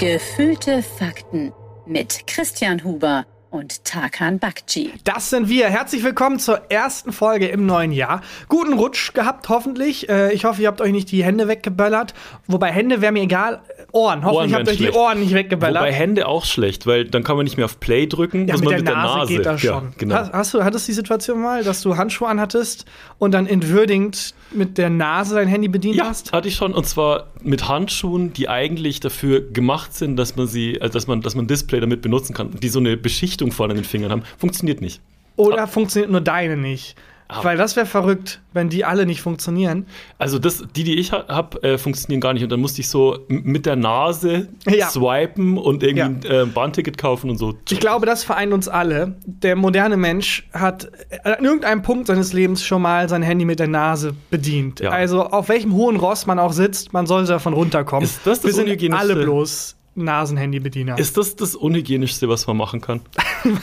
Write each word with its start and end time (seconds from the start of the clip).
Gefühlte 0.00 0.82
Fakten 0.82 1.52
mit 1.86 2.26
Christian 2.26 2.82
Huber 2.84 3.26
und 3.50 3.84
Tarkan 3.84 4.38
Bakci. 4.38 4.92
Das 5.04 5.28
sind 5.28 5.50
wir. 5.50 5.68
Herzlich 5.68 6.02
willkommen 6.02 6.38
zur 6.38 6.70
ersten 6.70 7.12
Folge 7.12 7.48
im 7.48 7.66
neuen 7.66 7.92
Jahr. 7.92 8.22
Guten 8.48 8.72
Rutsch 8.72 9.12
gehabt, 9.12 9.50
hoffentlich. 9.50 10.08
Äh, 10.08 10.32
ich 10.32 10.44
hoffe, 10.46 10.62
ihr 10.62 10.68
habt 10.68 10.80
euch 10.80 10.92
nicht 10.92 11.10
die 11.10 11.22
Hände 11.22 11.48
weggeböllert. 11.48 12.14
Wobei 12.46 12.70
Hände 12.72 13.02
wäre 13.02 13.12
mir 13.12 13.22
egal. 13.24 13.60
Ohren. 13.92 14.24
Hoffentlich 14.24 14.52
Ohren 14.52 14.54
habt 14.54 14.66
ihr 14.68 14.70
euch 14.72 14.76
schlecht. 14.78 14.94
die 14.94 14.98
Ohren 14.98 15.20
nicht 15.20 15.34
weggeböllert. 15.34 15.82
Wobei 15.82 15.92
Hände 15.92 16.26
auch 16.28 16.46
schlecht, 16.46 16.86
weil 16.86 17.04
dann 17.04 17.22
kann 17.22 17.36
man 17.36 17.44
nicht 17.44 17.56
mehr 17.58 17.66
auf 17.66 17.78
Play 17.80 18.06
drücken, 18.06 18.46
ja, 18.48 18.54
muss 18.54 18.60
mit, 18.62 18.70
man 18.70 18.84
der, 18.84 18.94
mit 18.94 19.02
Nase 19.02 19.08
der 19.12 19.18
Nase. 19.18 19.32
geht 19.34 19.46
das 19.46 19.62
Ja, 19.62 19.72
schon. 19.74 19.92
genau. 19.98 20.14
Hast, 20.14 20.32
hast 20.32 20.54
du, 20.54 20.64
hattest 20.64 20.86
du 20.88 20.92
die 20.92 20.96
Situation 20.96 21.42
mal, 21.42 21.62
dass 21.62 21.82
du 21.82 21.98
Handschuhe 21.98 22.28
anhattest 22.28 22.86
und 23.18 23.32
dann 23.32 23.46
entwürdigend 23.46 24.34
mit 24.52 24.78
der 24.78 24.90
Nase 24.90 25.34
dein 25.34 25.48
Handy 25.48 25.68
bedient 25.68 25.96
Ja, 25.96 26.06
hast? 26.06 26.32
hatte 26.32 26.48
ich 26.48 26.54
schon 26.56 26.72
und 26.72 26.86
zwar 26.86 27.28
mit 27.42 27.68
Handschuhen, 27.68 28.32
die 28.32 28.48
eigentlich 28.48 29.00
dafür 29.00 29.40
gemacht 29.40 29.94
sind, 29.94 30.16
dass 30.16 30.36
man 30.36 30.46
sie, 30.46 30.80
also 30.80 30.92
dass 30.92 31.06
man, 31.06 31.20
dass 31.22 31.34
man 31.34 31.46
Display 31.46 31.80
damit 31.80 32.02
benutzen 32.02 32.34
kann, 32.34 32.50
die 32.60 32.68
so 32.68 32.78
eine 32.78 32.96
Beschichtung 32.96 33.52
vorne 33.52 33.72
an 33.72 33.78
den 33.78 33.84
Fingern 33.84 34.10
haben, 34.10 34.22
funktioniert 34.38 34.80
nicht. 34.80 35.00
Oder 35.36 35.66
funktioniert 35.66 36.10
nur 36.10 36.20
deine 36.20 36.56
nicht? 36.56 36.96
Ah. 37.32 37.44
Weil 37.44 37.56
das 37.56 37.76
wäre 37.76 37.86
verrückt, 37.86 38.40
wenn 38.52 38.68
die 38.68 38.84
alle 38.84 39.06
nicht 39.06 39.22
funktionieren. 39.22 39.86
Also 40.18 40.38
das, 40.38 40.64
die, 40.74 40.82
die 40.84 40.98
ich 40.98 41.12
ha 41.12 41.24
habe, 41.28 41.62
äh, 41.62 41.78
funktionieren 41.78 42.20
gar 42.20 42.32
nicht 42.32 42.42
und 42.42 42.50
dann 42.50 42.60
musste 42.60 42.80
ich 42.80 42.88
so 42.88 43.18
mit 43.28 43.66
der 43.66 43.76
Nase 43.76 44.48
Ja. 44.68 44.88
swipen 44.88 45.56
und 45.56 45.82
irgendwie 45.82 46.02
ein 46.02 46.22
äh, 46.24 46.46
Bahnticket 46.46 46.98
kaufen 46.98 47.30
und 47.30 47.38
so. 47.38 47.54
Ich 47.70 47.78
glaube, 47.78 48.04
das 48.06 48.24
vereint 48.24 48.52
uns 48.52 48.68
alle. 48.68 49.14
Der 49.26 49.54
moderne 49.54 49.96
Mensch 49.96 50.48
hat 50.52 50.90
an 51.24 51.44
irgendeinem 51.44 51.82
Punkt 51.82 52.08
seines 52.08 52.32
Lebens 52.32 52.64
schon 52.64 52.82
mal 52.82 53.08
sein 53.08 53.22
Handy 53.22 53.44
mit 53.44 53.60
der 53.60 53.68
Nase 53.68 54.14
bedient. 54.30 54.80
Ja. 54.80 54.90
Also 54.90 55.22
auf 55.24 55.48
welchem 55.48 55.72
hohen 55.74 55.96
Ross 55.96 56.26
man 56.26 56.38
auch 56.38 56.52
sitzt, 56.52 56.92
man 56.92 57.06
sollte 57.06 57.28
davon 57.32 57.52
runterkommen. 57.52 58.04
Ist 58.04 58.26
das 58.26 58.40
das 58.40 58.56
Wir 58.56 58.78
sind 58.78 58.92
alle 58.92 59.14
bloß 59.16 59.76
Nasenhandybediener. 60.04 60.98
Ist 60.98 61.16
das 61.16 61.36
das 61.36 61.54
Unhygienischste, 61.54 62.28
was 62.28 62.46
man 62.46 62.56
machen 62.56 62.80
kann? 62.80 63.00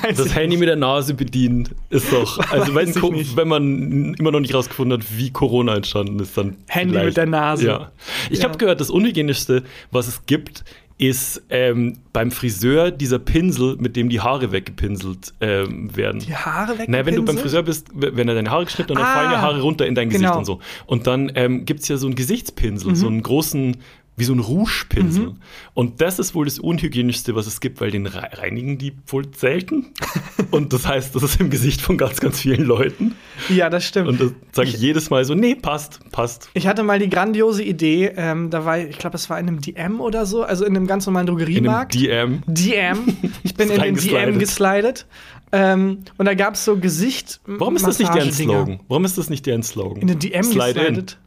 Das 0.02 0.33
Handy 0.33 0.49
nicht. 0.49 0.59
mit 0.61 0.69
der 0.69 0.75
Nase 0.75 1.13
bedienen 1.13 1.69
ist 1.91 2.11
doch, 2.11 2.39
also 2.52 2.73
wenn, 2.73 2.88
Weiß 2.95 3.35
wenn 3.38 3.47
man 3.47 4.16
immer 4.16 4.31
noch 4.31 4.39
nicht 4.39 4.53
rausgefunden 4.55 4.99
hat, 4.99 5.08
wie 5.17 5.30
Corona 5.30 5.75
entstanden 5.75 6.19
ist, 6.19 6.35
dann 6.35 6.55
Handy 6.67 6.93
vielleicht. 6.93 7.05
mit 7.08 7.17
der 7.17 7.25
Nase. 7.27 7.67
Ja. 7.67 7.91
Ich 8.31 8.39
Ja. 8.39 8.45
habe 8.45 8.58
gehört, 8.58 8.81
das 8.81 8.89
Unhygienischste, 8.89 9.63
was 9.91 10.08
es 10.08 10.25
gibt, 10.25 10.63
ist 10.99 11.43
ähm, 11.52 11.99
beim 12.11 12.31
Friseur 12.31 12.89
dieser 12.89 13.19
Pinsel, 13.19 13.75
mit 13.77 13.95
dem 13.95 14.09
die 14.09 14.19
Haare 14.19 14.52
weggepinselt 14.52 15.31
ähm, 15.41 15.95
werden. 15.95 16.21
die 16.21 16.35
Haare 16.35 16.80
weg. 16.80 16.89
Naja, 16.89 17.05
wenn 17.05 17.15
du 17.15 17.23
beim 17.23 17.38
Friseur 17.38 17.61
bist, 17.61 17.89
wenn 17.93 18.27
er 18.27 18.33
deine 18.33 18.49
Haare 18.49 18.65
geschnitten 18.65 18.95
dann 18.95 19.03
Ah, 19.03 19.13
fallen 19.13 19.30
die 19.30 19.35
Haare 19.38 19.61
runter 19.61 19.85
in 19.85 19.93
dein 19.93 20.09
Gesicht 20.09 20.25
genau. 20.25 20.39
und 20.39 20.45
so. 20.45 20.59
Und 20.88 21.05
dann 21.05 21.31
ähm, 21.35 21.65
gibt 21.65 21.81
es 21.81 21.88
ja 21.88 21.97
so 21.97 22.08
einen 22.08 22.15
Gesichtspinsel, 22.15 22.95
so 22.95 23.05
einen 23.05 23.21
großen, 23.21 23.77
wie 24.17 24.23
so 24.23 24.33
ein 24.33 24.39
Rouge-Pinsel. 24.39 25.35
Und 25.75 26.01
das 26.01 26.17
ist 26.17 26.33
wohl 26.33 26.45
das 26.45 26.57
Unhygienischste, 26.57 27.35
was 27.35 27.45
es 27.45 27.59
gibt, 27.61 27.79
weil 27.81 27.91
den 27.91 28.07
rei- 28.07 28.31
reinigen 28.33 28.79
die 28.79 28.93
wohl 29.05 29.25
selten. 29.35 29.93
und 30.51 30.73
das 30.73 30.87
heißt, 30.87 31.15
das 31.15 31.21
ist 31.21 31.39
im 31.39 31.51
Gesicht 31.51 31.81
von 31.81 31.97
ganz, 31.99 32.19
ganz 32.19 32.41
vielen 32.41 32.63
Leuten. 32.65 33.15
Ja, 33.47 33.69
das 33.69 33.85
stimmt. 33.85 34.07
Und 34.09 34.19
das 34.19 34.31
sage 34.53 34.69
ich 34.69 34.77
jedes 34.77 35.11
Mal 35.11 35.23
so, 35.23 35.35
nee, 35.35 35.53
passt, 35.53 35.99
passt. 36.11 36.49
ich 36.55 36.65
hatte 36.67 36.81
mal 36.81 36.97
die 36.97 37.09
grandiose 37.09 37.63
Idee, 37.63 38.11
ähm, 38.17 38.49
da 38.49 38.65
war, 38.65 38.79
ich 38.79 38.97
glaube, 38.97 39.15
es 39.17 39.29
war 39.29 39.39
in 39.39 39.47
einem 39.47 39.61
DM 39.61 40.01
oder 40.01 40.25
so, 40.25 40.41
also 40.43 40.65
in 40.65 40.75
einem 40.75 40.87
ganz 40.87 41.05
normalen 41.05 41.27
In 41.27 41.33
einem 41.33 41.37
Drogeriemarkt. 41.45 41.93
DM. 41.93 42.41
DM. 42.47 43.17
Ich 43.43 43.53
bin 43.53 43.69
in 43.71 43.79
den 43.81 43.95
DM 43.95 44.39
geslidet. 44.39 45.05
Ähm, 45.52 45.99
und 46.17 46.25
da 46.25 46.33
gab 46.33 46.55
es 46.55 46.65
so 46.65 46.77
Gesicht. 46.77 47.39
Warum 47.45 47.75
ist 47.75 47.85
das 47.87 47.99
nicht 47.99 48.13
deren. 48.13 48.31
Slogan? 48.33 48.79
Warum 48.87 49.05
ist 49.05 49.17
das 49.17 49.29
nicht 49.29 49.45
deren 49.45 49.63
Slogan? 49.63 50.02
In 50.02 50.07
den 50.07 50.19
DM 50.19 50.43
Slide 50.43 50.73
geslidet. 50.73 51.19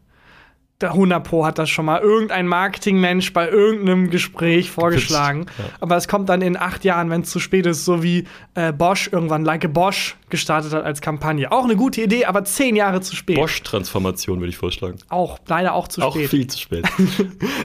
100 0.88 1.22
Pro 1.22 1.44
hat 1.44 1.58
das 1.58 1.68
schon 1.68 1.84
mal 1.84 2.00
irgendein 2.00 2.46
Marketingmensch 2.46 3.32
bei 3.32 3.48
irgendeinem 3.48 4.10
Gespräch 4.10 4.70
vorgeschlagen. 4.70 5.46
Ja. 5.58 5.64
Aber 5.80 5.96
es 5.96 6.08
kommt 6.08 6.28
dann 6.28 6.42
in 6.42 6.56
acht 6.56 6.84
Jahren, 6.84 7.10
wenn 7.10 7.22
es 7.22 7.30
zu 7.30 7.38
spät 7.38 7.66
ist, 7.66 7.84
so 7.84 8.02
wie 8.02 8.24
äh, 8.54 8.72
Bosch 8.72 9.08
irgendwann 9.12 9.44
Like 9.44 9.64
a 9.64 9.68
Bosch 9.68 10.16
gestartet 10.30 10.72
hat 10.72 10.84
als 10.84 11.00
Kampagne. 11.00 11.52
Auch 11.52 11.64
eine 11.64 11.76
gute 11.76 12.02
Idee, 12.02 12.24
aber 12.24 12.44
zehn 12.44 12.76
Jahre 12.76 13.00
zu 13.00 13.14
spät. 13.14 13.36
Bosch-Transformation 13.36 14.40
würde 14.40 14.50
ich 14.50 14.56
vorschlagen. 14.56 14.98
Auch 15.08 15.38
leider 15.46 15.74
auch 15.74 15.88
zu 15.88 16.02
Auch 16.02 16.14
spät. 16.14 16.30
viel 16.30 16.46
zu 16.46 16.58
spät. 16.58 16.86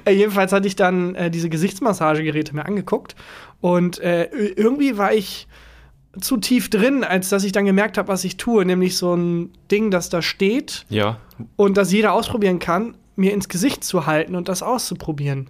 Äh, 0.06 0.12
jedenfalls 0.12 0.52
hatte 0.52 0.68
ich 0.68 0.76
dann 0.76 1.16
äh, 1.16 1.32
diese 1.32 1.50
Gesichtsmassagegeräte 1.50 2.56
mir 2.56 2.66
angeguckt 2.66 3.16
und 3.62 4.00
äh, 4.00 4.26
irgendwie 4.26 4.98
war 4.98 5.14
ich 5.14 5.48
zu 6.20 6.38
tief 6.38 6.70
drin, 6.70 7.04
als 7.04 7.30
dass 7.30 7.44
ich 7.44 7.52
dann 7.52 7.66
gemerkt 7.66 7.98
habe, 7.98 8.08
was 8.08 8.24
ich 8.24 8.38
tue, 8.38 8.66
nämlich 8.66 8.98
so 8.98 9.16
ein 9.16 9.52
Ding, 9.72 9.92
das 9.92 10.10
da 10.10 10.22
steht 10.22 10.86
ja. 10.90 11.18
und 11.56 11.78
das 11.78 11.92
jeder 11.92 12.14
ausprobieren 12.14 12.60
kann, 12.60 12.96
mir 13.16 13.34
ins 13.34 13.50
Gesicht 13.50 13.84
zu 13.84 14.06
halten 14.06 14.36
und 14.36 14.50
das 14.50 14.64
auszuprobieren. 14.64 15.50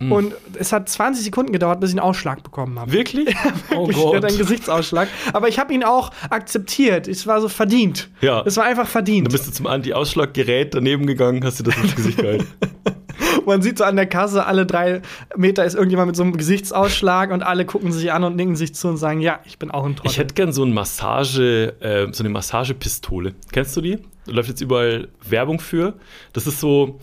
Hm. 0.00 0.12
Und 0.12 0.34
es 0.58 0.72
hat 0.72 0.88
20 0.88 1.24
Sekunden 1.24 1.52
gedauert, 1.52 1.78
bis 1.80 1.90
ich 1.90 1.96
einen 1.96 2.06
Ausschlag 2.06 2.42
bekommen 2.42 2.78
habe. 2.78 2.92
Wirklich? 2.92 3.34
Oh 3.76 3.88
Ich 3.88 3.96
hatte 3.96 4.26
einen 4.26 4.38
Gesichtsausschlag. 4.38 5.08
Aber 5.32 5.48
ich 5.48 5.58
habe 5.58 5.72
ihn 5.72 5.84
auch 5.84 6.10
akzeptiert. 6.28 7.06
Es 7.06 7.26
war 7.26 7.40
so 7.40 7.48
verdient. 7.48 8.10
Ja. 8.20 8.42
Es 8.44 8.56
war 8.56 8.64
einfach 8.64 8.88
verdient. 8.88 9.26
Dann 9.26 9.32
bist 9.32 9.46
du 9.46 9.52
zum 9.52 9.66
Anti-Ausschlag-Gerät 9.66 10.74
daneben 10.74 11.06
gegangen, 11.06 11.44
hast 11.44 11.60
dir 11.60 11.64
das 11.64 11.76
ins 11.76 11.94
Gesicht 11.94 12.18
gehalten. 12.18 12.46
Man 13.46 13.62
sieht 13.62 13.78
so 13.78 13.84
an 13.84 13.96
der 13.96 14.06
Kasse, 14.06 14.46
alle 14.46 14.66
drei 14.66 15.02
Meter 15.36 15.64
ist 15.64 15.74
irgendjemand 15.74 16.08
mit 16.08 16.16
so 16.16 16.22
einem 16.22 16.36
Gesichtsausschlag 16.36 17.30
und 17.30 17.42
alle 17.42 17.64
gucken 17.64 17.92
sich 17.92 18.12
an 18.12 18.24
und 18.24 18.36
nicken 18.36 18.56
sich 18.56 18.74
zu 18.74 18.88
und 18.88 18.96
sagen, 18.96 19.20
ja, 19.20 19.40
ich 19.44 19.58
bin 19.58 19.70
auch 19.70 19.84
ein 19.84 19.96
Trottel. 19.96 20.10
Ich 20.10 20.18
hätte 20.18 20.34
gern 20.34 20.52
so, 20.52 20.64
ein 20.64 20.72
Massage, 20.72 21.74
äh, 21.80 22.12
so 22.12 22.22
eine 22.22 22.30
Massagepistole. 22.30 23.34
Kennst 23.52 23.76
du 23.76 23.80
die? 23.80 23.98
Da 24.26 24.32
läuft 24.32 24.48
jetzt 24.48 24.60
überall 24.60 25.08
Werbung 25.28 25.60
für. 25.60 25.94
Das 26.32 26.46
ist 26.46 26.60
so, 26.60 26.98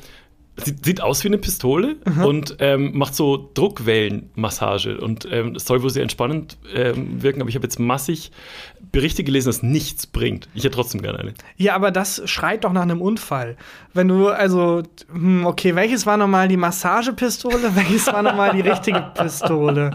sieht, 0.64 0.86
sieht 0.86 1.02
aus 1.02 1.24
wie 1.24 1.28
eine 1.28 1.38
Pistole 1.38 1.98
und 2.24 2.58
ähm, 2.60 2.98
macht 2.98 3.16
so 3.16 3.50
Druckwellenmassage. 3.54 5.00
Und 5.00 5.28
ähm, 5.32 5.56
es 5.56 5.66
soll 5.66 5.84
wohl 5.84 5.90
sehr 5.90 6.04
entspannend 6.04 6.58
ähm, 6.74 7.22
wirken, 7.22 7.42
aber 7.42 7.50
ich 7.50 7.56
habe 7.56 7.66
jetzt 7.66 7.80
massig 7.80 8.32
Berichte 8.92 9.24
gelesen, 9.24 9.48
dass 9.50 9.64
nichts 9.64 10.08
bringt. 10.08 10.48
Ich 10.54 10.64
hätte 10.64 10.76
trotzdem 10.76 11.02
gerne 11.02 11.20
eine. 11.20 11.34
ja, 11.58 11.76
aber 11.76 11.92
das 11.92 12.22
schreit 12.26 12.64
doch 12.64 12.72
nach 12.74 12.82
einem 12.84 13.02
Unfall. 13.02 13.58
Wenn 13.94 14.08
du, 14.08 14.30
also, 14.30 14.84
hm, 15.12 15.46
okay, 15.46 15.76
welches 15.76 16.06
war 16.06 16.18
nochmal 16.18 16.48
die 16.48 16.58
Massagepistole? 16.58 17.76
welches 17.76 18.08
war 18.08 18.22
nochmal 18.22 18.54
die 18.54 18.62
richtige 18.62 19.04
Pistole? 19.18 19.92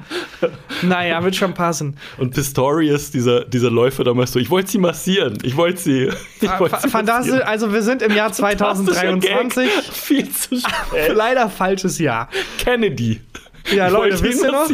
Naja, 0.82 1.22
wird 1.22 1.36
schon 1.36 1.54
passen. 1.54 1.96
Und 2.18 2.34
Pistorius, 2.34 3.10
dieser, 3.10 3.44
dieser 3.44 3.70
Läufer 3.70 4.04
damals 4.04 4.32
so, 4.32 4.38
ich 4.38 4.50
wollte 4.50 4.70
sie 4.70 4.78
massieren, 4.78 5.38
ich 5.42 5.56
wollte 5.56 5.80
sie. 5.80 6.10
Ich 6.40 6.58
wollte 6.58 6.76
sie 6.82 6.88
Fantastisch, 6.88 7.32
massieren. 7.32 7.48
also 7.48 7.72
wir 7.72 7.82
sind 7.82 8.02
im 8.02 8.14
Jahr 8.14 8.32
Fantastischer 8.32 8.92
2023. 9.20 9.64
Gag. 9.74 9.84
Viel 9.92 10.28
zu 10.30 10.56
spät. 10.58 11.14
Leider 11.14 11.48
falsches 11.48 11.98
Jahr. 11.98 12.28
Kennedy. 12.58 13.20
Ja, 13.74 13.86
Ich 13.86 13.92
Leute, 13.92 14.22
wisst 14.22 14.42
ihr 14.44 14.50
noch? 14.50 14.68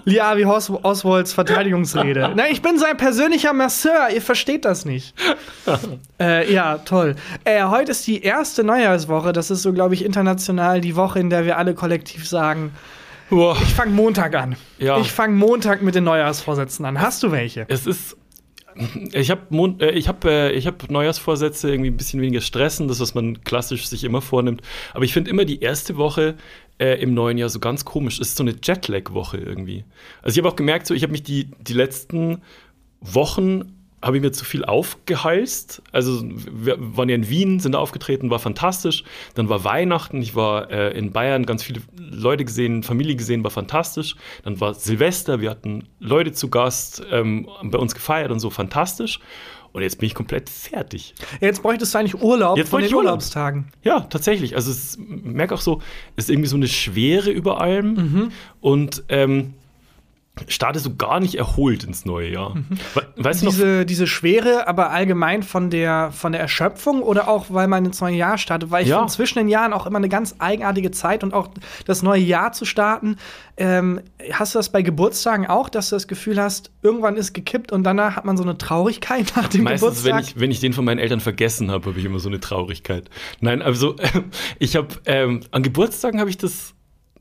Ja, 0.04 0.36
wie 0.36 0.44
Os 0.44 0.70
Oswalds 0.70 1.32
Verteidigungsrede. 1.32 2.32
Na, 2.36 2.48
ich 2.48 2.62
bin 2.62 2.78
sein 2.78 2.96
persönlicher 2.96 3.52
Masseur, 3.52 4.08
ihr 4.14 4.22
versteht 4.22 4.64
das 4.64 4.84
nicht. 4.84 5.14
äh, 6.20 6.52
ja, 6.52 6.78
toll. 6.78 7.16
Äh, 7.44 7.64
heute 7.64 7.92
ist 7.92 8.06
die 8.06 8.22
erste 8.22 8.64
Neujahrswoche. 8.64 9.32
Das 9.32 9.50
ist 9.50 9.62
so, 9.62 9.72
glaube 9.72 9.94
ich, 9.94 10.04
international 10.04 10.80
die 10.80 10.96
Woche, 10.96 11.20
in 11.20 11.30
der 11.30 11.44
wir 11.44 11.58
alle 11.58 11.74
kollektiv 11.74 12.28
sagen, 12.28 12.72
Boah. 13.30 13.56
ich 13.62 13.74
fange 13.74 13.92
Montag 13.92 14.34
an. 14.34 14.56
Ja. 14.78 14.98
Ich 14.98 15.12
fange 15.12 15.34
Montag 15.34 15.82
mit 15.82 15.94
den 15.94 16.04
Neujahrsvorsätzen 16.04 16.84
an. 16.84 17.00
Hast 17.00 17.22
du 17.22 17.30
welche? 17.30 17.64
Es 17.68 17.86
ist. 17.86 18.16
Ich 19.12 19.30
habe 19.30 19.76
äh, 19.80 19.90
ich 19.90 20.08
hab, 20.08 20.24
äh, 20.24 20.52
ich 20.52 20.66
hab 20.66 20.90
Neujahrsvorsätze, 20.90 21.70
irgendwie 21.70 21.90
ein 21.90 21.96
bisschen 21.96 22.20
weniger 22.20 22.40
stressen, 22.40 22.88
das, 22.88 23.00
was 23.00 23.14
man 23.14 23.42
klassisch 23.42 23.86
sich 23.86 24.04
immer 24.04 24.20
vornimmt. 24.20 24.62
Aber 24.94 25.04
ich 25.04 25.12
finde 25.12 25.30
immer 25.30 25.44
die 25.44 25.60
erste 25.60 25.96
Woche 25.96 26.36
äh, 26.80 27.00
im 27.00 27.14
neuen 27.14 27.38
Jahr 27.38 27.50
so 27.50 27.60
ganz 27.60 27.84
komisch. 27.84 28.18
Es 28.20 28.28
ist 28.28 28.36
so 28.36 28.42
eine 28.42 28.54
Jetlag-Woche 28.62 29.36
irgendwie. 29.36 29.84
Also 30.22 30.34
ich 30.34 30.38
habe 30.38 30.52
auch 30.52 30.56
gemerkt, 30.56 30.86
so, 30.86 30.94
ich 30.94 31.02
habe 31.02 31.12
mich 31.12 31.22
die, 31.22 31.50
die 31.60 31.74
letzten 31.74 32.42
Wochen 33.00 33.76
habe 34.02 34.16
ich 34.16 34.22
mir 34.22 34.32
zu 34.32 34.46
viel 34.46 34.64
aufgehalst. 34.64 35.82
Also 35.92 36.22
wir 36.24 36.76
waren 36.78 37.10
ja 37.10 37.14
in 37.14 37.28
Wien, 37.28 37.60
sind 37.60 37.76
aufgetreten, 37.76 38.30
war 38.30 38.38
fantastisch. 38.38 39.04
Dann 39.34 39.50
war 39.50 39.62
Weihnachten, 39.64 40.22
ich 40.22 40.34
war 40.34 40.70
äh, 40.70 40.96
in 40.96 41.12
Bayern, 41.12 41.44
ganz 41.44 41.62
viele 41.62 41.82
Leute 41.98 42.46
gesehen, 42.46 42.82
Familie 42.82 43.16
gesehen, 43.16 43.44
war 43.44 43.50
fantastisch. 43.50 44.16
Dann 44.42 44.58
war 44.58 44.72
Silvester, 44.72 45.42
wir 45.42 45.50
hatten 45.50 45.88
Leute 45.98 46.32
zu 46.32 46.48
Gast, 46.48 47.02
ähm, 47.10 47.46
bei 47.62 47.78
uns 47.78 47.94
gefeiert 47.94 48.30
und 48.30 48.40
so, 48.40 48.48
fantastisch. 48.48 49.20
Und 49.72 49.82
jetzt 49.82 49.98
bin 49.98 50.06
ich 50.06 50.14
komplett 50.14 50.48
fertig. 50.48 51.14
Jetzt 51.40 51.62
bräuchtest 51.62 51.94
du 51.94 51.98
eigentlich 51.98 52.20
Urlaub 52.20 52.56
Jetzt 52.56 52.70
von 52.70 52.80
den 52.80 52.88
ich 52.88 52.94
Urlaub. 52.94 53.12
Urlaubstagen. 53.12 53.68
Ja, 53.82 54.00
tatsächlich. 54.00 54.56
Also 54.56 54.70
es 54.70 54.96
ich 54.96 55.22
merke 55.24 55.54
auch 55.54 55.60
so, 55.60 55.80
es 56.16 56.24
ist 56.24 56.30
irgendwie 56.30 56.48
so 56.48 56.56
eine 56.56 56.68
Schwere 56.68 57.30
über 57.30 57.60
allem. 57.60 58.32
Und 58.60 59.04
ähm, 59.08 59.54
starte 60.48 60.78
so 60.78 60.94
gar 60.96 61.20
nicht 61.20 61.34
erholt 61.34 61.84
ins 61.84 62.04
neue 62.04 62.30
Jahr. 62.32 62.54
We 62.94 63.06
weißt 63.16 63.42
du 63.42 63.46
noch, 63.46 63.52
Diese, 63.52 63.86
diese 63.86 64.06
Schwere, 64.06 64.66
aber 64.68 64.90
allgemein 64.90 65.42
von 65.42 65.70
der, 65.70 66.10
von 66.12 66.32
der 66.32 66.40
Erschöpfung 66.40 67.02
oder 67.02 67.28
auch, 67.28 67.46
weil 67.50 67.68
man 67.68 67.84
ins 67.84 68.00
neue 68.00 68.16
Jahr 68.16 68.38
startet? 68.38 68.70
Weil 68.70 68.82
ich 68.84 68.88
Ja. 68.88 68.98
finde 68.98 69.12
zwischen 69.12 69.38
den 69.38 69.48
Jahren 69.48 69.72
auch 69.72 69.86
immer 69.86 69.98
eine 69.98 70.08
ganz 70.08 70.34
eigenartige 70.38 70.90
Zeit 70.90 71.22
und 71.24 71.34
auch 71.34 71.48
das 71.86 72.02
neue 72.02 72.20
Jahr 72.22 72.52
zu 72.52 72.64
starten. 72.64 73.16
Ähm, 73.56 74.00
hast 74.32 74.54
du 74.54 74.58
das 74.58 74.70
bei 74.70 74.82
Geburtstagen 74.82 75.46
auch, 75.46 75.68
dass 75.68 75.90
du 75.90 75.96
das 75.96 76.08
Gefühl 76.08 76.40
hast, 76.40 76.70
irgendwann 76.82 77.16
ist 77.16 77.34
gekippt 77.34 77.72
und 77.72 77.84
danach 77.84 78.16
hat 78.16 78.24
man 78.24 78.36
so 78.36 78.42
eine 78.42 78.56
Traurigkeit 78.56 79.32
nach 79.36 79.48
dem 79.48 79.64
Meistens, 79.64 80.04
wenn 80.04 80.12
Geburtstag? 80.12 80.34
ich, 80.36 80.40
wenn 80.40 80.50
ich 80.50 80.60
den 80.60 80.72
von 80.72 80.84
meinen 80.84 80.98
Eltern 80.98 81.20
vergessen 81.20 81.70
habe, 81.70 81.88
habe 81.90 81.98
ich 81.98 82.04
immer 82.04 82.18
so 82.20 82.28
eine 82.28 82.40
Traurigkeit. 82.40 83.10
Nein, 83.40 83.60
also 83.62 83.96
ich 84.58 84.76
habe 84.76 84.88
ähm, 85.04 85.40
an 85.50 85.62
Geburtstagen 85.62 86.20
habe 86.20 86.30
ich 86.30 86.38
das 86.38 86.74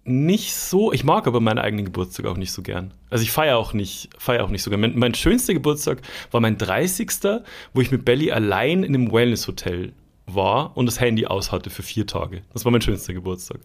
nicht 0.09 0.55
so. 0.55 0.91
Ich 0.91 1.03
mag 1.03 1.27
aber 1.27 1.39
meinen 1.39 1.59
eigenen 1.59 1.85
Geburtstag 1.85 2.25
auch 2.25 2.37
nicht 2.37 2.51
so 2.51 2.61
gern. 2.61 2.93
Also 3.09 3.23
ich 3.23 3.31
feiere 3.31 3.57
auch 3.57 3.73
nicht, 3.73 4.09
feiere 4.17 4.43
auch 4.43 4.49
nicht 4.49 4.63
so 4.63 4.69
gern. 4.69 4.81
Mein, 4.81 4.97
mein 4.97 5.13
schönster 5.13 5.53
Geburtstag 5.53 6.01
war 6.31 6.41
mein 6.41 6.57
30. 6.57 7.09
wo 7.73 7.81
ich 7.81 7.91
mit 7.91 8.05
Belly 8.05 8.31
allein 8.31 8.83
in 8.83 8.95
einem 8.95 9.11
Wellness-Hotel 9.11 9.93
war 10.25 10.75
und 10.75 10.85
das 10.85 10.99
Handy 10.99 11.25
aus 11.25 11.51
hatte 11.51 11.69
für 11.69 11.83
vier 11.83 12.05
Tage. 12.05 12.41
Das 12.53 12.65
war 12.65 12.71
mein 12.71 12.81
schönster 12.81 13.13
Geburtstag. 13.13 13.59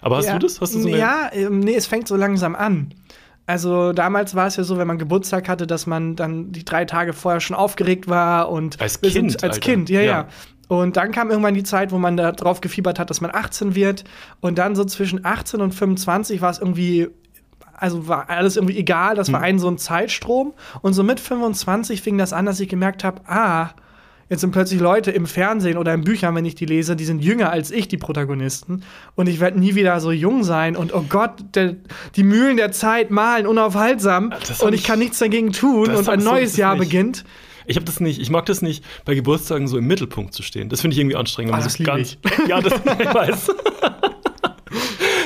Aber 0.00 0.16
hast 0.16 0.26
ja. 0.26 0.32
du 0.34 0.38
das? 0.40 0.60
Hast 0.60 0.74
du 0.74 0.80
so 0.80 0.88
eine 0.88 0.98
ja, 0.98 1.30
ähm, 1.32 1.60
nee, 1.60 1.74
es 1.74 1.86
fängt 1.86 2.08
so 2.08 2.16
langsam 2.16 2.54
an. 2.54 2.94
Also 3.46 3.92
damals 3.92 4.34
war 4.34 4.48
es 4.48 4.56
ja 4.56 4.64
so, 4.64 4.76
wenn 4.76 4.88
man 4.88 4.98
Geburtstag 4.98 5.48
hatte, 5.48 5.68
dass 5.68 5.86
man 5.86 6.16
dann 6.16 6.50
die 6.50 6.64
drei 6.64 6.84
Tage 6.84 7.12
vorher 7.12 7.40
schon 7.40 7.54
aufgeregt 7.54 8.08
war 8.08 8.50
und 8.50 8.80
Als 8.80 9.00
Kind, 9.00 9.34
als 9.34 9.54
Alter. 9.54 9.60
Kind, 9.60 9.88
ja, 9.88 10.00
ja. 10.00 10.06
Ja. 10.06 10.28
Und 10.68 10.96
dann 10.96 11.12
kam 11.12 11.30
irgendwann 11.30 11.54
die 11.54 11.62
Zeit, 11.62 11.92
wo 11.92 11.98
man 11.98 12.16
darauf 12.16 12.60
gefiebert 12.60 12.98
hat, 12.98 13.10
dass 13.10 13.20
man 13.20 13.30
18 13.32 13.74
wird. 13.74 14.04
Und 14.40 14.58
dann 14.58 14.74
so 14.74 14.84
zwischen 14.84 15.24
18 15.24 15.60
und 15.60 15.72
25 15.72 16.40
war 16.40 16.50
es 16.50 16.58
irgendwie, 16.58 17.08
also 17.74 18.08
war 18.08 18.28
alles 18.30 18.56
irgendwie 18.56 18.76
egal. 18.76 19.14
Das 19.14 19.28
Hm. 19.28 19.34
war 19.34 19.42
ein 19.42 19.58
so 19.58 19.68
ein 19.68 19.78
Zeitstrom. 19.78 20.54
Und 20.82 20.94
so 20.94 21.02
mit 21.02 21.20
25 21.20 22.02
fing 22.02 22.18
das 22.18 22.32
an, 22.32 22.46
dass 22.46 22.58
ich 22.60 22.68
gemerkt 22.68 23.04
habe, 23.04 23.22
ah, 23.26 23.70
Jetzt 24.28 24.40
sind 24.40 24.50
plötzlich 24.50 24.80
Leute 24.80 25.12
im 25.12 25.26
Fernsehen 25.26 25.78
oder 25.78 25.94
in 25.94 26.02
Büchern, 26.02 26.34
wenn 26.34 26.44
ich 26.44 26.56
die 26.56 26.66
lese, 26.66 26.96
die 26.96 27.04
sind 27.04 27.22
jünger 27.22 27.50
als 27.50 27.70
ich, 27.70 27.86
die 27.86 27.96
Protagonisten. 27.96 28.82
Und 29.14 29.28
ich 29.28 29.38
werde 29.38 29.60
nie 29.60 29.76
wieder 29.76 30.00
so 30.00 30.10
jung 30.10 30.42
sein. 30.42 30.74
Und 30.74 30.92
oh 30.92 31.04
Gott, 31.08 31.44
der, 31.54 31.76
die 32.16 32.24
Mühlen 32.24 32.56
der 32.56 32.72
Zeit 32.72 33.12
malen 33.12 33.46
unaufhaltsam. 33.46 34.32
Und 34.60 34.72
ich 34.72 34.82
kann 34.82 34.98
nichts 34.98 35.20
dagegen 35.20 35.52
tun. 35.52 35.94
Und 35.94 36.08
ein 36.08 36.24
neues 36.24 36.56
Jahr 36.56 36.74
nicht. 36.74 36.82
beginnt. 36.88 37.24
Ich 37.66 37.76
habe 37.76 37.84
das 37.86 38.00
nicht. 38.00 38.20
Ich 38.20 38.30
mag 38.30 38.46
das 38.46 38.62
nicht, 38.62 38.84
bei 39.04 39.14
Geburtstagen 39.14 39.66
so 39.68 39.76
im 39.78 39.86
Mittelpunkt 39.86 40.32
zu 40.34 40.42
stehen. 40.42 40.68
Das 40.68 40.80
finde 40.80 40.94
ich 40.94 41.00
irgendwie 41.00 41.16
anstrengend. 41.16 41.54
Ah, 41.54 41.60
das 41.60 41.74
so 41.74 41.84
ganz, 41.84 42.16
Ja, 42.48 42.60
das 42.60 42.72
ich 42.98 43.14
weiß. 43.14 43.50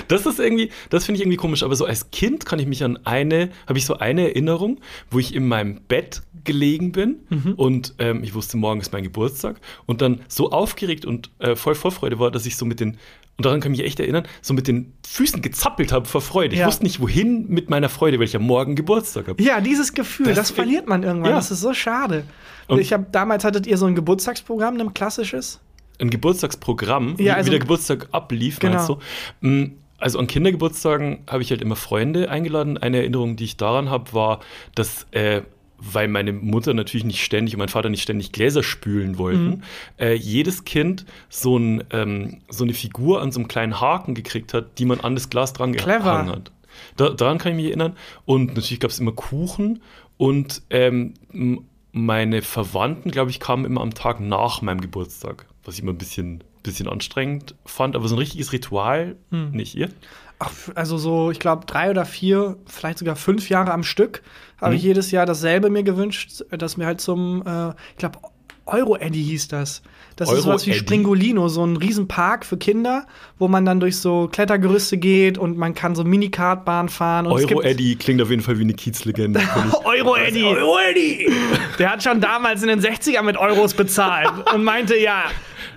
Das 0.08 0.26
ist 0.26 0.40
irgendwie, 0.40 0.70
das 0.90 1.04
finde 1.04 1.18
ich 1.18 1.22
irgendwie 1.22 1.36
komisch. 1.36 1.62
Aber 1.62 1.76
so 1.76 1.84
als 1.84 2.10
Kind 2.10 2.44
kann 2.44 2.58
ich 2.58 2.66
mich 2.66 2.82
an 2.82 2.98
eine, 3.04 3.50
habe 3.68 3.78
ich 3.78 3.86
so 3.86 3.98
eine 3.98 4.28
Erinnerung, 4.28 4.80
wo 5.10 5.18
ich 5.20 5.34
in 5.34 5.46
meinem 5.46 5.80
Bett 5.82 6.22
gelegen 6.42 6.90
bin 6.90 7.16
Mhm. 7.28 7.52
und 7.54 7.94
ähm, 7.98 8.24
ich 8.24 8.34
wusste, 8.34 8.56
morgen 8.56 8.80
ist 8.80 8.92
mein 8.92 9.02
Geburtstag 9.02 9.60
und 9.86 10.00
dann 10.00 10.22
so 10.26 10.50
aufgeregt 10.50 11.04
und 11.04 11.30
äh, 11.38 11.54
voll 11.54 11.74
Vorfreude 11.74 12.18
war, 12.18 12.30
dass 12.30 12.46
ich 12.46 12.56
so 12.56 12.64
mit 12.64 12.80
den 12.80 12.96
und 13.40 13.46
daran 13.46 13.60
kann 13.60 13.72
ich 13.72 13.78
mich 13.78 13.86
echt 13.86 13.98
erinnern, 14.00 14.24
so 14.42 14.52
mit 14.52 14.68
den 14.68 14.92
Füßen 15.08 15.40
gezappelt 15.40 15.92
habe 15.92 16.04
vor 16.04 16.20
Freude. 16.20 16.52
Ich 16.54 16.60
Ja. 16.60 16.66
wusste 16.66 16.82
nicht, 16.84 17.00
wohin 17.00 17.46
mit 17.48 17.70
meiner 17.70 17.88
Freude, 17.88 18.18
weil 18.18 18.26
ich 18.26 18.34
ja 18.34 18.38
morgen 18.38 18.76
Geburtstag 18.76 19.28
habe. 19.28 19.42
Ja, 19.42 19.62
dieses 19.62 19.94
Gefühl, 19.94 20.26
das, 20.26 20.36
Das- 20.36 20.50
verliert 20.50 20.86
man 20.86 21.02
irgendwann. 21.02 21.30
Ja. 21.30 21.36
Das 21.36 21.50
ist 21.50 21.60
so 21.62 21.72
schade. 21.72 22.24
Und- 22.68 22.80
ich 22.80 22.92
habe 22.92 23.06
damals 23.10 23.42
hattet 23.44 23.66
ihr 23.66 23.78
so 23.78 23.86
ein 23.86 23.94
Geburtstagsprogramm, 23.94 24.78
ein 24.78 24.92
klassisches? 24.92 25.58
ein 25.98 26.10
Geburtstagsprogramm, 26.10 27.12
Ja, 27.12 27.18
wie, 27.18 27.30
also- 27.30 27.46
wie 27.46 27.50
der 27.50 27.58
Geburtstag 27.60 28.08
ablief, 28.12 28.58
Genau. 28.58 28.74
meinst 28.74 28.88
du? 28.90 28.98
Mm, 29.48 29.72
Also 30.02 30.18
an 30.18 30.26
Kindergeburtstagen 30.26 31.18
habe 31.26 31.42
ich 31.42 31.50
halt 31.50 31.60
immer 31.60 31.76
Freunde 31.76 32.30
eingeladen. 32.30 32.78
Eine 32.78 32.96
Erinnerung, 32.98 33.36
die 33.36 33.44
ich 33.44 33.56
daran 33.58 33.90
habe, 33.90 34.12
war, 34.14 34.40
dass 34.74 35.06
äh, 35.10 35.42
weil 35.80 36.08
meine 36.08 36.32
Mutter 36.32 36.74
natürlich 36.74 37.04
nicht 37.04 37.22
ständig 37.24 37.54
und 37.54 37.58
mein 37.58 37.68
Vater 37.68 37.88
nicht 37.88 38.02
ständig 38.02 38.32
Gläser 38.32 38.62
spülen 38.62 39.18
wollten, 39.18 39.44
Mhm. 39.48 39.62
äh, 39.98 40.14
jedes 40.14 40.64
Kind 40.64 41.06
so, 41.28 41.56
ein, 41.58 41.84
ähm, 41.90 42.38
so 42.48 42.64
eine 42.64 42.74
Figur 42.74 43.22
an 43.22 43.32
so 43.32 43.40
einem 43.40 43.48
kleinen 43.48 43.80
Haken 43.80 44.14
gekriegt 44.14 44.52
hat, 44.54 44.78
die 44.78 44.84
man 44.84 45.00
an 45.00 45.14
das 45.14 45.30
Glas 45.30 45.52
dran 45.52 45.72
Clever. 45.74 45.98
gehangen 45.98 46.30
hat. 46.30 46.52
Da, 46.96 47.10
daran 47.10 47.38
kann 47.38 47.52
ich 47.52 47.56
mich 47.56 47.66
erinnern. 47.66 47.96
Und 48.26 48.48
natürlich 48.54 48.80
gab 48.80 48.90
es 48.90 48.98
immer 49.00 49.12
Kuchen 49.12 49.82
und 50.16 50.62
ähm, 50.70 51.14
meine 51.92 52.42
Verwandten, 52.42 53.10
glaube 53.10 53.30
ich, 53.30 53.40
kamen 53.40 53.64
immer 53.64 53.80
am 53.80 53.94
Tag 53.94 54.20
nach 54.20 54.62
meinem 54.62 54.80
Geburtstag, 54.80 55.46
was 55.64 55.74
ich 55.74 55.82
immer 55.82 55.92
ein 55.92 55.98
bisschen, 55.98 56.44
bisschen 56.62 56.88
anstrengend 56.88 57.54
fand, 57.64 57.96
aber 57.96 58.06
so 58.06 58.14
ein 58.14 58.18
richtiges 58.18 58.52
Ritual 58.52 59.16
Hm. 59.30 59.50
nicht 59.52 59.74
ihr. 59.74 59.88
Ach, 60.42 60.50
also 60.74 60.96
so, 60.98 61.30
ich 61.30 61.38
glaube, 61.38 61.66
drei 61.66 61.90
oder 61.90 62.04
vier, 62.06 62.56
vielleicht 62.66 62.98
sogar 62.98 63.14
fünf 63.14 63.48
Jahre 63.50 63.72
am 63.72 63.82
Stück 63.84 64.22
habe 64.60 64.74
ich 64.74 64.82
Mhm. 64.82 64.88
jedes 64.88 65.10
Jahr 65.10 65.26
dasselbe 65.26 65.70
mir 65.70 65.82
gewünscht, 65.82 66.42
dass 66.50 66.76
mir 66.78 66.86
halt 66.86 67.00
zum, 67.00 67.42
äh, 67.46 67.68
ich 67.92 67.98
glaube, 67.98 68.18
Euro-Eddy 68.66 69.22
hieß 69.22 69.48
das. 69.48 69.82
Das 70.16 70.30
ist 70.32 70.42
sowas 70.42 70.66
wie? 70.66 70.74
Springolino, 70.74 71.48
so 71.48 71.64
ein 71.64 71.76
Riesenpark 71.76 72.44
für 72.44 72.56
Kinder, 72.58 73.06
wo 73.38 73.48
man 73.48 73.64
dann 73.64 73.80
durch 73.80 73.96
so 73.96 74.28
Klettergerüste 74.30 74.96
geht 74.98 75.38
und 75.38 75.56
man 75.56 75.74
kann 75.74 75.94
so 75.94 76.04
Mini-Kartbahn 76.04 76.88
fahren. 76.90 77.26
Euro-Eddy 77.26 77.96
klingt 77.96 78.20
auf 78.22 78.28
jeden 78.30 78.42
Fall 78.42 78.58
wie 78.58 78.62
eine 78.64 78.74
Kiezlegende. 78.74 79.40
Euro-Eddy. 79.84 80.44
Euro-Eddy! 80.44 81.30
Der 81.78 81.90
hat 81.92 82.02
schon 82.02 82.20
damals 82.20 82.62
in 82.62 82.68
den 82.68 82.80
60ern 82.80 83.22
mit 83.22 83.36
Euros 83.38 83.72
bezahlt 83.74 84.30
und 84.54 84.62
meinte, 84.62 84.96
ja, 84.96 85.24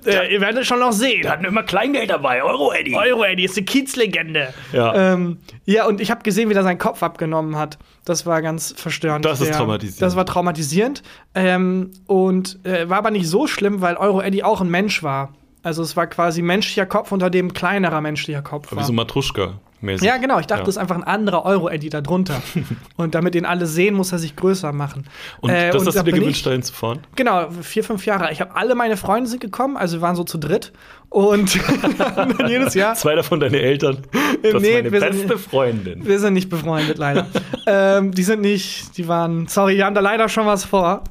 äh, 0.05 0.33
ihr 0.33 0.41
werdet 0.41 0.65
schon 0.65 0.79
noch 0.79 0.91
sehen. 0.91 1.27
hatten 1.29 1.45
immer 1.45 1.63
Kleingeld 1.63 2.09
dabei, 2.09 2.43
Euro-Eddy! 2.43 2.95
Euro-Eddy 2.95 3.45
ist 3.45 3.57
eine 3.57 3.65
Kiezlegende. 3.65 4.53
Ja. 4.71 5.13
Ähm, 5.13 5.37
ja, 5.65 5.85
und 5.85 6.01
ich 6.01 6.11
habe 6.11 6.23
gesehen, 6.23 6.49
wie 6.49 6.53
der 6.53 6.63
seinen 6.63 6.77
Kopf 6.77 7.03
abgenommen 7.03 7.55
hat. 7.57 7.77
Das 8.05 8.25
war 8.25 8.41
ganz 8.41 8.73
verstörend. 8.77 9.25
Das 9.25 9.39
ist 9.41 9.49
Der- 9.49 9.57
traumatisierend. 9.57 10.01
Das 10.01 10.15
war 10.15 10.25
traumatisierend. 10.25 11.03
Ähm, 11.35 11.91
und 12.07 12.59
äh, 12.65 12.89
war 12.89 12.97
aber 12.97 13.11
nicht 13.11 13.27
so 13.27 13.47
schlimm, 13.47 13.81
weil 13.81 13.95
Euro-Eddy 13.97 14.43
auch 14.43 14.61
ein 14.61 14.69
Mensch 14.69 15.03
war. 15.03 15.33
Also 15.61 15.81
es 15.81 15.95
war 15.95 16.07
quasi 16.07 16.41
menschlicher 16.41 16.85
Kopf, 16.85 17.11
unter 17.13 17.29
dem 17.29 17.53
kleinerer 17.53 18.01
menschlicher 18.01 18.41
Kopf 18.41 18.71
Wie 18.71 18.75
war. 18.75 18.83
so 18.83 18.91
Matruschka-mäßig. 19.83 20.03
Ja, 20.05 20.17
genau. 20.17 20.39
Ich 20.39 20.47
dachte, 20.47 20.61
Ja. 20.61 20.65
das 20.65 20.75
ist 20.75 20.81
einfach 20.81 20.95
ein 20.95 21.03
anderer 21.03 21.45
Euro-Eddy 21.45 21.89
drunter. 21.89 22.41
und 22.97 23.15
damit 23.15 23.35
ihn 23.35 23.45
alle 23.45 23.65
sehen, 23.65 23.95
muss 23.95 24.11
er 24.11 24.19
sich 24.19 24.35
größer 24.35 24.71
machen. 24.71 25.05
Und 25.41 25.49
Äh, 25.51 25.71
das 25.71 25.85
hast 25.85 25.95
da 25.95 26.03
du 26.03 26.11
dir 26.11 26.19
gewünscht, 26.19 26.45
dahin 26.45 26.63
zu 26.63 26.73
fahren? 26.73 26.99
Genau, 27.15 27.49
vier, 27.61 27.83
fünf 27.83 28.05
Jahre. 28.05 28.31
Ich 28.31 28.41
habe 28.41 28.55
alle 28.55 28.75
meine 28.75 28.97
Freunde 28.97 29.29
sind 29.29 29.39
gekommen, 29.41 29.77
also 29.77 29.97
wir 29.97 30.01
waren 30.01 30.15
so 30.15 30.23
zu 30.23 30.37
dritt. 30.37 30.71
Und 31.09 31.59
dann 32.15 32.47
jedes 32.49 32.73
Jahr. 32.73 32.95
Zwei 32.95 33.13
davon 33.13 33.39
deine 33.39 33.59
Eltern. 33.59 33.99
Das 34.41 34.61
Nee, 34.61 34.73
meine 34.81 34.91
wir 34.91 34.99
sind- 34.99 35.11
beste 35.27 35.37
Freundin. 35.37 36.05
Wir 36.07 36.19
sind 36.19 36.33
nicht 36.33 36.49
befreundet, 36.49 36.97
leider. 36.97 37.27
ähm, 37.67 38.11
die 38.11 38.23
sind 38.23 38.41
nicht, 38.41 38.97
die 38.97 39.07
waren, 39.07 39.47
sorry, 39.47 39.75
die 39.75 39.83
haben 39.83 39.93
da 39.93 40.01
leider 40.01 40.27
schon 40.27 40.47
was 40.47 40.65
vor. 40.65 41.03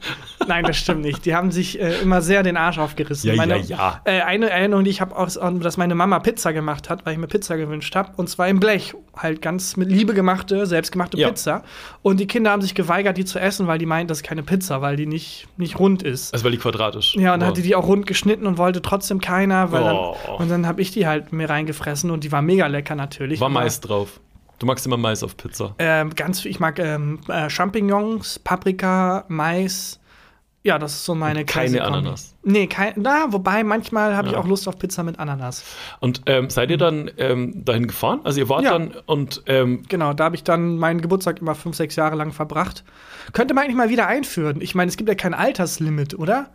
Nein, 0.48 0.64
das 0.64 0.76
stimmt 0.76 1.02
nicht. 1.02 1.24
Die 1.24 1.34
haben 1.34 1.50
sich 1.50 1.80
äh, 1.80 2.00
immer 2.02 2.20
sehr 2.22 2.42
den 2.42 2.56
Arsch 2.56 2.78
aufgerissen. 2.78 3.28
Ja, 3.30 3.36
meine, 3.36 3.58
ja, 3.58 3.76
ja. 3.76 4.00
Äh, 4.04 4.20
eine 4.22 4.50
Erinnerung, 4.50 4.84
die 4.84 4.90
ich 4.90 5.00
habe, 5.00 5.16
auch, 5.16 5.26
ist, 5.26 5.38
dass 5.60 5.76
meine 5.76 5.94
Mama 5.94 6.18
Pizza 6.20 6.52
gemacht 6.52 6.90
hat, 6.90 7.04
weil 7.06 7.12
ich 7.14 7.18
mir 7.18 7.26
Pizza 7.28 7.56
gewünscht 7.56 7.94
habe. 7.96 8.12
Und 8.16 8.28
zwar 8.28 8.48
im 8.48 8.60
Blech. 8.60 8.94
Halt 9.14 9.42
ganz 9.42 9.76
mit 9.76 9.90
Liebe 9.90 10.14
gemachte, 10.14 10.64
selbstgemachte 10.64 11.18
Ja. 11.18 11.28
Pizza. 11.28 11.62
Und 12.00 12.18
die 12.18 12.26
Kinder 12.26 12.50
haben 12.50 12.62
sich 12.62 12.74
geweigert, 12.74 13.18
die 13.18 13.26
zu 13.26 13.38
essen, 13.38 13.66
weil 13.66 13.76
die 13.78 13.84
meinten, 13.84 14.08
das 14.08 14.18
ist 14.18 14.24
keine 14.24 14.42
Pizza, 14.42 14.80
weil 14.80 14.96
die 14.96 15.04
nicht, 15.04 15.48
nicht 15.58 15.78
rund 15.78 16.02
ist. 16.02 16.32
Also 16.32 16.44
weil 16.46 16.52
die 16.52 16.56
quadratisch 16.58 17.14
Ja, 17.16 17.34
und 17.34 17.40
dann 17.40 17.40
war. 17.42 17.48
hat 17.48 17.56
die 17.58 17.62
die 17.62 17.74
auch 17.76 17.86
rund 17.86 18.06
geschnitten 18.06 18.46
und 18.46 18.56
wollte 18.56 18.80
trotzdem 18.80 19.20
keiner, 19.20 19.70
weil 19.70 19.82
Oh. 19.82 20.16
dann, 20.26 20.36
und 20.36 20.50
dann 20.50 20.66
habe 20.66 20.80
ich 20.80 20.92
die 20.92 21.06
halt 21.06 21.30
mir 21.32 21.50
reingefressen 21.50 22.10
und 22.10 22.24
die 22.24 22.32
war 22.32 22.40
mega 22.40 22.66
lecker 22.68 22.94
natürlich. 22.94 23.38
War 23.38 23.50
Mais 23.50 23.80
drauf. 23.80 24.18
Du 24.58 24.64
magst 24.66 24.86
immer 24.86 24.96
Mais 24.96 25.22
auf 25.22 25.36
Pizza. 25.36 25.74
ähm, 25.78 26.14
ganz, 26.14 26.44
ich 26.46 26.58
mag 26.58 26.78
ähm, 26.78 27.18
äh, 27.28 27.50
Champignons, 27.50 28.38
Paprika, 28.38 29.24
Mais. 29.28 30.00
Ja, 30.64 30.78
das 30.78 30.92
ist 30.92 31.04
so 31.04 31.14
meine 31.16 31.44
keine. 31.44 31.82
Ananas. 31.82 32.36
Nee, 32.44 32.68
kein, 32.68 32.92
na, 32.96 33.26
wobei 33.32 33.64
manchmal 33.64 34.16
habe 34.16 34.28
ich 34.28 34.34
Ja. 34.34 34.38
auch 34.40 34.46
Lust 34.46 34.68
auf 34.68 34.78
Pizza 34.78 35.02
mit 35.02 35.18
Ananas. 35.18 35.64
Und 35.98 36.22
ähm, 36.26 36.50
seid 36.50 36.70
ihr 36.70 36.78
dann 36.78 37.10
ähm, 37.18 37.64
dahin 37.64 37.88
gefahren? 37.88 38.20
Also 38.22 38.38
ihr 38.40 38.48
wart 38.48 38.62
Ja. 38.62 38.72
dann 38.72 38.92
und 39.06 39.42
ähm, 39.46 39.82
Genau, 39.88 40.12
da 40.12 40.24
habe 40.24 40.36
ich 40.36 40.44
dann 40.44 40.78
meinen 40.78 41.00
Geburtstag 41.00 41.40
immer 41.40 41.56
fünf, 41.56 41.74
sechs 41.76 41.96
Jahre 41.96 42.14
lang 42.14 42.32
verbracht. 42.32 42.84
Könnte 43.32 43.54
man 43.54 43.64
eigentlich 43.64 43.76
mal 43.76 43.88
wieder 43.90 44.06
einführen. 44.06 44.60
Ich 44.60 44.74
meine, 44.76 44.88
es 44.88 44.96
gibt 44.96 45.08
ja 45.08 45.16
kein 45.16 45.34
Alterslimit, 45.34 46.16
oder? 46.16 46.50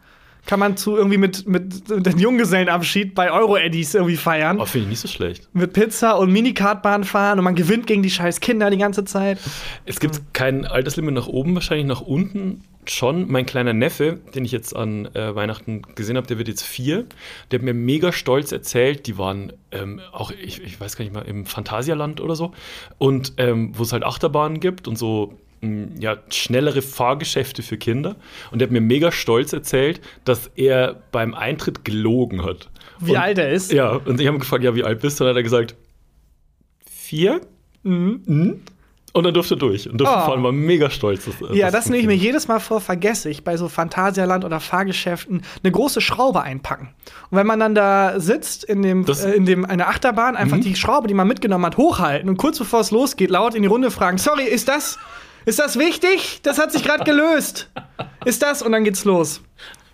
Kann 0.46 0.60
man 0.60 0.77
zu 0.77 0.96
irgendwie 0.96 1.17
mit, 1.17 1.48
mit 1.48 1.89
den 1.89 2.20
Junggesellenabschied 2.20 3.15
bei 3.15 3.32
Euro-Eddies 3.32 3.96
irgendwie 3.96 4.17
feiern. 4.17 4.60
oh, 4.60 4.65
finde 4.65 4.86
ich 4.86 4.89
nicht 4.91 5.00
so 5.00 5.08
schlecht. 5.08 5.50
Mit 5.53 5.74
Pizza 5.74 6.17
und 6.17 6.32
Minikartbahn 6.32 7.03
fahren 7.03 7.39
und 7.39 7.44
man 7.44 7.56
gewinnt 7.56 7.88
gegen 7.88 8.03
die 8.03 8.10
scheiß 8.10 8.39
Kinder 8.39 8.70
die 8.70 8.77
ganze 8.77 9.03
Zeit. 9.03 9.39
Es 9.86 10.00
gibt 10.00 10.34
kein 10.34 10.65
Alterslimit 10.65 11.13
nach 11.13 11.27
oben, 11.27 11.53
wahrscheinlich 11.56 11.88
nach 11.88 12.01
unten 12.01 12.63
schon. 12.89 13.29
Mein 13.29 13.46
kleiner 13.46 13.74
Neffe, 13.74 14.20
den 14.36 14.46
ich 14.46 14.51
jetzt 14.51 14.75
an 14.75 15.06
äh, 15.13 15.36
Weihnachten 15.36 15.82
gesehen 15.96 16.17
habe, 16.17 16.27
der 16.27 16.38
wird 16.38 16.48
jetzt 16.48 16.63
vier. 16.63 17.06
Der 17.51 17.60
hat 17.60 17.65
mir 17.65 17.74
mega 17.74 18.12
stolz 18.12 18.51
erzählt, 18.51 19.08
die 19.08 19.17
waren 19.17 19.53
ähm, 19.72 20.00
auch, 20.12 20.32
ich, 20.32 20.62
ich 20.63 20.79
weiß 20.79 20.96
gar 20.96 21.03
nicht 21.03 21.13
mal, 21.13 21.24
im 21.24 21.46
Phantasialand 21.46 22.22
oder 22.22 22.36
so. 22.36 22.53
Und 22.98 23.34
ähm, 23.38 23.72
wo 23.74 23.84
es 23.84 23.94
halt 23.94 24.03
Achterbahnen 24.03 24.60
gibt 24.60 24.88
und 24.88 24.98
so 24.98 25.38
ja, 26.00 26.18
schnellere 26.30 26.82
Fahrgeschäfte 26.82 27.64
für 27.64 27.78
Kinder. 27.78 28.16
Und 28.52 28.60
der 28.60 28.68
hat 28.68 28.72
mir 28.74 28.82
mega 28.82 29.12
stolz 29.12 29.54
erzählt, 29.54 30.02
dass 30.26 30.52
er 30.56 31.02
beim 31.12 31.34
Eintritt 31.34 31.84
gelogen 31.86 32.44
hat. 32.46 32.70
Wie 33.00 33.12
und, 33.12 33.18
alt 33.18 33.38
er 33.38 33.50
ist. 33.52 33.72
Ja, 33.72 33.92
und 33.92 34.20
ich 34.20 34.28
habe 34.28 34.40
gefragt, 34.40 34.64
ja, 34.64 34.76
wie 34.76 34.84
alt 34.84 35.00
bist 35.02 35.20
du? 35.20 35.24
Und 35.24 35.28
dann 35.30 35.36
hat 35.36 35.40
er 35.40 35.44
gesagt, 35.44 35.76
vier? 36.86 37.42
Mhm. 37.84 38.62
Und 39.14 39.24
dann 39.24 39.34
durfte 39.34 39.56
er 39.56 39.58
durch. 39.58 39.90
Und 39.90 39.98
durfte 40.00 40.16
Oh. 40.16 40.26
fahren, 40.26 40.44
war 40.44 40.52
mega 40.52 40.92
stolz. 40.92 41.26
Dass, 41.26 41.36
Ja, 41.56 41.68
dass 41.72 41.86
das 41.86 41.90
nehme 41.90 42.02
ich 42.02 42.08
mir 42.08 42.16
jedes 42.16 42.48
Mal 42.48 42.60
vor, 42.60 42.82
vergesse 42.82 43.30
ich 43.32 43.44
bei 43.44 43.58
so 43.58 43.68
Phantasialand 43.68 44.46
oder 44.46 44.60
Fahrgeschäften 44.60 45.42
eine 45.64 45.72
große 45.72 46.02
Schraube 46.02 46.44
einpacken. 46.44 46.90
Und 47.32 47.38
wenn 47.38 47.48
man 47.48 47.60
dann 47.60 47.74
da 47.74 48.20
sitzt 48.20 48.64
in 48.64 48.84
dem, 48.84 49.06
Das- 49.06 49.26
Mhm. 49.26 49.32
äh, 49.32 49.36
in 49.36 49.46
dem 49.46 49.66
einer 49.66 49.88
Achterbahn, 49.88 50.36
einfach 50.36 50.60
die 50.60 50.76
Schraube, 50.76 51.08
die 51.08 51.16
man 51.16 51.28
mitgenommen 51.28 51.66
hat, 51.66 51.78
hochhalten 51.78 52.30
und 52.30 52.38
kurz 52.38 52.60
bevor 52.60 52.82
es 52.82 52.92
losgeht, 52.92 53.32
laut 53.32 53.56
in 53.56 53.64
die 53.64 53.68
Runde 53.68 53.90
fragen: 53.90 54.20
Sorry, 54.20 54.44
ist 54.44 54.68
das, 54.68 55.00
ist 55.48 55.60
das 55.60 55.80
wichtig? 55.80 56.42
Das 56.44 56.60
hat 56.60 56.74
sich 56.74 56.84
gerade 56.84 57.06
gelöst. 57.06 57.70
Ist 58.25 58.44
das? 58.44 58.62
Und 58.62 58.74
dann 58.74 58.84
geht's 58.84 59.06
los. 59.06 59.42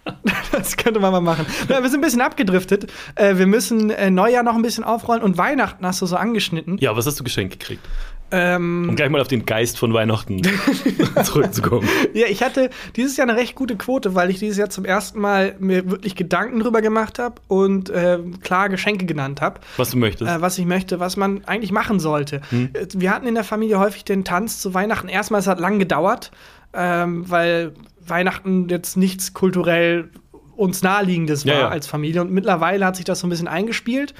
das 0.51 0.75
könnte 0.77 0.99
man 0.99 1.11
mal 1.11 1.21
machen. 1.21 1.45
Ja, 1.69 1.81
wir 1.81 1.89
sind 1.89 1.99
ein 1.99 2.01
bisschen 2.01 2.21
abgedriftet. 2.21 2.91
Äh, 3.15 3.37
wir 3.37 3.45
müssen 3.45 3.91
äh, 3.91 4.09
Neujahr 4.09 4.41
noch 4.41 4.55
ein 4.55 4.63
bisschen 4.63 4.83
aufrollen 4.83 5.21
und 5.21 5.37
Weihnachten 5.37 5.85
hast 5.85 6.01
du 6.01 6.07
so 6.07 6.15
angeschnitten. 6.15 6.77
Ja, 6.79 6.97
was 6.97 7.05
hast 7.05 7.19
du 7.19 7.23
geschenkt 7.23 7.59
gekriegt? 7.59 7.87
Ähm, 8.35 8.87
Um 8.89 8.95
gleich 8.95 9.09
mal 9.11 9.21
auf 9.21 9.27
den 9.27 9.45
Geist 9.45 9.77
von 9.77 9.93
Weihnachten 9.93 10.41
zurückzukommen. 11.23 11.87
ja, 12.13 12.25
ich 12.27 12.41
hatte 12.41 12.71
dieses 12.95 13.15
Jahr 13.15 13.29
eine 13.29 13.37
recht 13.37 13.53
gute 13.53 13.75
Quote, 13.75 14.15
weil 14.15 14.31
ich 14.31 14.39
dieses 14.39 14.57
Jahr 14.57 14.69
zum 14.71 14.85
ersten 14.85 15.19
Mal 15.19 15.55
mir 15.59 15.89
wirklich 15.89 16.15
Gedanken 16.15 16.59
drüber 16.59 16.81
gemacht 16.81 17.19
habe 17.19 17.35
und 17.47 17.91
äh, 17.91 18.17
klar 18.41 18.69
Geschenke 18.69 19.05
genannt 19.05 19.39
habe. 19.41 19.59
Was 19.77 19.91
du 19.91 19.97
möchtest. 19.97 20.31
Äh, 20.31 20.41
was 20.41 20.57
ich 20.57 20.65
möchte, 20.65 20.99
was 20.99 21.15
man 21.15 21.45
eigentlich 21.45 21.71
machen 21.71 21.99
sollte. 21.99 22.41
Äh, 22.51 22.87
Wir 22.95 23.11
hatten 23.11 23.27
in 23.27 23.35
der 23.35 23.43
Familie 23.43 23.77
häufig 23.79 24.03
den 24.03 24.23
Tanz 24.23 24.59
zu 24.59 24.73
Weihnachten. 24.73 25.09
Erstmal, 25.09 25.39
es 25.39 25.47
hat 25.47 25.59
lang 25.59 25.77
gedauert, 25.77 26.31
ähm, 26.73 27.29
weil 27.29 27.73
Weihnachten 28.05 28.67
jetzt 28.69 28.97
nichts 28.97 29.33
kulturell 29.33 30.09
uns 30.55 30.83
naheliegendes 30.83 31.45
war 31.47 31.53
Ja, 31.53 31.59
ja. 31.61 31.67
als 31.69 31.87
Familie. 31.87 32.21
Und 32.21 32.31
mittlerweile 32.31 32.85
hat 32.85 32.95
sich 32.95 33.05
das 33.05 33.19
so 33.19 33.27
ein 33.27 33.29
bisschen 33.31 33.47
eingespielt. 33.47 34.13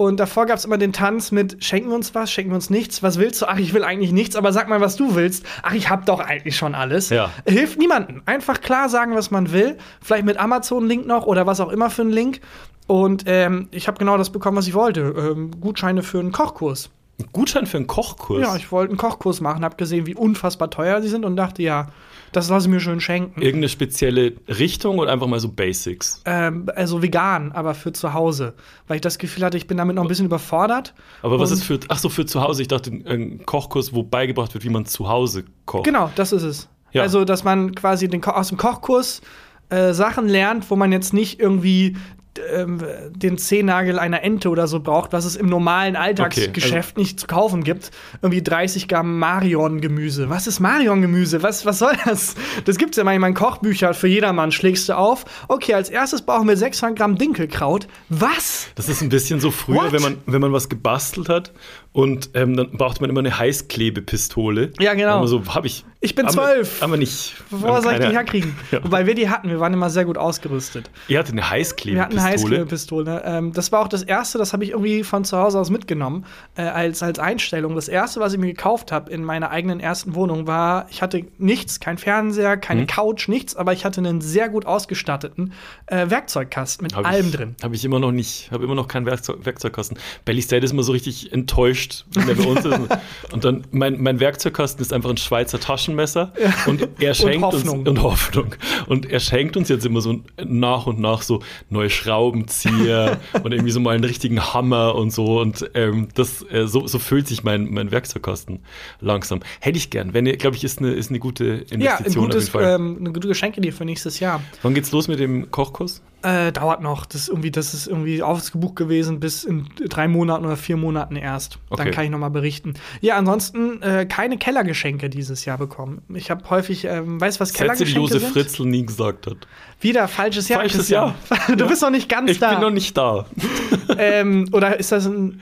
Und 0.00 0.18
davor 0.18 0.46
gab 0.46 0.56
es 0.56 0.64
immer 0.64 0.78
den 0.78 0.94
Tanz 0.94 1.30
mit 1.30 1.62
schenken 1.62 1.90
wir 1.90 1.94
uns 1.94 2.14
was, 2.14 2.32
schenken 2.32 2.52
wir 2.52 2.54
uns 2.54 2.70
nichts. 2.70 3.02
Was 3.02 3.18
willst 3.18 3.42
du? 3.42 3.46
Ach, 3.46 3.58
ich 3.58 3.74
will 3.74 3.84
eigentlich 3.84 4.12
nichts, 4.12 4.34
aber 4.34 4.50
sag 4.50 4.66
mal, 4.66 4.80
was 4.80 4.96
du 4.96 5.14
willst. 5.14 5.44
Ach, 5.62 5.74
ich 5.74 5.90
hab 5.90 6.06
doch 6.06 6.20
eigentlich 6.20 6.56
schon 6.56 6.74
alles. 6.74 7.10
Ja. 7.10 7.28
Hilft 7.46 7.78
niemandem. 7.78 8.22
Einfach 8.24 8.62
klar 8.62 8.88
sagen, 8.88 9.14
was 9.14 9.30
man 9.30 9.52
will. 9.52 9.76
Vielleicht 10.00 10.24
mit 10.24 10.38
Amazon-Link 10.38 11.06
noch 11.06 11.26
oder 11.26 11.46
was 11.46 11.60
auch 11.60 11.68
immer 11.68 11.90
für 11.90 12.00
einen 12.00 12.12
Link. 12.12 12.40
Und 12.86 13.24
ähm, 13.26 13.68
ich 13.72 13.88
habe 13.88 13.98
genau 13.98 14.16
das 14.16 14.30
bekommen, 14.30 14.56
was 14.56 14.66
ich 14.66 14.72
wollte. 14.72 15.02
Ähm, 15.02 15.50
Gutscheine 15.60 16.02
für 16.02 16.18
einen 16.18 16.32
Kochkurs. 16.32 16.88
Ein 17.18 17.26
Gutschein 17.34 17.66
für 17.66 17.76
einen 17.76 17.86
Kochkurs. 17.86 18.40
Ja, 18.40 18.56
ich 18.56 18.72
wollte 18.72 18.92
einen 18.92 18.98
Kochkurs 18.98 19.42
machen, 19.42 19.62
habe 19.66 19.76
gesehen, 19.76 20.06
wie 20.06 20.14
unfassbar 20.14 20.70
teuer 20.70 21.02
sie 21.02 21.08
sind 21.08 21.26
und 21.26 21.36
dachte, 21.36 21.62
ja, 21.62 21.88
das 22.32 22.48
lasse 22.48 22.66
ich 22.66 22.72
mir 22.72 22.80
schön 22.80 23.00
schenken. 23.00 23.40
Irgendeine 23.40 23.68
spezielle 23.68 24.34
Richtung 24.48 24.98
oder 24.98 25.12
einfach 25.12 25.26
mal 25.26 25.40
so 25.40 25.48
Basics? 25.48 26.22
Ähm, 26.24 26.68
also 26.74 27.02
vegan, 27.02 27.52
aber 27.52 27.74
für 27.74 27.92
zu 27.92 28.14
Hause. 28.14 28.54
Weil 28.86 28.96
ich 28.96 29.00
das 29.00 29.18
Gefühl 29.18 29.44
hatte, 29.44 29.56
ich 29.56 29.66
bin 29.66 29.76
damit 29.76 29.96
noch 29.96 30.02
ein 30.02 30.08
bisschen 30.08 30.26
überfordert. 30.26 30.94
Aber 31.22 31.40
was 31.40 31.50
ist 31.50 31.64
für, 31.64 31.80
ach 31.88 31.98
so, 31.98 32.08
für 32.08 32.26
zu 32.26 32.40
Hause? 32.40 32.62
Ich 32.62 32.68
dachte, 32.68 32.90
ein 32.90 33.44
Kochkurs, 33.46 33.92
wo 33.92 34.02
beigebracht 34.02 34.54
wird, 34.54 34.64
wie 34.64 34.70
man 34.70 34.86
zu 34.86 35.08
Hause 35.08 35.44
kocht. 35.66 35.84
Genau, 35.84 36.10
das 36.14 36.32
ist 36.32 36.42
es. 36.42 36.68
Ja. 36.92 37.02
Also, 37.02 37.24
dass 37.24 37.44
man 37.44 37.74
quasi 37.74 38.08
den 38.08 38.24
aus 38.24 38.48
dem 38.48 38.58
Kochkurs 38.58 39.20
äh, 39.68 39.92
Sachen 39.92 40.28
lernt, 40.28 40.70
wo 40.70 40.76
man 40.76 40.92
jetzt 40.92 41.12
nicht 41.12 41.40
irgendwie 41.40 41.96
den 42.38 43.38
Zehennagel 43.38 43.98
einer 43.98 44.22
Ente 44.22 44.48
oder 44.50 44.66
so 44.68 44.80
braucht, 44.80 45.12
was 45.12 45.24
es 45.24 45.34
im 45.36 45.46
normalen 45.46 45.96
Alltagsgeschäft 45.96 46.96
also 46.96 47.00
nicht 47.00 47.18
zu 47.20 47.26
kaufen 47.26 47.64
gibt. 47.64 47.90
Irgendwie 48.22 48.42
30 48.42 48.86
Gramm 48.88 49.18
Marion-Gemüse. 49.18 50.30
Was 50.30 50.46
ist 50.46 50.60
Marion-Gemüse? 50.60 51.42
Was, 51.42 51.66
was 51.66 51.78
soll 51.80 51.94
das? 52.04 52.36
Das 52.64 52.78
gibt's 52.78 52.96
ja 52.96 53.04
manchmal 53.04 53.30
in 53.30 53.34
Kochbüchern 53.34 53.94
für 53.94 54.06
jedermann. 54.08 54.52
Schlägst 54.52 54.88
du 54.88 54.96
auf. 54.96 55.24
Okay, 55.48 55.74
als 55.74 55.90
erstes 55.90 56.22
brauchen 56.22 56.46
wir 56.48 56.56
600 56.56 56.96
Gramm 56.96 57.16
Dinkelkraut. 57.18 57.88
Was? 58.08 58.68
Das 58.76 58.88
ist 58.88 59.02
ein 59.02 59.08
bisschen 59.08 59.40
so 59.40 59.50
früher, 59.50 59.84
What? 59.84 59.92
wenn 59.92 60.02
man, 60.02 60.18
wenn 60.26 60.40
man 60.40 60.52
was 60.52 60.68
gebastelt 60.68 61.28
hat 61.28 61.52
und 61.92 62.30
ähm, 62.34 62.56
dann 62.56 62.70
braucht 62.72 63.00
man 63.00 63.10
immer 63.10 63.20
eine 63.20 63.36
Heißklebepistole. 63.38 64.72
Ja, 64.78 64.94
genau. 64.94 65.18
Dann 65.20 65.26
So, 65.28 65.42
hab 65.48 65.64
ich. 65.64 65.84
Ich 66.02 66.14
bin 66.14 66.26
zwölf. 66.28 66.80
Haben 66.80 66.92
wir 66.92 66.96
nicht. 66.96 67.34
Wo 67.50 67.62
Wir 67.66 67.74
haben 67.74 67.82
soll 67.82 67.92
ich 67.94 68.00
die 68.00 68.06
herkriegen? 68.12 68.54
Ja. 68.70 68.82
Wobei 68.84 69.04
wir 69.06 69.14
die 69.14 69.28
hatten. 69.28 69.48
Wir 69.50 69.58
waren 69.60 69.72
immer 69.74 69.90
sehr 69.90 70.04
gut 70.04 70.16
ausgerüstet. 70.16 70.90
Ihr 71.08 71.18
hattet 71.18 71.32
eine 71.32 71.42
Wir 71.42 71.46
hatten 71.46 71.50
Heißklebepistole. 71.50 72.20
eine 72.20 72.22
Heißklebepistole. 72.22 73.22
Ähm, 73.26 73.52
das 73.52 73.72
war 73.72 73.80
auch 73.80 73.88
das 73.88 74.02
erste, 74.02 74.38
das 74.38 74.52
habe 74.52 74.64
ich 74.64 74.70
irgendwie 74.70 75.02
von 75.02 75.24
zu 75.24 75.36
Hause 75.36 75.58
aus 75.58 75.68
mitgenommen, 75.70 76.24
äh, 76.56 76.62
als, 76.62 77.02
als 77.02 77.18
Einstellung. 77.18 77.74
Das 77.74 77.88
erste, 77.88 78.20
was 78.20 78.32
ich 78.32 78.38
mir 78.38 78.46
gekauft 78.46 78.92
habe 78.92 79.10
in 79.10 79.24
meiner 79.24 79.50
eigenen 79.50 79.80
ersten 79.80 80.14
Wohnung, 80.14 80.46
war, 80.46 80.86
ich 80.90 81.02
hatte 81.02 81.24
nichts, 81.38 81.80
kein 81.80 81.98
Fernseher, 81.98 82.56
Mhm. 82.56 82.60
keine 82.60 82.86
Couch, 82.86 83.28
nichts, 83.28 83.54
aber 83.56 83.72
ich 83.72 83.84
hatte 83.84 84.00
einen 84.00 84.20
sehr 84.20 84.48
gut 84.48 84.64
ausgestatteten 84.66 85.52
äh, 85.86 86.08
Werkzeugkasten 86.08 86.84
mit 86.84 86.94
Hab 86.96 87.06
allem 87.06 87.26
ich, 87.26 87.32
drin. 87.34 87.56
Habe 87.62 87.74
ich 87.74 87.84
immer 87.84 87.98
noch 87.98 88.12
nicht, 88.12 88.50
habe 88.52 88.64
immer 88.64 88.74
noch 88.74 88.88
keinen 88.88 89.04
Werkzeug, 89.06 89.44
Werkzeugkasten. 89.44 89.98
Belly 90.24 90.40
State 90.42 90.64
ist 90.64 90.72
immer 90.72 90.82
so 90.84 90.92
richtig 90.92 91.32
enttäuscht, 91.32 92.06
wenn 92.12 92.28
er 92.28 92.36
bei 92.36 92.44
uns 92.44 92.64
ist. 92.64 92.78
Und 93.32 93.44
dann, 93.44 93.64
mein, 93.70 94.00
mein 94.00 94.20
Werkzeugkasten 94.20 94.80
ist 94.80 94.92
einfach 94.92 95.10
ein 95.10 95.16
Schweizer 95.18 95.58
Taschenmesser. 95.96 96.32
Und 96.66 96.88
er 97.00 97.14
schenkt 97.14 97.42
Hoffnung. 97.42 97.80
uns 97.80 97.88
und 97.88 98.02
Hoffnung. 98.02 98.54
Und 98.86 99.10
er 99.10 99.20
schenkt 99.20 99.56
uns 99.56 99.68
jetzt 99.68 99.84
immer 99.84 100.00
so 100.00 100.20
nach 100.44 100.86
und 100.86 101.00
nach 101.00 101.22
so 101.22 101.42
neue 101.68 101.90
Schraubenzieher 101.90 103.18
und 103.42 103.52
irgendwie 103.52 103.70
so 103.70 103.80
mal 103.80 103.94
einen 103.94 104.04
richtigen 104.04 104.40
Hammer 104.54 104.94
und 104.94 105.12
so. 105.12 105.40
Und 105.40 105.70
ähm, 105.74 106.08
das, 106.14 106.44
äh, 106.50 106.66
so, 106.66 106.86
so 106.86 106.98
füllt 106.98 107.26
sich 107.26 107.44
mein, 107.44 107.70
mein 107.72 107.90
Werkzeugkasten 107.90 108.60
langsam. 109.00 109.40
Hätte 109.60 109.78
ich 109.78 109.90
gern. 109.90 110.14
Wenn 110.14 110.26
ihr, 110.26 110.36
glaube 110.36 110.56
ich, 110.56 110.64
ist 110.64 110.78
eine, 110.78 110.92
ist 110.92 111.10
eine 111.10 111.18
gute 111.18 111.64
Ja, 111.70 111.74
ein 111.74 111.80
Investition 111.80 112.24
gutes, 112.26 112.48
auf 112.48 112.54
jeden 112.54 112.66
Fall. 112.66 112.74
ähm, 112.74 112.96
eine 113.00 113.12
gute 113.12 113.28
Geschenke 113.28 113.72
für 113.72 113.84
nächstes 113.84 114.20
Jahr. 114.20 114.42
Wann 114.62 114.74
geht's 114.74 114.92
los 114.92 115.08
mit 115.08 115.20
dem 115.20 115.50
Kochkurs? 115.50 116.02
Äh, 116.22 116.52
dauert 116.52 116.82
noch. 116.82 117.06
Das 117.06 117.22
ist 117.22 117.28
irgendwie, 117.28 117.50
das 117.50 117.72
ist 117.72 117.86
irgendwie 117.86 118.22
ausgebucht 118.22 118.76
gewesen 118.76 119.20
bis 119.20 119.44
in 119.44 119.68
drei 119.88 120.06
Monaten 120.06 120.44
oder 120.44 120.56
vier 120.56 120.76
Monaten 120.76 121.16
erst. 121.16 121.58
Dann 121.70 121.80
Okay. 121.80 121.90
kann 121.92 122.04
ich 122.04 122.10
noch 122.10 122.18
mal 122.18 122.28
berichten. 122.28 122.74
Ja, 123.00 123.16
ansonsten 123.16 123.80
äh, 123.82 124.04
keine 124.06 124.36
Kellergeschenke 124.36 125.08
dieses 125.08 125.44
Jahr 125.46 125.56
bekommen. 125.56 126.02
Ich 126.14 126.30
habe 126.30 126.48
häufig, 126.50 126.84
ähm, 126.84 127.20
weißt 127.20 127.38
du, 127.38 127.40
was 127.40 127.48
Sätze, 127.50 127.54
die 127.54 127.62
Kellergeschenke 127.92 128.00
Josef 128.00 128.22
sind? 128.22 128.32
Fritzl 128.32 128.66
nie 128.66 128.84
gesagt 128.84 129.26
hat. 129.26 129.46
Wieder 129.82 130.08
falsches 130.08 130.48
Jahr. 130.48 130.60
Falsches 130.60 130.78
Christian. 130.78 131.14
Du 131.56 131.66
bist 131.66 131.80
noch 131.82 131.90
nicht 131.90 132.08
ganz 132.08 132.30
Ich 132.30 132.38
da. 132.38 132.50
bin 132.52 132.60
noch 132.60 132.70
nicht 132.70 132.96
da. 132.96 133.24
ähm, 133.98 134.48
oder 134.52 134.78
ist 134.78 134.92
das 134.92 135.06
ein. 135.06 135.40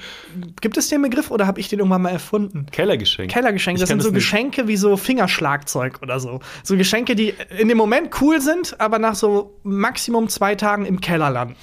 Gibt 0.61 0.77
es 0.77 0.89
den 0.89 1.03
Begriff 1.03 1.31
oder 1.31 1.47
habe 1.47 1.59
ich 1.59 1.69
den 1.69 1.81
irgendwann 1.81 2.03
mal 2.03 2.11
erfunden? 2.11 2.67
Kellergeschenk. 2.71 3.31
Kellergeschenke, 3.31 3.79
Ich 3.79 3.81
das 3.81 3.89
sind 3.89 4.01
so 4.03 4.09
nicht. 4.11 4.15
Geschenke 4.17 4.69
wie 4.69 4.77
so 4.77 4.97
Fingerschlagzeug 4.97 5.99
oder 6.03 6.21
so. 6.21 6.41
So 6.63 6.77
Geschenke, 6.77 7.17
die 7.17 7.35
in 7.59 7.69
dem 7.69 7.77
Moment 7.79 8.11
cool 8.21 8.41
sind, 8.41 8.81
aber 8.81 8.99
nach 8.99 9.15
so 9.17 9.55
Maximum 9.65 10.29
zwei 10.29 10.55
Tagen 10.55 10.87
im 10.87 11.01
Keller 11.01 11.31
landen. 11.31 11.57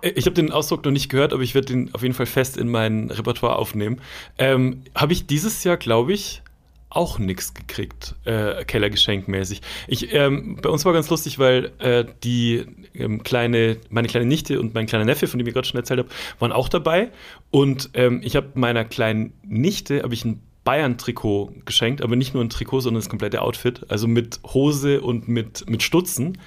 Äh, 0.00 0.10
Ich 0.10 0.26
habe 0.26 0.34
den 0.34 0.52
Ausdruck 0.52 0.84
noch 0.84 0.92
nicht 0.92 1.08
gehört, 1.08 1.32
aber 1.32 1.42
ich 1.42 1.54
werde 1.54 1.66
den 1.66 1.92
auf 1.94 2.02
jeden 2.02 2.14
Fall 2.14 2.26
fest 2.26 2.56
in 2.56 2.68
mein 2.68 3.10
Repertoire 3.10 3.56
aufnehmen. 3.56 4.00
Ähm, 4.38 4.82
habe 4.94 5.12
ich 5.12 5.26
dieses 5.26 5.64
Jahr, 5.64 5.76
glaube 5.76 6.12
ich, 6.12 6.42
auch 6.90 7.18
nichts 7.18 7.54
gekriegt, 7.54 8.16
äh, 8.24 8.64
Kellergeschenkmäßig. 8.64 9.62
Ich, 9.86 10.12
ähm, 10.12 10.58
bei 10.60 10.68
uns 10.68 10.84
war 10.84 10.92
ganz 10.92 11.08
lustig, 11.08 11.38
weil 11.38 11.70
äh, 11.78 12.04
die 12.24 12.66
ähm, 12.94 13.22
kleine, 13.22 13.76
meine 13.88 14.08
kleine 14.08 14.26
Nichte 14.26 14.60
und 14.60 14.74
mein 14.74 14.86
kleiner 14.86 15.04
Neffe, 15.04 15.28
von 15.28 15.38
dem 15.38 15.46
ich 15.46 15.54
gerade 15.54 15.66
schon 15.66 15.78
erzählt 15.78 16.00
habe, 16.00 16.08
waren 16.40 16.52
auch 16.52 16.68
dabei. 16.68 17.10
Und 17.50 17.90
ähm, 17.94 18.20
ich 18.24 18.34
habe 18.36 18.48
meiner 18.54 18.84
kleinen 18.84 19.32
Nichte 19.44 20.02
habe 20.02 20.14
ich 20.14 20.24
ein 20.24 20.42
Bayern-Trikot 20.64 21.52
geschenkt, 21.64 22.02
aber 22.02 22.16
nicht 22.16 22.34
nur 22.34 22.44
ein 22.44 22.50
Trikot, 22.50 22.80
sondern 22.80 23.00
das 23.00 23.08
komplette 23.08 23.40
Outfit, 23.40 23.86
also 23.88 24.06
mit 24.06 24.40
Hose 24.44 25.00
und 25.00 25.26
mit, 25.28 25.68
mit 25.70 25.82
Stutzen. 25.82 26.38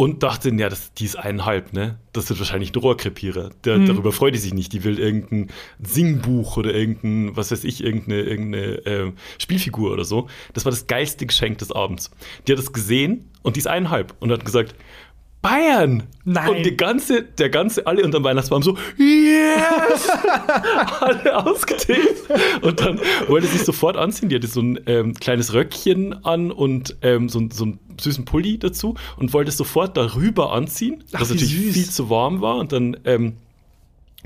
Und 0.00 0.22
dachte, 0.22 0.50
ja, 0.54 0.70
das, 0.70 0.94
die 0.94 1.04
ist 1.04 1.16
eineinhalb, 1.16 1.74
ne? 1.74 1.98
Das 2.14 2.30
wird 2.30 2.38
wahrscheinlich 2.38 2.74
ein 2.74 2.80
Rohrkrepierer. 2.80 3.50
Der, 3.64 3.78
Darüber 3.80 4.12
freut 4.12 4.34
die 4.34 4.38
sich 4.38 4.54
nicht. 4.54 4.72
Die 4.72 4.82
will 4.82 4.98
irgendein 4.98 5.48
Singbuch 5.78 6.56
oder 6.56 6.74
irgendein, 6.74 7.36
was 7.36 7.50
weiß 7.50 7.64
ich, 7.64 7.84
irgendeine, 7.84 8.22
irgendeine 8.22 8.86
äh, 8.86 9.12
Spielfigur 9.36 9.92
oder 9.92 10.06
so. 10.06 10.26
Das 10.54 10.64
war 10.64 10.70
das 10.70 10.86
geilste 10.86 11.26
Geschenk 11.26 11.58
des 11.58 11.70
Abends. 11.70 12.10
Die 12.48 12.52
hat 12.52 12.58
es 12.58 12.72
gesehen 12.72 13.28
und 13.42 13.56
die 13.56 13.60
ist 13.60 13.66
eineinhalb 13.66 14.14
und 14.20 14.32
hat 14.32 14.42
gesagt, 14.42 14.74
Bayern! 15.42 16.02
Nein. 16.24 16.50
Und 16.50 16.66
die 16.66 16.76
ganze, 16.76 17.22
der 17.22 17.48
ganze, 17.48 17.86
alle 17.86 18.04
unterm 18.04 18.24
Weihnachtsbaum 18.24 18.62
so, 18.62 18.76
yes! 18.98 20.08
alle 21.00 21.46
ausgetickt. 21.46 22.30
Und 22.60 22.80
dann 22.80 23.00
wollte 23.26 23.46
sie 23.46 23.56
sich 23.56 23.66
sofort 23.66 23.96
anziehen. 23.96 24.28
Die 24.28 24.36
hatte 24.36 24.46
so 24.46 24.60
ein 24.60 24.78
ähm, 24.86 25.14
kleines 25.14 25.54
Röckchen 25.54 26.24
an 26.24 26.50
und 26.50 26.96
ähm, 27.02 27.28
so, 27.30 27.40
so 27.50 27.64
einen 27.64 27.78
süßen 27.98 28.26
Pulli 28.26 28.58
dazu 28.58 28.96
und 29.16 29.32
wollte 29.32 29.48
es 29.48 29.56
sofort 29.56 29.96
darüber 29.96 30.52
anziehen, 30.52 31.04
Ach, 31.12 31.22
was 31.22 31.30
wie 31.30 31.34
natürlich 31.34 31.54
süß. 31.54 31.74
viel 31.74 31.90
zu 31.90 32.10
warm 32.10 32.42
war. 32.42 32.56
Und 32.56 32.72
dann 32.72 32.98
ähm, 33.04 33.36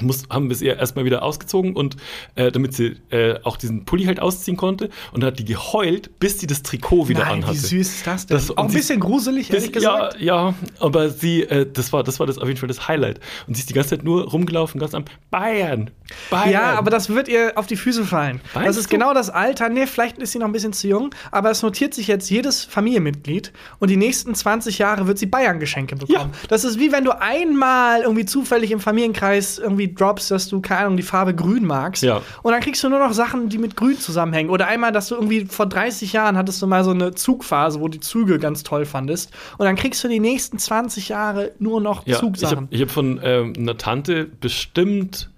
muss, 0.00 0.24
haben 0.30 0.48
wir 0.48 0.54
es 0.54 0.62
ihr 0.62 0.76
erstmal 0.76 1.04
wieder 1.04 1.22
ausgezogen 1.22 1.74
und 1.76 1.96
äh, 2.34 2.50
damit 2.50 2.74
sie 2.74 2.96
äh, 3.10 3.38
auch 3.44 3.56
diesen 3.56 3.84
Pulli 3.84 4.04
halt 4.04 4.20
ausziehen 4.20 4.56
konnte. 4.56 4.90
Und 5.12 5.22
dann 5.22 5.28
hat 5.28 5.38
die 5.38 5.44
geheult, 5.44 6.18
bis 6.18 6.40
sie 6.40 6.46
das 6.46 6.62
Trikot 6.62 7.08
wieder 7.08 7.20
Nein, 7.24 7.42
anhatte. 7.44 7.54
wie 7.56 7.58
süß 7.60 7.88
ist 7.96 8.06
das 8.06 8.26
denn? 8.26 8.36
Das- 8.36 8.50
Auch 8.56 8.64
ein 8.64 8.70
sie- 8.70 8.78
bisschen 8.78 9.00
gruselig, 9.00 9.50
ehrlich 9.52 9.72
Das, 9.72 9.82
ja, 9.82 9.94
gesagt. 10.08 10.20
ja, 10.20 10.54
aber 10.80 11.10
sie, 11.10 11.42
äh, 11.42 11.66
das 11.72 11.92
war, 11.92 12.02
das 12.02 12.18
war 12.20 12.26
das 12.26 12.38
auf 12.38 12.48
jeden 12.48 12.58
Fall 12.58 12.66
das 12.68 12.88
Highlight. 12.88 13.20
Und 13.46 13.54
sie 13.54 13.60
ist 13.60 13.70
die 13.70 13.74
ganze 13.74 13.90
Zeit 13.90 14.04
nur 14.04 14.24
rumgelaufen, 14.28 14.80
ganz 14.80 14.94
am 14.94 15.04
Bayern. 15.30 15.90
Bayern. 16.30 16.50
Ja, 16.50 16.74
aber 16.78 16.90
das 16.90 17.08
wird 17.10 17.28
ihr 17.28 17.52
auf 17.56 17.66
die 17.66 17.76
Füße 17.76 18.04
fallen. 18.04 18.40
Meinst 18.54 18.68
das 18.68 18.76
ist 18.78 18.86
du? 18.86 18.96
genau 18.96 19.14
das 19.14 19.30
Alter. 19.30 19.68
Nee, 19.68 19.86
vielleicht 19.86 20.18
ist 20.18 20.32
sie 20.32 20.38
noch 20.38 20.46
ein 20.46 20.52
bisschen 20.52 20.72
zu 20.72 20.88
jung, 20.88 21.14
aber 21.30 21.50
es 21.50 21.62
notiert 21.62 21.94
sich 21.94 22.08
jetzt 22.08 22.28
jedes 22.30 22.64
Familienmitglied 22.64 23.52
und 23.78 23.90
die 23.90 23.96
nächsten 23.96 24.34
20 24.34 24.78
Jahre 24.78 25.06
wird 25.06 25.18
sie 25.18 25.26
Bayern-Geschenke 25.26 25.96
bekommen. 25.96 26.32
Das 26.48 26.64
ist 26.64 26.78
wie 26.78 26.92
wenn 26.92 27.04
du 27.04 27.12
einmal 27.18 28.02
irgendwie 28.02 28.24
zufällig 28.26 28.70
im 28.70 28.80
Familienkreis 28.80 29.58
irgendwie 29.58 29.83
droppst, 29.92 30.30
dass 30.30 30.48
du, 30.48 30.60
keine 30.60 30.86
Ahnung, 30.86 30.96
die 30.96 31.02
Farbe 31.02 31.34
grün 31.34 31.64
magst. 31.64 32.02
Ja. 32.02 32.22
Und 32.42 32.52
dann 32.52 32.60
kriegst 32.60 32.82
du 32.84 32.88
nur 32.88 33.00
noch 33.00 33.12
Sachen, 33.12 33.48
die 33.48 33.58
mit 33.58 33.76
grün 33.76 33.98
zusammenhängen. 33.98 34.50
Oder 34.50 34.68
einmal, 34.68 34.92
dass 34.92 35.08
du 35.08 35.16
irgendwie 35.16 35.46
vor 35.46 35.66
30 35.66 36.12
Jahren 36.12 36.36
hattest 36.36 36.62
du 36.62 36.66
mal 36.66 36.84
so 36.84 36.92
eine 36.92 37.14
Zugphase, 37.14 37.80
wo 37.80 37.88
du 37.88 37.92
die 37.94 38.00
Züge 38.00 38.38
ganz 38.38 38.62
toll 38.62 38.84
fandest. 38.84 39.32
Und 39.58 39.66
dann 39.66 39.76
kriegst 39.76 40.02
du 40.04 40.08
die 40.08 40.20
nächsten 40.20 40.58
20 40.58 41.08
Jahre 41.08 41.52
nur 41.58 41.80
noch 41.80 42.06
ja, 42.06 42.14
ich 42.14 42.20
Zugsachen. 42.20 42.56
habe 42.56 42.68
ich 42.70 42.80
hab 42.80 42.90
von 42.90 43.20
ähm, 43.22 43.52
einer 43.58 43.76
Tante 43.76 44.24
bestimmt 44.40 45.30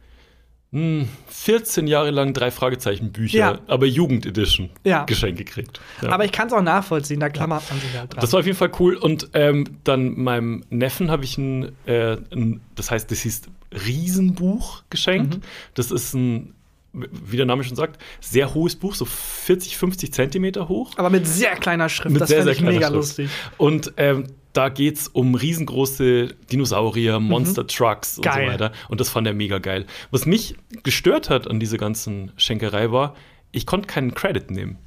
14 0.73 1.87
Jahre 1.87 2.11
lang 2.11 2.35
drei 2.35 2.51
Fragezeichen 2.51 3.13
Bücher, 3.13 3.39
Ja. 3.39 3.59
aber 3.67 3.87
Jugendedition 3.87 4.69
Ja. 4.85 5.05
Geschenk 5.05 5.39
gekriegt. 5.39 5.81
Ja. 6.03 6.11
Aber 6.11 6.25
ich 6.25 6.33
kann 6.33 6.49
es 6.49 6.53
auch 6.53 6.61
nachvollziehen, 6.63 7.21
da 7.21 7.29
klammert 7.29 7.63
man 7.71 7.81
sich 7.81 7.97
halt 7.97 8.13
dran. 8.13 8.21
Das 8.21 8.33
war 8.33 8.41
auf 8.41 8.47
jeden 8.47 8.59
Fall 8.59 8.73
cool. 8.81 8.97
Und 8.97 9.31
ähm, 9.33 9.65
dann 9.85 10.19
meinem 10.21 10.65
Neffen 10.71 11.11
habe 11.11 11.25
ich 11.25 11.39
ein, 11.39 11.73
äh, 11.87 12.17
ein, 12.33 12.61
das 12.75 12.91
heißt, 12.91 13.11
das 13.11 13.21
hieß 13.21 13.43
Riesenbuch 13.87 14.83
geschenkt. 14.91 15.37
Mhm. 15.37 15.41
Das 15.75 15.91
ist 15.91 16.15
ein, 16.15 16.53
wie 16.93 17.37
der 17.37 17.47
Name 17.47 17.63
schon 17.65 17.77
sagt, 17.77 18.03
sehr 18.21 18.53
hohes 18.55 18.77
Buch, 18.77 18.95
so 18.95 19.05
40, 19.05 19.77
50 19.77 20.13
Zentimeter 20.13 20.69
hoch. 20.69 20.93
aber 20.97 21.11
mit 21.11 21.27
sehr 21.27 21.55
kleiner 21.57 21.89
Schrift, 21.89 22.13
Mit 22.13 22.21
das 22.23 22.29
sehr, 22.29 22.43
sehr 22.43 22.53
ich 22.53 22.61
mega 22.61 22.87
Schrift. 22.89 22.93
lustig. 22.95 23.31
Und 23.57 23.93
ähm, 23.97 24.27
da 24.57 24.69
geht 24.69 24.97
es 24.97 25.09
um 25.09 25.35
riesengroße 25.35 26.29
Dinosaurier, 26.51 27.21
Monster 27.21 27.67
Trucks 27.67 28.19
und 28.19 28.25
Mhm. 28.27 28.31
Geil. 28.31 28.47
so 28.47 28.53
weiter. 28.53 28.73
Und 28.89 29.01
das 29.01 29.09
fand 29.11 29.27
er 29.27 29.35
mega 29.35 29.59
geil. 29.59 29.87
Was 30.11 30.27
mich 30.27 30.57
gestört 30.83 31.31
hat 31.31 31.49
an 31.51 31.61
dieser 31.61 31.79
ganzen 31.79 32.33
Schenkerei 32.37 32.91
war, 32.93 33.15
ich 33.53 33.67
konnte 33.67 33.87
keinen 33.87 34.15
Credit 34.15 34.51
nehmen. 34.51 34.79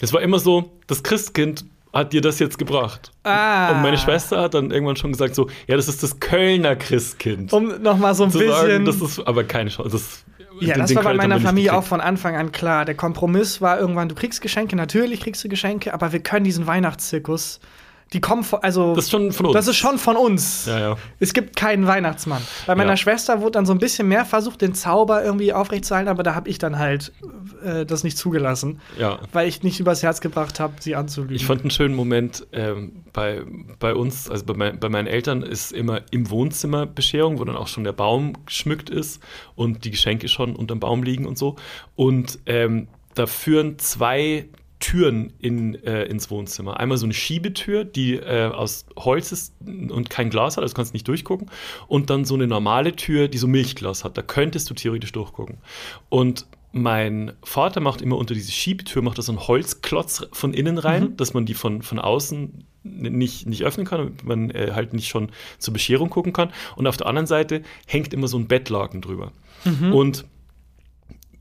Es 0.00 0.12
war 0.12 0.20
immer 0.22 0.38
so, 0.38 0.72
das 0.86 1.02
Christkind 1.02 1.64
hat 1.92 2.12
dir 2.12 2.20
das 2.20 2.40
jetzt 2.40 2.58
gebracht. 2.58 3.12
Ah. 3.22 3.70
Und 3.70 3.82
meine 3.82 3.96
Schwester 3.96 4.40
hat 4.42 4.54
dann 4.54 4.72
irgendwann 4.72 4.96
schon 4.96 5.12
gesagt 5.12 5.34
so, 5.36 5.48
ja, 5.68 5.76
das 5.76 5.86
ist 5.86 6.02
das 6.02 6.18
Kölner 6.18 6.74
Christkind. 6.74 7.52
Um 7.52 7.80
nochmal 7.80 8.14
so 8.16 8.24
ein 8.24 8.30
bisschen. 8.32 8.50
sagen, 8.50 8.84
das 8.84 9.00
ist 9.00 9.20
aber 9.20 9.44
keine 9.44 9.70
Chance. 9.70 9.90
Das, 9.90 10.24
ja, 10.60 10.74
den- 10.74 10.80
das 10.82 10.94
war 10.96 11.04
bei 11.04 11.10
haben 11.10 11.16
meiner 11.18 11.40
Familie 11.40 11.72
auch 11.72 11.84
von 11.84 12.00
Anfang 12.00 12.34
an 12.34 12.50
klar. 12.50 12.84
Der 12.84 12.96
Kompromiss 12.96 13.60
war 13.60 13.78
irgendwann, 13.78 14.08
du 14.08 14.16
kriegst 14.16 14.40
Geschenke, 14.42 14.74
natürlich 14.74 15.20
kriegst 15.20 15.44
du 15.44 15.48
Geschenke, 15.48 15.94
aber 15.94 16.12
wir 16.12 16.18
können 16.20 16.44
diesen 16.44 16.66
Weihnachtszirkus, 16.66 17.60
die 18.12 18.20
kommen 18.20 18.44
von, 18.44 18.62
also 18.62 18.94
Das 18.94 19.06
ist 19.06 19.10
schon 19.10 19.32
von 19.32 19.46
uns. 19.46 19.54
das 19.54 19.66
ist 19.66 19.76
schon 19.76 19.98
von 19.98 20.16
uns. 20.16 20.66
Ja, 20.66 20.78
ja. 20.78 20.96
Es 21.18 21.32
gibt 21.32 21.56
keinen 21.56 21.86
Weihnachtsmann. 21.86 22.42
Bei 22.66 22.74
meiner 22.76 22.90
Ja. 22.90 22.96
Schwester 22.96 23.40
wurde 23.40 23.52
dann 23.52 23.66
so 23.66 23.72
ein 23.72 23.78
bisschen 23.78 24.06
mehr 24.06 24.24
versucht, 24.24 24.60
den 24.60 24.74
Zauber 24.74 25.24
irgendwie 25.24 25.52
aufrechtzuerhalten, 25.52 26.08
aber 26.10 26.22
da 26.22 26.34
habe 26.34 26.48
ich 26.48 26.58
dann 26.58 26.78
halt 26.78 27.12
äh, 27.64 27.84
das 27.84 28.04
nicht 28.04 28.16
zugelassen, 28.16 28.80
ja. 28.98 29.18
weil 29.32 29.48
ich 29.48 29.62
nicht 29.64 29.80
übers 29.80 30.02
Herz 30.02 30.20
gebracht 30.20 30.60
habe, 30.60 30.74
sie 30.80 30.94
anzulügen. 30.94 31.34
Ich 31.34 31.46
fand 31.46 31.62
einen 31.62 31.70
schönen 31.70 31.94
Moment 31.96 32.46
ähm, 32.52 33.04
bei, 33.12 33.42
bei 33.80 33.94
uns, 33.94 34.30
also 34.30 34.44
bei, 34.44 34.54
mein, 34.54 34.78
bei 34.78 34.88
meinen 34.88 35.08
Eltern 35.08 35.42
ist 35.42 35.72
immer 35.72 36.02
im 36.12 36.30
Wohnzimmer 36.30 36.86
Bescherung, 36.86 37.40
wo 37.40 37.44
dann 37.44 37.56
auch 37.56 37.68
schon 37.68 37.82
der 37.84 37.92
Baum 37.92 38.34
geschmückt 38.46 38.90
ist 38.90 39.20
und 39.56 39.84
die 39.84 39.90
Geschenke 39.90 40.28
schon 40.28 40.54
unterm 40.54 40.78
Baum 40.78 41.02
liegen 41.02 41.26
und 41.26 41.36
so. 41.38 41.56
Und 41.96 42.38
ähm, 42.46 42.86
da 43.14 43.26
führen 43.26 43.78
zwei 43.78 44.46
Türen 44.84 45.32
in, 45.38 45.82
äh, 45.82 46.04
ins 46.04 46.30
Wohnzimmer. 46.30 46.78
Einmal 46.78 46.98
so 46.98 47.06
eine 47.06 47.14
Schiebetür, 47.14 47.86
die 47.86 48.16
äh, 48.16 48.50
aus 48.52 48.84
Holz 48.98 49.32
ist 49.32 49.54
und 49.64 50.10
kein 50.10 50.28
Glas 50.28 50.58
hat, 50.58 50.62
also 50.62 50.74
kannst 50.74 50.92
nicht 50.92 51.08
durchgucken. 51.08 51.50
Und 51.88 52.10
dann 52.10 52.26
so 52.26 52.34
eine 52.34 52.46
normale 52.46 52.94
Tür, 52.94 53.28
die 53.28 53.38
so 53.38 53.46
Milchglas 53.46 54.04
hat. 54.04 54.18
Da 54.18 54.20
könntest 54.20 54.68
du 54.68 54.74
theoretisch 54.74 55.12
durchgucken. 55.12 55.56
Und 56.10 56.46
mein 56.72 57.32
Vater 57.42 57.80
macht 57.80 58.02
immer 58.02 58.18
unter 58.18 58.34
diese 58.34 58.52
Schiebetür, 58.52 59.00
macht 59.00 59.16
da 59.16 59.22
so 59.22 59.32
einen 59.32 59.48
Holzklotz 59.48 60.26
von 60.32 60.52
innen 60.52 60.76
rein, 60.76 61.16
dass 61.16 61.32
man 61.32 61.46
die 61.46 61.54
von, 61.54 61.80
von 61.80 61.98
außen 61.98 62.66
nicht, 62.82 63.46
nicht 63.46 63.64
öffnen 63.64 63.86
kann, 63.86 64.00
damit 64.00 64.24
man 64.24 64.50
äh, 64.50 64.72
halt 64.74 64.92
nicht 64.92 65.08
schon 65.08 65.30
zur 65.56 65.72
Bescherung 65.72 66.10
gucken 66.10 66.34
kann. 66.34 66.52
Und 66.76 66.86
auf 66.86 66.98
der 66.98 67.06
anderen 67.06 67.26
Seite 67.26 67.62
hängt 67.86 68.12
immer 68.12 68.28
so 68.28 68.38
ein 68.38 68.48
Bettlaken 68.48 69.00
drüber. 69.00 69.32
Und 69.92 70.26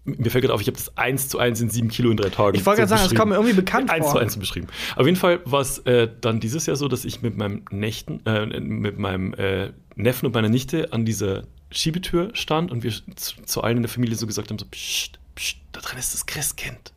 mir 0.05 0.31
fällt 0.31 0.43
gerade 0.43 0.53
auf, 0.53 0.61
ich 0.61 0.67
habe 0.67 0.77
das 0.77 0.97
eins 0.97 1.29
zu 1.29 1.39
eins 1.39 1.61
in 1.61 1.69
sieben 1.69 1.87
Kilo 1.87 2.11
in 2.11 2.17
drei 2.17 2.29
Tagen. 2.29 2.57
Ich 2.57 2.65
wollte 2.65 2.81
gerade 2.81 2.89
so 2.89 2.95
sagen, 2.95 3.09
das 3.09 3.17
kommt 3.17 3.29
mir 3.29 3.35
irgendwie 3.35 3.55
bekannt 3.55 3.89
eins 3.89 4.05
vor. 4.05 4.15
zu 4.15 4.19
eins 4.19 4.37
beschrieben. 4.37 4.67
Auf 4.95 5.05
jeden 5.05 5.17
Fall 5.17 5.39
war 5.45 5.61
es 5.61 5.79
äh, 5.79 6.09
dann 6.19 6.39
dieses 6.39 6.65
Jahr 6.65 6.75
so, 6.75 6.87
dass 6.87 7.05
ich 7.05 7.21
mit 7.21 7.37
meinem 7.37 7.63
Nächten, 7.71 8.25
äh, 8.25 8.45
mit 8.59 8.97
meinem 8.97 9.33
äh, 9.35 9.71
Neffen 9.95 10.25
und 10.25 10.33
meiner 10.33 10.49
Nichte 10.49 10.91
an 10.91 11.05
dieser 11.05 11.43
Schiebetür 11.71 12.31
stand 12.33 12.71
und 12.71 12.83
wir 12.83 12.91
zu, 13.15 13.41
zu 13.45 13.61
allen 13.61 13.77
in 13.77 13.83
der 13.83 13.89
Familie 13.89 14.15
so 14.17 14.27
gesagt 14.27 14.49
haben: 14.49 14.59
so, 14.59 14.65
psst, 14.65 15.19
psst, 15.35 15.57
da 15.71 15.79
drin 15.79 15.97
ist 15.97 16.13
das 16.13 16.25
Christkind. 16.25 16.91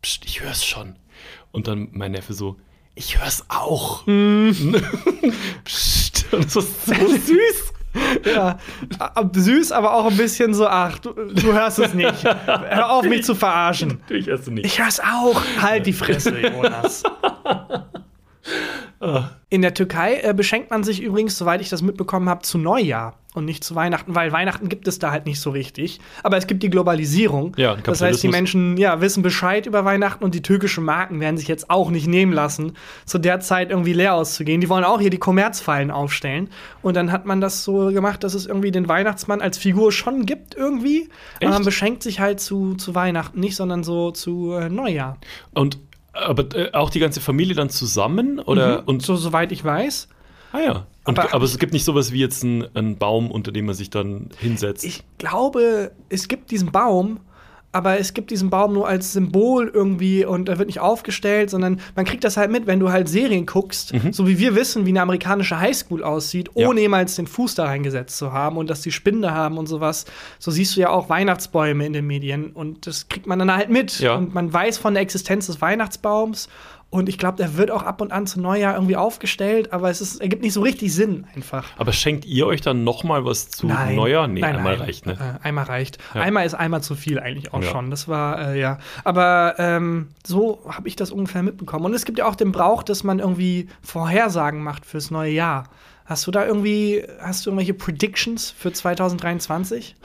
Psst, 0.00 0.24
ich 0.24 0.40
hör's 0.42 0.64
schon. 0.64 0.96
Und 1.50 1.66
dann 1.66 1.88
mein 1.92 2.12
Neffe 2.12 2.32
so, 2.32 2.56
ich 2.94 3.18
hör's 3.18 3.44
auch. 3.48 4.04
psst. 5.64 6.32
Und 6.32 6.44
das 6.44 6.56
war 6.56 6.64
so 6.64 7.08
süß. 7.26 7.72
Ja, 8.24 8.58
süß, 9.32 9.72
aber 9.72 9.94
auch 9.94 10.06
ein 10.06 10.16
bisschen 10.16 10.54
so, 10.54 10.66
ach, 10.66 10.98
du, 10.98 11.12
du 11.12 11.52
hörst 11.52 11.78
es 11.78 11.94
nicht. 11.94 12.24
Hör 12.24 12.90
auf, 12.90 13.04
mich 13.04 13.24
zu 13.24 13.34
verarschen. 13.34 13.98
Natürlich 14.00 14.26
hörst 14.26 14.46
du 14.46 14.52
nicht. 14.52 14.66
Ich 14.66 14.78
hör's 14.78 15.00
auch. 15.00 15.42
Halt 15.60 15.86
die 15.86 15.92
Fresse, 15.92 16.38
Jonas. 16.40 17.02
In 19.50 19.62
der 19.62 19.74
Türkei 19.74 20.20
äh, 20.22 20.32
beschenkt 20.34 20.70
man 20.70 20.84
sich 20.84 21.02
übrigens, 21.02 21.36
soweit 21.36 21.60
ich 21.60 21.68
das 21.68 21.82
mitbekommen 21.82 22.28
habe, 22.28 22.42
zu 22.42 22.58
Neujahr 22.58 23.14
und 23.34 23.46
nicht 23.46 23.64
zu 23.64 23.74
Weihnachten, 23.74 24.14
weil 24.14 24.30
Weihnachten 24.30 24.68
gibt 24.68 24.86
es 24.86 24.98
da 24.98 25.10
halt 25.10 25.24
nicht 25.24 25.40
so 25.40 25.50
richtig. 25.50 26.00
Aber 26.22 26.36
es 26.36 26.46
gibt 26.46 26.62
die 26.62 26.68
Globalisierung. 26.68 27.54
Ja, 27.56 27.76
das 27.76 28.02
heißt, 28.02 28.22
die. 28.22 28.28
Menschen 28.28 28.76
ja, 28.76 29.00
wissen 29.00 29.22
Bescheid 29.22 29.66
über 29.66 29.84
Weihnachten 29.84 30.22
und 30.22 30.34
die 30.34 30.42
türkischen 30.42 30.84
Marken 30.84 31.20
werden 31.20 31.38
sich 31.38 31.48
jetzt 31.48 31.70
auch 31.70 31.90
nicht 31.90 32.06
nehmen 32.06 32.32
lassen, 32.32 32.74
zu 33.06 33.18
der 33.18 33.40
Zeit 33.40 33.70
irgendwie 33.70 33.94
leer 33.94 34.14
auszugehen. 34.14 34.60
Die 34.60 34.68
wollen 34.68 34.84
auch 34.84 35.00
hier 35.00 35.10
die 35.10 35.18
Kommerzfallen 35.18 35.90
aufstellen. 35.90 36.50
Und 36.82 36.94
dann 36.94 37.10
hat 37.10 37.24
man 37.24 37.40
das 37.40 37.64
so 37.64 37.86
gemacht, 37.86 38.22
dass 38.22 38.34
es 38.34 38.46
irgendwie 38.46 38.70
den 38.70 38.88
Weihnachtsmann 38.88 39.40
als 39.40 39.56
Figur 39.56 39.92
schon 39.92 40.26
gibt 40.26 40.54
irgendwie. 40.54 41.08
Aber 41.36 41.50
man 41.50 41.60
Echt? 41.60 41.64
beschenkt 41.64 42.02
sich 42.02 42.20
halt 42.20 42.40
zu, 42.40 42.74
zu 42.74 42.94
Weihnachten 42.94 43.40
nicht, 43.40 43.56
sondern 43.56 43.82
so 43.82 44.10
zu 44.10 44.52
äh, 44.52 44.68
Neujahr. 44.68 45.18
Und 45.54 45.78
aber 46.12 46.54
äh, 46.54 46.72
auch 46.72 46.90
die 46.90 46.98
ganze 46.98 47.20
Familie 47.20 47.54
dann 47.54 47.70
zusammen 47.70 48.38
oder 48.38 48.82
und 48.86 49.02
So, 49.02 49.16
soweit 49.16 49.52
ich 49.52 49.64
weiß. 49.64 50.08
ah 50.52 50.60
ja. 50.60 50.86
Und, 51.04 51.18
Aber- 51.18 51.34
aber, 51.34 51.44
es 51.44 51.58
gibt 51.58 51.72
nicht 51.72 51.84
sowas 51.84 52.12
wie 52.12 52.20
jetzt 52.20 52.44
einen, 52.44 52.96
Baum, 52.96 53.30
unter 53.30 53.50
dem 53.52 53.66
man 53.66 53.74
sich 53.74 53.90
dann 53.90 54.28
hinsetzt. 54.38 54.84
Ich 54.84 55.02
glaube, 55.18 55.90
es 56.08 56.28
gibt 56.28 56.50
diesen 56.52 56.70
Baum, 56.70 57.18
aber 57.74 57.98
es 57.98 58.12
gibt 58.14 58.30
diesen 58.30 58.50
Baum 58.50 58.74
nur 58.74 58.86
als 58.86 59.12
Symbol 59.14 59.66
irgendwie 59.72 60.24
und 60.26 60.48
er 60.50 60.58
wird 60.58 60.66
nicht 60.68 60.78
aufgestellt, 60.80 61.48
sondern 61.50 61.80
man 61.96 62.04
kriegt 62.04 62.22
das 62.22 62.36
halt 62.36 62.50
mit, 62.52 62.66
wenn 62.66 62.78
du 62.78 62.92
halt 62.92 63.08
Serien 63.08 63.46
guckst, 63.46 63.94
so 64.12 64.28
wie 64.28 64.38
wir 64.38 64.54
wissen, 64.54 64.84
wie 64.84 64.90
eine 64.90 65.00
amerikanische 65.00 65.58
Highschool 65.58 66.04
aussieht, 66.04 66.50
Mhm. 66.54 66.60
Ja. 66.60 66.68
ohne 66.68 66.80
jemals 66.82 67.16
den 67.16 67.26
Fuß 67.26 67.54
da 67.56 67.64
reingesetzt 67.64 68.18
zu 68.18 68.32
haben 68.32 68.56
und 68.58 68.68
dass 68.68 68.82
die 68.82 68.92
Spinde 68.92 69.32
haben 69.32 69.56
und 69.58 69.66
sowas. 69.66 70.04
So 70.38 70.50
siehst 70.50 70.76
du 70.76 70.80
ja 70.82 70.90
auch 70.90 71.08
Weihnachtsbäume 71.08 71.84
in 71.86 71.94
den 71.94 72.06
Medien 72.06 72.52
und 72.52 72.86
das 72.86 73.08
kriegt 73.08 73.26
man 73.26 73.38
dann 73.38 73.50
halt 73.56 73.70
mit. 73.70 73.98
Ja. 74.00 74.16
Und 74.16 74.34
man 74.34 74.52
weiß 74.52 74.76
von 74.78 74.92
der 74.94 75.02
Existenz 75.02 75.46
des 75.46 75.60
Weihnachtsbaums. 75.62 76.48
Und 76.92 77.08
ich 77.08 77.16
glaube, 77.16 77.38
der 77.38 77.56
wird 77.56 77.70
auch 77.70 77.84
ab 77.84 78.02
und 78.02 78.12
an 78.12 78.26
zu 78.26 78.38
Neujahr 78.38 78.74
irgendwie 78.74 78.96
aufgestellt, 78.96 79.72
aber 79.72 79.88
es 79.88 80.02
ist, 80.02 80.20
ergibt 80.20 80.42
nicht 80.42 80.52
so 80.52 80.60
richtig 80.60 80.94
Sinn 80.94 81.26
einfach. 81.34 81.70
aber 81.78 81.90
schenkt 81.92 82.26
ihr 82.26 82.46
euch 82.46 82.60
dann 82.60 82.84
noch 82.84 83.02
mal 83.02 83.24
was 83.24 83.48
zu 83.48 83.66
Nein. 83.66 83.96
Neujahr? 83.96 84.28
Nee, 84.28 84.40
Nein, 84.40 84.56
einmal 84.56 84.76
nein. 84.76 84.82
reicht, 84.86 85.06
ne? 85.06 85.38
Äh, 85.42 85.46
einmal 85.46 85.64
reicht. 85.64 85.96
Ja. 86.14 86.20
Einmal 86.20 86.44
ist 86.44 86.52
einmal 86.52 86.82
zu 86.82 86.94
viel 86.94 87.18
eigentlich 87.18 87.54
auch 87.54 87.62
Ja. 87.62 87.70
schon. 87.70 87.90
Das 87.90 88.08
war, 88.08 88.52
äh, 88.52 88.60
ja. 88.60 88.76
Aber 89.04 89.54
ähm, 89.56 90.08
so 90.26 90.60
habe 90.68 90.86
ich 90.86 90.94
das 90.94 91.10
ungefähr 91.12 91.42
mitbekommen. 91.42 91.86
Und 91.86 91.94
es 91.94 92.04
gibt 92.04 92.18
ja 92.18 92.26
auch 92.26 92.34
den 92.36 92.52
Brauch, 92.52 92.82
dass 92.82 93.04
man 93.04 93.20
irgendwie 93.20 93.68
Vorhersagen 93.80 94.62
macht 94.62 94.84
fürs 94.84 95.10
neue 95.10 95.32
Jahr. 95.32 95.64
Hast 96.12 96.26
du 96.26 96.30
da 96.30 96.44
irgendwie, 96.46 97.02
hast 97.20 97.46
du 97.46 97.50
irgendwelche 97.50 97.72
Predictions 97.72 98.50
für 98.50 98.70
2023? 98.70 99.96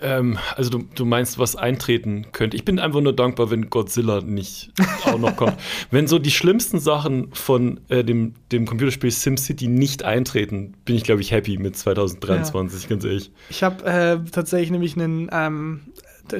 Ähm, 0.00 0.38
also 0.54 0.70
du, 0.70 0.84
du 0.94 1.04
meinst, 1.04 1.36
was 1.36 1.56
eintreten 1.56 2.26
könnte. 2.30 2.56
Ich 2.56 2.64
bin 2.64 2.78
einfach 2.78 3.00
nur 3.00 3.12
dankbar, 3.12 3.50
wenn 3.50 3.68
Godzilla 3.68 4.20
nicht 4.20 4.70
auch 5.04 5.18
noch 5.18 5.34
kommt. 5.34 5.56
Wenn 5.90 6.06
so 6.06 6.20
die 6.20 6.30
schlimmsten 6.30 6.78
Sachen 6.78 7.34
von 7.34 7.80
äh, 7.88 8.04
dem, 8.04 8.34
dem 8.52 8.66
Computerspiel 8.66 9.10
SimCity 9.10 9.66
nicht 9.66 10.04
eintreten, 10.04 10.74
bin 10.84 10.94
ich, 10.94 11.02
glaube 11.02 11.22
ich, 11.22 11.32
happy 11.32 11.58
mit 11.58 11.76
2023, 11.76 12.88
ganz 12.88 13.04
ehrlich. 13.04 13.32
Ich 13.50 13.64
habe 13.64 13.84
äh, 13.84 14.30
tatsächlich 14.30 14.70
nämlich 14.70 14.96
einen 14.96 15.28
ähm, 15.32 15.80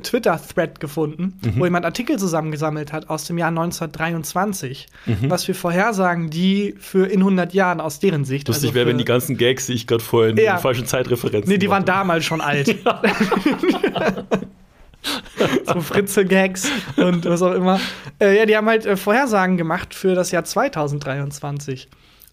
Twitter-Thread 0.00 0.80
gefunden, 0.80 1.38
Mhm. 1.44 1.60
wo 1.60 1.64
jemand 1.64 1.84
Artikel 1.84 2.18
zusammengesammelt 2.18 2.92
hat 2.92 3.10
aus 3.10 3.24
dem 3.24 3.38
Jahr 3.38 3.50
1923, 3.50 4.86
Mhm. 5.06 5.30
was 5.30 5.44
für 5.44 5.54
Vorhersagen 5.54 6.30
die 6.30 6.74
für 6.78 7.06
in 7.06 7.20
100 7.22 7.52
Jahren 7.54 7.80
aus 7.80 7.98
deren 8.00 8.24
Sicht. 8.24 8.48
Lustig 8.48 8.68
also 8.70 8.74
wäre, 8.74 8.86
wenn 8.88 8.98
die 8.98 9.04
ganzen 9.04 9.36
Gags, 9.36 9.66
die 9.66 9.74
ich 9.74 9.86
gerade 9.86 10.02
vorhin 10.02 10.36
Ja. 10.38 10.56
in 10.56 10.60
falschen 10.62 10.86
Zeitreferenzen 10.86 11.48
Nee, 11.50 11.58
die 11.58 11.68
waren 11.68 11.84
damals 11.84 12.24
schon 12.24 12.40
alt. 12.40 12.74
so 15.66 15.80
Fritze-Gags 15.80 16.70
und 16.96 17.24
was 17.24 17.42
auch 17.42 17.52
immer. 17.54 17.80
Äh, 18.20 18.38
ja, 18.38 18.46
die 18.46 18.56
haben 18.56 18.68
halt 18.68 18.86
äh, 18.86 18.96
Vorhersagen 18.96 19.56
gemacht 19.56 19.94
für 19.94 20.14
das 20.14 20.30
Jahr 20.30 20.44
2023. 20.44 21.88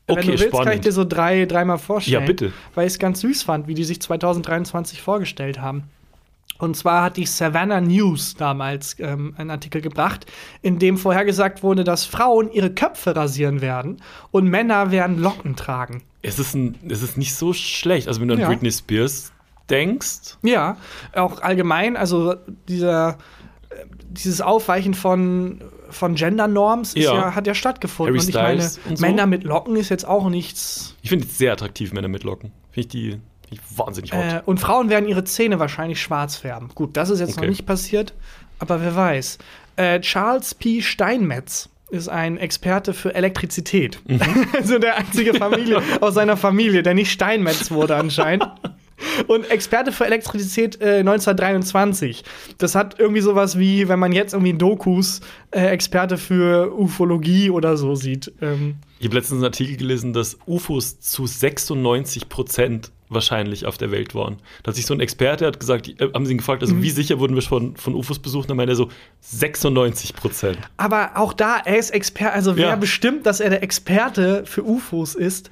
Wenn 0.07 0.17
Okay, 0.17 0.25
du 0.25 0.31
willst, 0.33 0.43
kann 0.43 0.51
ich 0.51 0.55
spannend. 0.65 0.85
dir 0.85 0.91
so 0.91 1.05
drei, 1.05 1.45
dreimal 1.45 1.77
vorstellen. 1.77 2.21
Ja, 2.21 2.25
bitte. 2.25 2.51
Weil 2.75 2.87
ich 2.87 2.93
es 2.93 2.99
ganz 2.99 3.21
süß 3.21 3.43
fand, 3.43 3.67
wie 3.67 3.75
die 3.75 3.83
sich 3.83 4.01
2023 4.01 5.01
vorgestellt 5.01 5.61
haben. 5.61 5.83
Und 6.59 6.75
zwar 6.77 7.03
hat 7.03 7.17
die 7.17 7.25
Savannah 7.25 7.81
News 7.81 8.35
damals 8.35 8.95
ähm, 8.99 9.33
einen 9.37 9.49
Artikel 9.49 9.81
gebracht, 9.81 10.25
in 10.61 10.77
dem 10.77 10.97
vorhergesagt 10.97 11.63
wurde, 11.63 11.83
dass 11.83 12.05
Frauen 12.05 12.51
ihre 12.51 12.69
Köpfe 12.69 13.15
rasieren 13.15 13.61
werden 13.61 13.97
und 14.31 14.45
Männer 14.47 14.91
werden 14.91 15.17
Locken 15.19 15.55
tragen. 15.55 16.03
Es 16.21 16.37
ist, 16.37 16.53
ein, 16.53 16.75
es 16.87 17.01
ist 17.01 17.17
nicht 17.17 17.33
so 17.33 17.53
schlecht. 17.53 18.07
Also 18.09 18.19
wenn 18.21 18.27
du 18.27 18.33
an 18.35 18.41
Ja. 18.41 18.47
Britney 18.49 18.71
Spears 18.71 19.31
denkst, 19.69 20.37
Ja, 20.41 20.75
auch 21.15 21.41
allgemein, 21.41 21.95
also 21.95 22.35
dieser, 22.67 23.17
äh, 23.69 23.85
dieses 24.09 24.41
Aufweichen 24.41 24.93
von, 24.95 25.61
von 25.89 26.15
Gender-Norms 26.15 26.93
Ja. 26.95 27.13
ja, 27.15 27.35
hat 27.35 27.47
ja 27.47 27.53
stattgefunden. 27.53 28.15
Harry 28.17 28.25
und 28.25 28.29
ich 28.29 28.35
meine, 28.35 28.61
Styles 28.61 28.79
und 28.89 28.97
so. 28.97 29.05
Männer 29.05 29.27
mit 29.27 29.43
Locken 29.45 29.77
ist 29.77 29.87
jetzt 29.89 30.05
auch 30.05 30.29
nichts. 30.29 30.95
ich 31.01 31.09
finde 31.09 31.25
es 31.25 31.37
sehr 31.37 31.53
attraktiv, 31.53 31.93
Männer 31.93 32.09
mit 32.09 32.23
Locken. 32.25 32.51
Finde 32.71 32.79
ich 32.81 32.87
die, 32.89 33.19
Wahnsinnig 33.75 34.13
hot. 34.13 34.19
Äh, 34.23 34.41
und 34.45 34.59
Frauen 34.59 34.89
werden 34.89 35.07
ihre 35.07 35.23
Zähne 35.23 35.59
wahrscheinlich 35.59 36.01
schwarz 36.01 36.35
färben. 36.35 36.69
Gut, 36.75 36.95
das 36.97 37.09
ist 37.09 37.19
jetzt 37.19 37.33
Okay. 37.33 37.41
noch 37.41 37.49
nicht 37.49 37.65
passiert, 37.65 38.13
aber 38.59 38.81
wer 38.81 38.95
weiß. 38.95 39.37
Äh, 39.77 39.99
Charles 40.01 40.53
P. 40.55 40.81
Steinmetz 40.81 41.69
ist 41.89 42.07
ein 42.09 42.37
Experte 42.37 42.93
für 42.93 43.15
Elektrizität. 43.15 43.99
Mhm. 44.07 44.19
also 44.57 44.77
der 44.77 44.97
einzige 44.97 45.33
Familie 45.33 45.81
aus 46.01 46.13
seiner 46.13 46.37
Familie, 46.37 46.83
der 46.83 46.93
nicht 46.93 47.11
Steinmetz 47.11 47.71
wurde 47.71 47.95
anscheinend. 47.95 48.47
Und 49.27 49.49
Experte 49.49 49.91
für 49.93 50.05
Elektrizität 50.05 50.81
äh, 50.81 50.99
1923. 50.99 52.23
Das 52.57 52.75
hat 52.75 52.99
irgendwie 52.99 53.21
sowas 53.21 53.57
wie, 53.57 53.87
wenn 53.87 53.97
man 53.97 54.11
jetzt 54.11 54.33
irgendwie 54.33 54.49
in 54.51 54.57
Dokus 54.57 55.21
äh, 55.51 55.67
Experte 55.67 56.17
für 56.17 56.77
Ufologie 56.77 57.49
oder 57.49 57.77
so 57.77 57.95
sieht. 57.95 58.31
Ähm, 58.41 58.75
Ich 58.99 59.07
habe 59.07 59.15
letztens 59.15 59.37
einen 59.37 59.45
Artikel 59.45 59.77
gelesen, 59.77 60.11
dass 60.13 60.37
UFOs 60.45 60.99
zu 60.99 61.25
96 61.25 62.27
Prozent 62.29 62.91
wahrscheinlich 63.09 63.65
auf 63.65 63.77
der 63.77 63.91
Welt 63.91 64.13
waren. 64.15 64.37
Da 64.63 64.69
hat 64.69 64.75
sich 64.75 64.85
so 64.85 64.93
ein 64.93 64.99
Experte 64.99 65.45
hat 65.47 65.59
gesagt, 65.59 65.87
äh, 65.99 66.09
haben 66.13 66.25
sie 66.25 66.33
ihn 66.33 66.37
gefragt, 66.37 66.61
also 66.61 66.81
wie 66.81 66.89
sicher 66.91 67.19
wurden 67.19 67.33
wir 67.35 67.41
schon 67.41 67.75
von 67.75 67.95
UFOs 67.95 68.19
besucht? 68.19 68.49
Dann 68.49 68.57
meinte 68.57 68.73
er 68.73 68.75
so 68.75 68.89
96 69.21 70.15
Prozent. 70.15 70.57
Aber 70.77 71.11
auch 71.15 71.33
da, 71.33 71.57
er 71.65 71.77
ist 71.77 71.89
Experte, 71.91 72.33
also 72.33 72.55
wer 72.55 72.69
Ja. 72.69 72.75
bestimmt, 72.75 73.25
dass 73.25 73.39
er 73.39 73.49
der 73.49 73.63
Experte 73.63 74.43
für 74.45 74.63
UFOs 74.63 75.15
ist. 75.15 75.49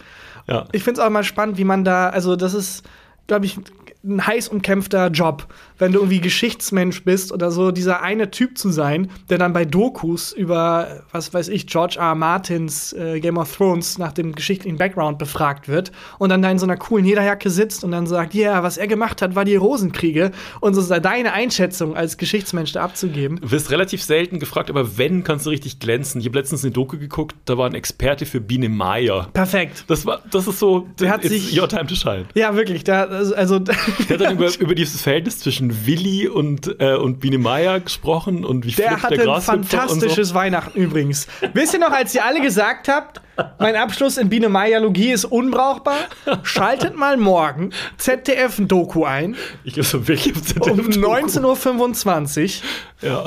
Ja. 0.47 0.65
Ich 0.71 0.83
finde 0.83 1.01
es 1.01 1.05
auch 1.05 1.09
mal 1.09 1.23
spannend, 1.23 1.57
wie 1.57 1.63
man 1.63 1.83
da, 1.83 2.09
also 2.09 2.35
das 2.35 2.53
ist, 2.53 2.83
glaube 3.27 3.45
ich, 3.45 3.57
ein 4.03 4.25
heiß 4.25 4.47
umkämpfter 4.49 5.07
Job, 5.09 5.47
wenn 5.79 5.91
du 5.91 5.99
irgendwie 5.99 6.21
Geschichtsmensch 6.21 7.03
bist 7.03 7.31
oder 7.31 7.51
so, 7.51 7.71
dieser 7.71 8.01
eine 8.01 8.31
Typ 8.31 8.57
zu 8.57 8.69
sein, 8.71 9.09
der 9.29 9.37
dann 9.37 9.53
bei 9.53 9.65
Dokus 9.65 10.31
über, 10.31 11.03
was 11.11 11.33
weiß 11.33 11.49
ich, 11.49 11.67
George 11.67 11.95
R. 11.99 12.07
R. 12.07 12.15
Martins 12.15 12.93
äh, 12.93 13.19
Game 13.19 13.37
of 13.37 13.55
Thrones 13.55 13.97
nach 13.97 14.13
dem 14.13 14.33
geschichtlichen 14.33 14.77
Background 14.77 15.17
befragt 15.19 15.67
wird 15.67 15.91
und 16.19 16.29
dann 16.29 16.41
da 16.41 16.49
in 16.49 16.57
so 16.59 16.65
einer 16.65 16.77
coolen 16.77 17.05
Lederjacke 17.05 17.49
sitzt 17.49 17.83
und 17.83 17.91
dann 17.91 18.07
sagt, 18.07 18.33
ja, 18.33 18.63
was 18.63 18.77
er 18.77 18.87
gemacht 18.87 19.21
hat, 19.21 19.35
war 19.35 19.43
die 19.45 19.55
Rosenkriege 19.55 20.31
und 20.61 20.73
so 20.73 20.81
sei 20.81 20.99
deine 20.99 21.33
Einschätzung 21.33 21.95
als 21.97 22.17
Geschichtsmensch 22.17 22.71
da 22.71 22.83
abzugeben. 22.83 23.39
Du 23.41 23.51
wirst 23.51 23.71
relativ 23.71 24.01
selten 24.03 24.39
gefragt, 24.39 24.69
aber 24.69 24.97
wenn, 24.97 25.23
kannst 25.23 25.45
du 25.45 25.49
richtig 25.49 25.79
glänzen. 25.79 26.21
Ich 26.21 26.27
habe 26.27 26.37
letztens 26.39 26.63
eine 26.63 26.71
Doku 26.71 26.97
geguckt, 26.97 27.35
da 27.45 27.57
war 27.57 27.67
ein 27.69 27.75
Experte 27.75 28.25
für 28.25 28.39
Biene 28.39 28.69
Maya. 28.69 29.27
Perfekt. 29.33 29.83
Das 29.87 30.05
war, 30.05 30.21
das 30.31 30.47
ist 30.47 30.59
so, 30.59 30.87
Der 30.99 31.09
hat 31.11 31.23
sich- 31.23 31.59
your 31.59 31.67
time 31.67 31.87
to 31.87 31.95
shine. 31.95 32.25
Ja, 32.35 32.55
wirklich. 32.55 32.83
Da, 32.83 33.03
also, 33.03 33.59
Der 33.59 33.75
hat 33.75 34.21
dann 34.21 34.33
über, 34.37 34.49
über 34.59 34.75
dieses 34.75 35.01
Verhältnis 35.01 35.39
zwischen 35.39 35.66
Willi 35.85 36.27
und, 36.27 36.79
äh, 36.79 36.95
und 36.95 37.19
Biene 37.19 37.37
Maya 37.37 37.77
gesprochen 37.79 38.45
und 38.45 38.65
wie 38.65 38.71
der 38.71 39.01
hatte 39.01 39.15
ein 39.15 39.19
Grashüpfer 39.21 39.53
fantastisches 39.53 40.33
Weihnachten 40.33 40.77
übrigens. 40.79 41.27
Wisst 41.53 41.73
ihr 41.73 41.79
noch, 41.79 41.91
als 41.91 42.13
ihr 42.15 42.25
alle 42.25 42.41
gesagt 42.41 42.87
habt, 42.87 43.21
mein 43.59 43.75
Abschluss 43.75 44.17
in 44.17 44.29
Biene 44.29 44.49
Mayalogie 44.49 45.11
ist 45.11 45.25
unbrauchbar? 45.25 45.97
Schaltet 46.43 46.95
mal 46.95 47.17
morgen 47.17 47.71
ZDF 47.97 48.59
ein 48.59 48.67
Doku 48.67 49.03
ein 49.05 49.35
so. 49.35 49.39
Ich 49.63 49.73
glaube, 49.73 49.87
so 49.87 50.07
wirklich 50.07 50.35
auf 50.35 50.71
um 50.71 50.91
ZDF-Doku. 50.91 51.05
19.25 51.05 52.61
Uhr. 53.03 53.09
Ja. 53.09 53.25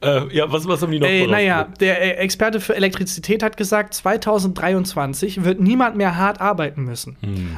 äh, 0.00 0.36
ja, 0.36 0.50
was, 0.52 0.66
was 0.68 0.82
haben 0.82 0.92
die 0.92 1.00
noch 1.00 1.08
Äh, 1.08 1.26
naja, 1.26 1.68
der 1.80 2.00
äh, 2.02 2.22
Experte 2.22 2.60
für 2.60 2.76
Elektrizität 2.76 3.42
hat 3.42 3.56
gesagt, 3.56 3.94
2023 3.94 5.44
wird 5.44 5.60
niemand 5.60 5.96
mehr 5.96 6.16
hart 6.16 6.40
arbeiten 6.40 6.84
müssen. 6.84 7.16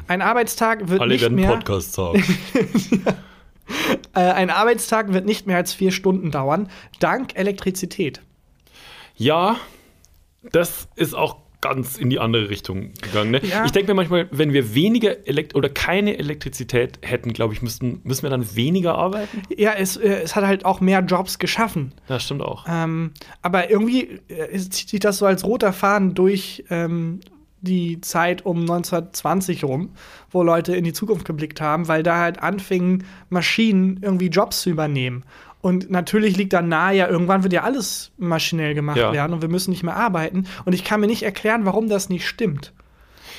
Ein 0.08 0.22
Arbeitstag 0.22 0.88
wird 0.88 0.92
Hm. 0.92 1.00
Alle 1.00 1.12
nicht 1.14 1.22
werden 1.22 1.34
mehr 1.34 1.50
Podcasts 1.50 1.96
haben. 1.98 2.22
äh, 2.54 3.12
ein 4.12 4.50
Arbeitstag 4.50 5.12
wird 5.12 5.26
nicht 5.26 5.46
mehr 5.46 5.56
als 5.56 5.72
vier 5.72 5.92
Stunden 5.92 6.30
dauern, 6.30 6.68
dank 6.98 7.36
Elektrizität. 7.36 8.20
ja, 9.16 9.56
das 10.52 10.88
ist 10.96 11.14
auch 11.14 11.36
ganz 11.60 11.98
in 11.98 12.08
die 12.08 12.18
andere 12.18 12.48
Richtung 12.48 12.92
gegangen. 13.02 13.32
Ne? 13.32 13.40
Ja. 13.44 13.64
Ich 13.64 13.72
denke 13.72 13.92
mir 13.92 13.94
manchmal, 13.94 14.28
wenn 14.30 14.52
wir 14.52 14.74
weniger 14.74 15.26
Elekt 15.28 15.54
oder 15.54 15.68
keine 15.68 16.18
Elektrizität 16.18 16.98
hätten, 17.02 17.32
glaube 17.32 17.52
ich, 17.52 17.62
müssten, 17.62 18.00
müssen 18.04 18.22
wir 18.22 18.30
dann 18.30 18.56
weniger 18.56 18.94
arbeiten? 18.94 19.42
Ja, 19.54 19.74
es, 19.74 19.96
äh, 19.96 20.22
es 20.22 20.36
hat 20.36 20.44
halt 20.44 20.64
auch 20.64 20.80
mehr 20.80 21.00
Jobs 21.00 21.38
geschaffen. 21.38 21.92
Ja, 22.08 22.18
stimmt 22.18 22.42
auch. 22.42 22.64
Ähm, 22.68 23.12
aber 23.42 23.70
irgendwie 23.70 24.20
äh, 24.28 24.56
zieht 24.58 24.88
sich 24.88 25.00
das 25.00 25.18
so 25.18 25.26
als 25.26 25.44
roter 25.44 25.72
Faden 25.72 26.14
durch 26.14 26.64
ähm, 26.70 27.20
die 27.62 28.00
Zeit 28.00 28.44
um 28.46 28.60
1920 28.60 29.64
rum, 29.64 29.90
wo 30.30 30.42
Leute 30.42 30.74
in 30.74 30.84
die 30.84 30.92
Zukunft 30.92 31.24
geblickt 31.26 31.60
haben, 31.60 31.88
weil 31.88 32.02
da 32.02 32.18
halt 32.18 32.42
anfingen, 32.42 33.04
Maschinen 33.28 34.00
irgendwie 34.02 34.28
Jobs 34.28 34.62
zu 34.62 34.70
übernehmen. 34.70 35.24
Und 35.62 35.90
natürlich 35.90 36.36
liegt 36.38 36.54
da 36.54 36.62
nahe, 36.62 36.96
ja, 36.96 37.08
irgendwann 37.08 37.42
wird 37.42 37.52
ja 37.52 37.62
alles 37.64 38.12
maschinell 38.16 38.74
gemacht 38.74 38.96
Ja. 38.96 39.12
werden 39.12 39.34
und 39.34 39.42
wir 39.42 39.48
müssen 39.50 39.70
nicht 39.70 39.82
mehr 39.82 39.96
arbeiten. 39.96 40.46
Und 40.64 40.72
ich 40.72 40.84
kann 40.84 41.00
mir 41.00 41.06
nicht 41.06 41.22
erklären, 41.22 41.66
warum 41.66 41.88
das 41.88 42.08
nicht 42.08 42.26
stimmt. 42.26 42.72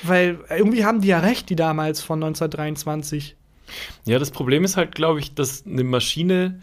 Weil 0.03 0.39
irgendwie 0.49 0.85
haben 0.85 1.01
die 1.01 1.07
ja 1.07 1.19
recht, 1.19 1.49
die 1.49 1.55
damals 1.55 2.01
von 2.01 2.19
1923. 2.23 3.35
Ja, 4.05 4.19
das 4.19 4.31
Problem 4.31 4.63
ist 4.63 4.77
halt, 4.77 4.93
glaube 4.95 5.19
ich, 5.19 5.33
dass 5.33 5.65
eine 5.65 5.83
Maschine 5.83 6.61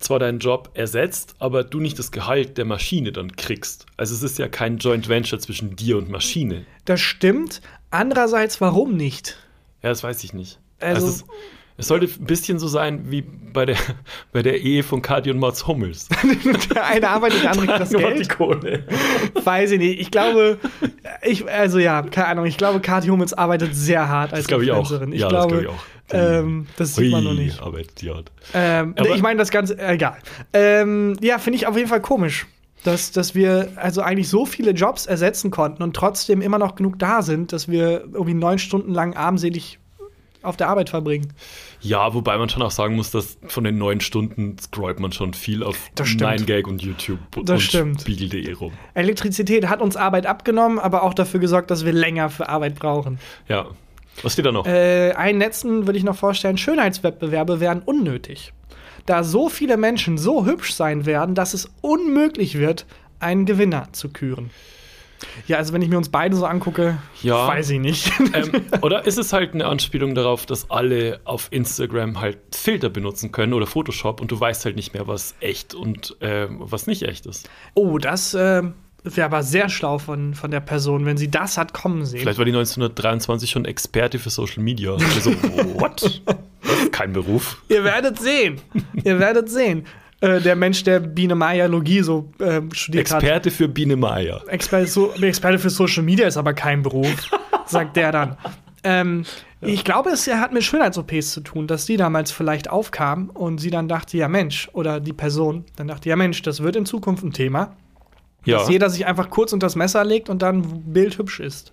zwar 0.00 0.18
deinen 0.18 0.38
Job 0.38 0.70
ersetzt, 0.74 1.34
aber 1.38 1.62
du 1.64 1.78
nicht 1.80 1.98
das 1.98 2.10
Gehalt 2.10 2.58
der 2.58 2.64
Maschine 2.64 3.12
dann 3.12 3.36
kriegst. 3.36 3.86
Also 3.96 4.14
es 4.14 4.22
ist 4.22 4.38
ja 4.38 4.48
kein 4.48 4.78
Joint 4.78 5.08
Venture 5.08 5.38
zwischen 5.38 5.76
dir 5.76 5.96
und 5.98 6.10
Maschine. 6.10 6.64
Das 6.84 7.00
stimmt. 7.00 7.60
Andererseits, 7.90 8.60
warum 8.60 8.96
nicht? 8.96 9.36
Ja, 9.82 9.88
das 9.90 10.02
weiß 10.02 10.22
ich 10.24 10.32
nicht. 10.32 10.58
Also- 10.80 11.06
Also, 11.06 11.08
es, 11.08 11.24
es 11.76 11.86
sollte 11.88 12.06
ein 12.06 12.24
bisschen 12.26 12.58
so 12.58 12.68
sein 12.68 13.10
wie 13.10 13.22
bei 13.22 13.64
der, 13.66 13.76
bei 14.32 14.42
der 14.42 14.60
Ehe 14.60 14.82
von 14.82 15.00
Kati 15.02 15.30
und 15.30 15.38
Mats 15.38 15.66
Hummels. 15.66 16.08
Der 16.74 16.84
eine 16.86 17.08
arbeitet, 17.08 17.42
der 17.42 17.50
andere 17.52 17.66
kriegt 17.66 17.80
das 17.80 17.90
Nur 17.92 18.02
die 18.02 18.16
Geld. 18.18 18.28
Kohle. 18.28 18.84
Weiß 19.44 19.70
ich 19.72 19.78
nicht. 19.78 19.98
Ich 20.00 20.10
glaube, 20.10 20.58
ich, 21.22 21.48
also 21.50 21.78
ja, 21.78 22.02
keine 22.02 22.26
Ahnung. 22.28 22.44
Ich 22.46 22.58
glaube, 22.58 22.80
Kathi 22.80 23.08
Hummels 23.08 23.32
arbeitet 23.32 23.74
sehr 23.74 24.08
hart 24.08 24.32
als 24.32 24.42
Das 24.42 24.48
glaube 24.48 24.64
ich 24.64 24.70
auch. 24.72 24.80
Influencerin. 24.80 25.12
Ich 25.14 25.20
Ja, 25.20 25.28
das 25.28 25.46
glaube, 25.46 25.62
glaube 25.62 25.62
ich 25.64 25.68
auch. 25.70 25.84
Ähm, 26.12 26.66
das 26.76 26.94
sieht 26.96 27.10
man 27.10 27.26
Ui, 27.26 27.32
noch 27.34 27.40
nicht. 27.40 27.60
hart. 27.60 28.32
Ähm, 28.54 28.94
Aber- 28.98 29.14
ich 29.14 29.22
meine, 29.22 29.38
das 29.38 29.50
Ganze, 29.50 29.78
äh, 29.78 29.94
egal. 29.94 30.16
Ähm, 30.52 31.16
ja, 31.20 31.38
finde 31.38 31.56
ich 31.58 31.66
auf 31.66 31.76
jeden 31.76 31.88
Fall 31.88 32.00
komisch, 32.00 32.46
dass, 32.84 33.12
dass 33.12 33.34
wir 33.34 33.68
also 33.76 34.00
eigentlich 34.02 34.28
so 34.28 34.46
viele 34.46 34.70
Jobs 34.72 35.06
ersetzen 35.06 35.50
konnten 35.50 35.82
und 35.82 35.94
trotzdem 35.94 36.40
immer 36.40 36.58
noch 36.58 36.74
genug 36.74 36.98
da 36.98 37.22
sind, 37.22 37.52
dass 37.52 37.68
wir 37.68 38.00
irgendwie 38.12 38.34
neun 38.34 38.58
Stunden 38.58 38.92
lang 38.94 39.14
armselig 39.14 39.78
auf 40.42 40.56
der 40.56 40.68
Arbeit 40.68 40.88
verbringen. 40.88 41.34
Ja, 41.82 42.14
wobei 42.14 42.38
man 42.38 42.48
schon 42.48 42.62
auch 42.62 42.70
sagen 42.70 42.96
muss, 42.96 43.10
dass 43.10 43.36
von 43.46 43.62
den 43.64 43.76
neun 43.76 44.00
Stunden 44.00 44.56
scrollt 44.58 44.98
man 44.98 45.12
schon 45.12 45.34
viel 45.34 45.62
auf 45.62 45.76
Das 45.94 46.08
stimmt. 46.08 46.48
9gag 46.48 46.64
und 46.66 46.80
YouTube 46.80 47.18
Das 47.44 47.56
und 47.56 47.60
stimmt. 47.60 48.00
Spiegel.de 48.00 48.50
rum. 48.54 48.72
Elektrizität 48.94 49.68
hat 49.68 49.82
uns 49.82 49.96
Arbeit 49.96 50.24
abgenommen, 50.24 50.78
aber 50.78 51.02
auch 51.02 51.12
dafür 51.12 51.40
gesorgt, 51.40 51.70
dass 51.70 51.84
wir 51.84 51.92
länger 51.92 52.30
für 52.30 52.48
Arbeit 52.48 52.76
brauchen. 52.76 53.18
Ja. 53.48 53.66
Was 54.22 54.32
steht 54.34 54.46
da 54.46 54.52
noch? 54.52 54.66
Äh, 54.66 55.12
einen 55.12 55.38
letzten 55.38 55.86
würde 55.86 55.98
ich 55.98 56.04
noch 56.04 56.16
vorstellen: 56.16 56.58
Schönheitswettbewerbe 56.58 57.60
wären 57.60 57.80
unnötig. 57.82 58.52
Da 59.06 59.24
so 59.24 59.48
viele 59.48 59.76
Menschen 59.76 60.18
so 60.18 60.44
hübsch 60.44 60.72
sein 60.74 61.06
werden, 61.06 61.34
dass 61.34 61.54
es 61.54 61.70
unmöglich 61.80 62.58
wird, 62.58 62.86
einen 63.18 63.46
Gewinner 63.46 63.88
zu 63.92 64.10
küren. 64.10 64.50
Ja, 65.46 65.58
also 65.58 65.72
wenn 65.74 65.82
ich 65.82 65.88
mir 65.90 65.98
uns 65.98 66.08
beide 66.08 66.34
so 66.34 66.46
angucke, 66.46 66.96
Ja. 67.22 67.46
weiß 67.46 67.70
ich 67.70 67.78
nicht. 67.80 68.10
ähm, 68.34 68.52
oder 68.80 69.04
ist 69.06 69.18
es 69.18 69.32
halt 69.34 69.52
eine 69.52 69.66
Anspielung 69.66 70.14
darauf, 70.14 70.46
dass 70.46 70.70
alle 70.70 71.20
auf 71.24 71.48
Instagram 71.50 72.20
halt 72.20 72.38
Filter 72.54 72.88
benutzen 72.88 73.30
können 73.30 73.52
oder 73.52 73.66
Photoshop 73.66 74.20
und 74.22 74.30
du 74.30 74.40
weißt 74.40 74.64
halt 74.64 74.76
nicht 74.76 74.94
mehr, 74.94 75.06
was 75.08 75.34
echt 75.40 75.74
und 75.74 76.16
äh, 76.22 76.46
was 76.50 76.86
nicht 76.86 77.02
echt 77.02 77.26
ist? 77.26 77.50
oh, 77.74 77.98
das 77.98 78.32
äh, 78.32 78.62
wäre 79.04 79.24
aber 79.26 79.42
sehr 79.42 79.68
schlau 79.68 79.98
von, 79.98 80.34
von 80.34 80.50
der 80.50 80.60
Person, 80.60 81.06
wenn 81.06 81.16
sie 81.16 81.30
das 81.30 81.56
hat 81.58 81.72
kommen 81.72 82.04
sehen. 82.04 82.20
Vielleicht 82.20 82.38
war 82.38 82.44
die 82.44 82.52
1923 82.52 83.50
schon 83.50 83.64
Experte 83.64 84.18
für 84.18 84.30
Social 84.30 84.62
Media. 84.62 84.92
Also, 84.92 85.32
what? 85.80 86.22
Kein 86.92 87.12
Beruf. 87.12 87.62
Ihr 87.68 87.84
werdet 87.84 88.18
sehen. 88.18 88.60
Ihr 89.04 89.18
werdet 89.18 89.48
sehen. 89.48 89.86
Äh, 90.20 90.40
der 90.40 90.54
Mensch, 90.54 90.84
der 90.84 91.00
Biene 91.00 91.34
Mayalogie 91.34 92.02
so 92.02 92.30
äh, 92.40 92.60
studiert 92.72 93.10
hat. 93.10 93.22
Experte 93.22 93.50
für 93.50 93.68
Biene 93.68 93.96
Maya. 93.96 94.42
Experte, 94.48 94.86
so, 94.86 95.12
Experte 95.14 95.58
für 95.58 95.70
Social 95.70 96.02
Media 96.02 96.26
ist 96.26 96.36
aber 96.36 96.52
kein 96.52 96.82
Beruf, 96.82 97.30
sagt 97.66 97.96
der 97.96 98.12
dann. 98.12 98.36
Ähm, 98.84 99.24
Ich 99.62 99.82
glaube, 99.84 100.10
es 100.10 100.26
hat 100.26 100.52
mit 100.52 100.62
Schönheits-OPs 100.64 101.32
zu 101.32 101.40
tun, 101.40 101.66
dass 101.66 101.86
die 101.86 101.96
damals 101.96 102.32
vielleicht 102.32 102.68
aufkam 102.70 103.30
und 103.30 103.58
sie 103.58 103.70
dann 103.70 103.88
dachte, 103.88 104.18
ja 104.18 104.28
Mensch, 104.28 104.68
oder 104.74 105.00
die 105.00 105.12
Person 105.14 105.64
dann 105.76 105.88
dachte, 105.88 106.08
ja 106.10 106.16
Mensch, 106.16 106.42
das 106.42 106.62
wird 106.62 106.76
in 106.76 106.84
Zukunft 106.86 107.22
ein 107.24 107.32
Thema, 107.32 107.76
Ja, 108.44 108.58
dass 108.58 108.68
jeder 108.68 108.90
sich 108.90 109.06
einfach 109.06 109.30
kurz 109.30 109.52
unter 109.52 109.66
das 109.66 109.76
Messer 109.76 110.04
legt 110.04 110.28
und 110.28 110.42
dann 110.42 110.62
bildhübsch 110.92 111.40
ist. 111.40 111.72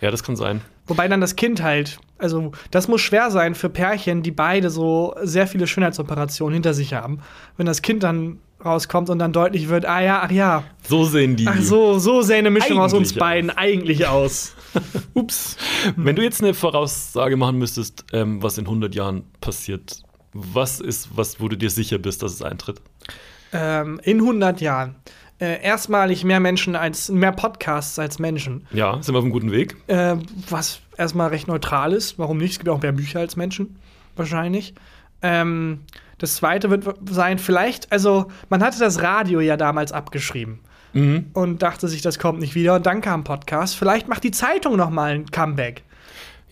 ja, 0.00 0.10
das 0.10 0.22
kann 0.22 0.36
sein. 0.36 0.60
Wobei 0.86 1.08
dann 1.08 1.20
das 1.20 1.34
Kind 1.34 1.62
halt, 1.62 1.98
also 2.18 2.52
das 2.70 2.86
muss 2.86 3.00
schwer 3.00 3.30
sein 3.32 3.54
für 3.56 3.68
Pärchen, 3.68 4.22
die 4.22 4.30
beide 4.30 4.70
so 4.70 5.14
sehr 5.22 5.46
viele 5.48 5.66
Schönheitsoperationen 5.66 6.54
hinter 6.54 6.74
sich 6.74 6.94
haben. 6.94 7.18
Wenn 7.56 7.66
das 7.66 7.82
Kind 7.82 8.02
dann 8.04 8.38
rauskommt 8.64 9.10
und 9.10 9.18
dann 9.18 9.32
deutlich 9.32 9.68
wird, 9.68 9.84
ah 9.84 10.00
ja, 10.00 10.20
ach 10.22 10.30
ja, 10.30 10.62
So 10.88 11.04
sehen 11.04 11.36
die. 11.36 11.46
ach 11.48 11.60
so, 11.60 11.98
so 11.98 12.22
sähe 12.22 12.38
eine 12.38 12.50
Mischung 12.50 12.78
aus 12.78 12.92
uns 12.94 13.12
beiden 13.12 13.50
eigentlich 13.50 14.06
aus. 14.06 14.54
Ups. 15.14 15.56
Wenn 15.96 16.16
du 16.16 16.22
jetzt 16.22 16.42
eine 16.42 16.54
Voraussage 16.54 17.36
machen 17.36 17.58
müsstest, 17.58 18.04
ähm, 18.12 18.42
was 18.42 18.56
in 18.56 18.64
100 18.66 18.94
Jahren 18.94 19.24
passiert, 19.40 20.02
was 20.32 20.80
ist, 20.80 21.08
was, 21.16 21.40
wo 21.40 21.48
du 21.48 21.56
dir 21.56 21.70
sicher 21.70 21.98
bist, 21.98 22.22
dass 22.22 22.32
es 22.32 22.42
eintritt? 22.42 22.80
ähm, 23.52 24.00
in 24.04 24.20
100 24.20 24.60
Jahren. 24.60 24.96
Äh, 25.38 25.62
erstmalig 25.62 26.24
mehr 26.24 26.40
Menschen 26.40 26.76
als 26.76 27.08
mehr 27.10 27.32
Podcasts 27.32 27.98
als 27.98 28.18
Menschen. 28.18 28.66
Ja, 28.72 29.00
sind 29.02 29.14
wir 29.14 29.18
auf 29.18 29.24
einem 29.24 29.32
guten 29.32 29.52
Weg. 29.52 29.76
Äh, 29.86 30.16
was 30.48 30.80
erstmal 30.96 31.28
recht 31.28 31.46
neutral 31.48 31.92
ist. 31.92 32.18
Warum 32.18 32.38
nicht? 32.38 32.52
Es 32.52 32.58
gibt 32.58 32.68
auch 32.70 32.80
mehr 32.80 32.92
Bücher 32.92 33.20
als 33.20 33.36
Menschen, 33.36 33.76
wahrscheinlich. 34.16 34.74
Ähm, 35.22 35.80
das 36.18 36.36
zweite 36.36 36.70
wird 36.70 36.84
sein, 37.10 37.38
vielleicht, 37.38 37.92
also 37.92 38.26
man 38.48 38.62
hatte 38.62 38.78
das 38.78 39.02
Radio 39.02 39.40
ja 39.40 39.56
damals 39.56 39.92
abgeschrieben 39.92 40.60
Mhm. 40.94 41.26
und 41.34 41.60
dachte 41.62 41.88
sich, 41.88 42.00
das 42.00 42.18
kommt 42.18 42.38
nicht 42.38 42.54
wieder. 42.54 42.74
Und 42.76 42.86
dann 42.86 43.02
kam 43.02 43.22
Podcast. 43.22 43.76
Vielleicht 43.76 44.08
macht 44.08 44.24
die 44.24 44.30
Zeitung 44.30 44.76
noch 44.76 44.88
mal 44.88 45.12
ein 45.12 45.26
Comeback. 45.30 45.82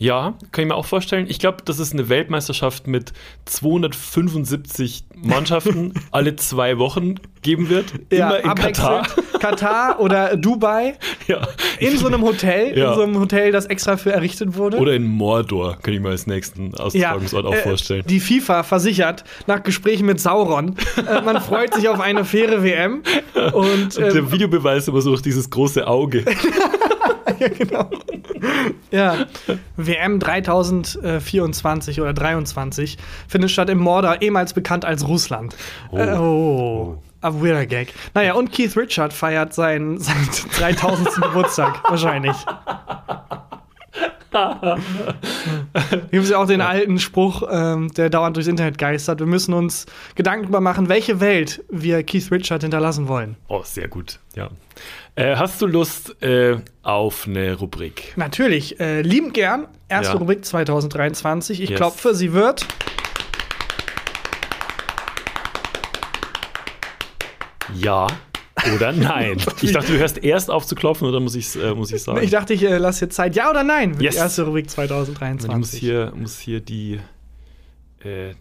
Ja, 0.04 0.34
kann 0.52 0.64
ich 0.64 0.68
mir 0.68 0.74
auch 0.74 0.84
vorstellen. 0.84 1.24
Ich 1.30 1.38
glaube, 1.38 1.58
dass 1.64 1.78
es 1.78 1.92
eine 1.92 2.10
Weltmeisterschaft 2.10 2.86
mit 2.86 3.14
275 3.46 5.04
Mannschaften 5.14 5.94
alle 6.10 6.36
zwei 6.36 6.76
Wochen 6.78 7.14
geben 7.40 7.70
wird. 7.70 7.86
Immer 8.10 8.38
in 8.44 8.54
Katar. 8.54 9.06
Katar 9.40 10.00
oder 10.00 10.36
Dubai. 10.36 10.94
Ja. 11.26 11.48
In 11.78 11.96
so 11.96 12.06
einem 12.06 12.20
Hotel, 12.20 12.76
Ja. 12.76 12.90
in 12.90 12.94
so 12.96 13.02
einem 13.02 13.18
Hotel, 13.18 13.50
das 13.50 13.64
extra 13.64 13.96
für 13.96 14.12
errichtet 14.12 14.58
wurde. 14.58 14.76
Oder 14.76 14.92
in 14.92 15.06
Mordor, 15.06 15.78
kann 15.82 15.94
ich 15.94 16.00
mir 16.00 16.10
als 16.10 16.26
nächsten 16.26 16.74
Austragungsort 16.74 17.46
auch 17.46 17.54
äh, 17.54 17.62
vorstellen. 17.62 18.04
Die 18.06 18.20
FIFA 18.20 18.62
versichert 18.62 19.24
nach 19.46 19.62
Gesprächen 19.62 20.04
mit 20.04 20.20
Sauron, 20.20 20.76
äh, 20.98 21.22
man 21.22 21.40
freut 21.40 21.72
sich 21.72 21.88
auf 21.88 21.98
eine 22.00 22.26
faire 22.26 22.62
WM. 22.62 23.02
Und, 23.34 23.54
Und 23.54 23.98
ähm, 23.98 24.12
der 24.12 24.32
Videobeweis 24.32 24.86
immer 24.86 25.00
so 25.00 25.10
durch 25.10 25.22
dieses 25.22 25.48
große 25.48 25.86
Auge. 25.86 26.26
ja, 27.38 27.48
genau. 27.48 27.90
ja, 28.90 29.26
WM 29.76 30.18
3024 30.18 32.00
oder 32.00 32.12
23 32.12 32.98
findet 33.28 33.50
statt 33.50 33.70
im 33.70 33.78
Mordor, 33.78 34.20
ehemals 34.20 34.52
bekannt 34.52 34.84
als 34.84 35.06
Russland. 35.06 35.56
Oh. 35.90 35.98
Äh, 35.98 36.16
oh. 36.16 36.98
Aber 37.20 37.42
weirder 37.42 37.64
Gag. 37.64 37.94
Naja, 38.12 38.34
und 38.34 38.52
Keith 38.52 38.76
Richard 38.76 39.14
feiert 39.14 39.54
seinen, 39.54 39.98
seinen 39.98 40.28
3000. 40.58 41.14
Geburtstag, 41.22 41.82
wahrscheinlich. 41.88 42.36
Hier 44.34 46.00
gibt 46.10 46.24
es 46.24 46.30
ja 46.30 46.38
auch 46.38 46.46
den 46.46 46.60
alten 46.60 46.98
Spruch, 46.98 47.42
ähm, 47.48 47.92
der 47.94 48.10
dauernd 48.10 48.36
durchs 48.36 48.48
Internet 48.48 48.78
geistert. 48.78 49.20
Wir 49.20 49.26
müssen 49.26 49.54
uns 49.54 49.86
Gedanken 50.16 50.42
darüber 50.42 50.60
machen, 50.60 50.88
welche 50.88 51.20
Welt 51.20 51.62
wir 51.70 52.02
Keith 52.02 52.30
Richard 52.32 52.62
hinterlassen 52.62 53.06
wollen. 53.06 53.36
Oh, 53.48 53.62
sehr 53.64 53.86
gut, 53.86 54.18
ja. 54.34 54.50
Äh, 55.14 55.36
hast 55.36 55.62
du 55.62 55.66
Lust 55.66 56.20
äh, 56.22 56.56
auf 56.82 57.26
eine 57.28 57.54
Rubrik? 57.54 58.12
Natürlich, 58.16 58.80
äh, 58.80 59.02
liebend 59.02 59.34
gern. 59.34 59.68
Erste 59.88 60.14
Ja. 60.14 60.18
Rubrik 60.18 60.44
2023. 60.44 61.62
Ich 61.62 61.70
Yes. 61.70 61.78
klopfe, 61.78 62.14
sie 62.14 62.32
wird. 62.32 62.66
Ja 67.72 68.06
oder 68.74 68.92
nein? 68.92 69.38
Ich 69.62 69.72
dachte, 69.72 69.92
du 69.92 69.98
hörst 69.98 70.18
erst 70.18 70.50
auf 70.50 70.66
zu 70.66 70.74
klopfen 70.74 71.08
oder 71.08 71.20
muss 71.20 71.34
ich 71.34 71.56
äh, 71.56 71.74
muss 71.74 71.92
ich 71.92 72.02
sagen? 72.02 72.22
Ich 72.22 72.30
dachte, 72.30 72.54
ich 72.54 72.62
äh, 72.62 72.78
lasse 72.78 73.06
jetzt 73.06 73.14
Zeit. 73.14 73.34
Ja 73.36 73.50
oder 73.50 73.64
nein? 73.64 74.00
Yes. 74.00 74.14
Die 74.14 74.20
erste 74.20 74.42
Rubrik 74.42 74.66
Ich 74.66 74.76
muss 74.76 74.88
2023. 74.90 75.80
hier, 75.80 76.12
muss 76.14 76.38
hier 76.38 76.60
die, 76.60 77.00
äh, 78.00 78.34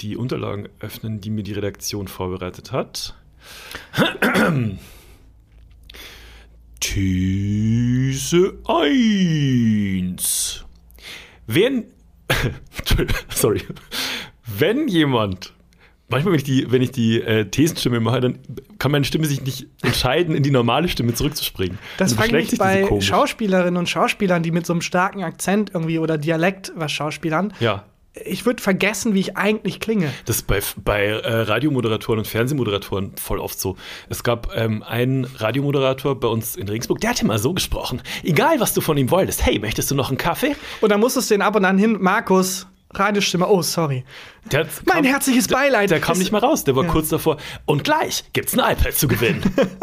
die 0.00 0.16
Unterlagen 0.16 0.68
öffnen, 0.80 1.20
die 1.20 1.30
mir 1.30 1.42
die 1.42 1.52
Redaktion 1.52 2.08
vorbereitet 2.08 2.72
hat. 2.72 3.14
These 6.80 8.58
1. 8.66 10.64
Wenn. 11.46 11.84
Sorry. 13.34 13.62
Wenn 14.46 14.88
jemand. 14.88 15.52
Manchmal, 16.10 16.32
wenn 16.32 16.38
ich 16.38 16.44
die, 16.44 16.70
wenn 16.70 16.82
ich 16.82 16.90
die 16.90 17.20
äh, 17.20 17.44
Thesenstimme 17.44 18.00
mache, 18.00 18.20
dann 18.20 18.38
kann 18.78 18.90
meine 18.90 19.04
Stimme 19.04 19.26
sich 19.26 19.42
nicht 19.42 19.66
entscheiden, 19.82 20.34
in 20.34 20.42
die 20.42 20.50
normale 20.50 20.88
Stimme 20.88 21.12
zurückzuspringen. 21.12 21.78
Das 21.98 22.14
Dann 22.14 22.30
frage 22.30 22.38
ich 22.38 22.48
diese 22.48 22.62
bei. 22.62 23.00
Schauspielerinnen 23.00 23.76
und 23.76 23.88
Schauspielern, 23.88 24.42
die 24.42 24.50
mit 24.50 24.64
so 24.64 24.72
einem 24.72 24.80
starken 24.80 25.22
Akzent 25.22 25.70
irgendwie 25.74 25.98
oder 25.98 26.16
Dialekt 26.16 26.72
was 26.74 26.92
Schauspielern. 26.92 27.52
Ja. 27.60 27.84
Ich 28.24 28.46
würde 28.46 28.62
vergessen, 28.62 29.14
wie 29.14 29.20
ich 29.20 29.36
eigentlich 29.36 29.80
klinge. 29.80 30.10
Das 30.24 30.36
ist 30.36 30.46
bei, 30.46 30.60
bei 30.82 31.04
äh, 31.04 31.40
Radiomoderatoren 31.42 32.20
und 32.20 32.24
Fernsehmoderatoren 32.26 33.12
voll 33.16 33.38
oft 33.38 33.60
so. 33.60 33.76
Es 34.08 34.24
gab 34.24 34.56
ähm, 34.56 34.82
einen 34.82 35.24
Radiomoderator 35.24 36.18
bei 36.18 36.26
uns 36.26 36.56
in 36.56 36.68
Regensburg, 36.68 37.00
der 37.00 37.10
hat 37.10 37.22
immer 37.22 37.38
so 37.38 37.52
gesprochen. 37.52 38.00
Egal, 38.24 38.60
was 38.60 38.74
du 38.74 38.80
von 38.80 38.96
ihm 38.96 39.10
wolltest. 39.10 39.44
Hey, 39.44 39.58
möchtest 39.58 39.90
du 39.90 39.94
noch 39.94 40.08
einen 40.08 40.18
Kaffee? 40.18 40.56
Und 40.80 40.90
dann 40.90 41.00
musstest 41.00 41.30
du 41.30 41.34
den 41.34 41.42
ab 41.42 41.54
und 41.54 41.64
an 41.64 41.78
hin, 41.78 41.98
Markus, 42.00 42.66
Radiostimme, 42.94 43.46
oh, 43.46 43.60
sorry. 43.60 44.04
Der 44.50 44.66
Mein 44.86 45.04
herzliches 45.04 45.46
Beileid. 45.48 45.90
Der 45.90 46.00
kam 46.00 46.14
Es- 46.14 46.18
nicht 46.20 46.32
mal 46.32 46.38
raus. 46.38 46.64
Der 46.64 46.74
war 46.74 46.84
Ja. 46.84 46.90
kurz 46.90 47.10
davor. 47.10 47.36
Und 47.66 47.84
gleich 47.84 48.24
gibt's 48.32 48.58
ein 48.58 48.60
iPad 48.72 48.94
zu 48.94 49.06
gewinnen. 49.08 49.42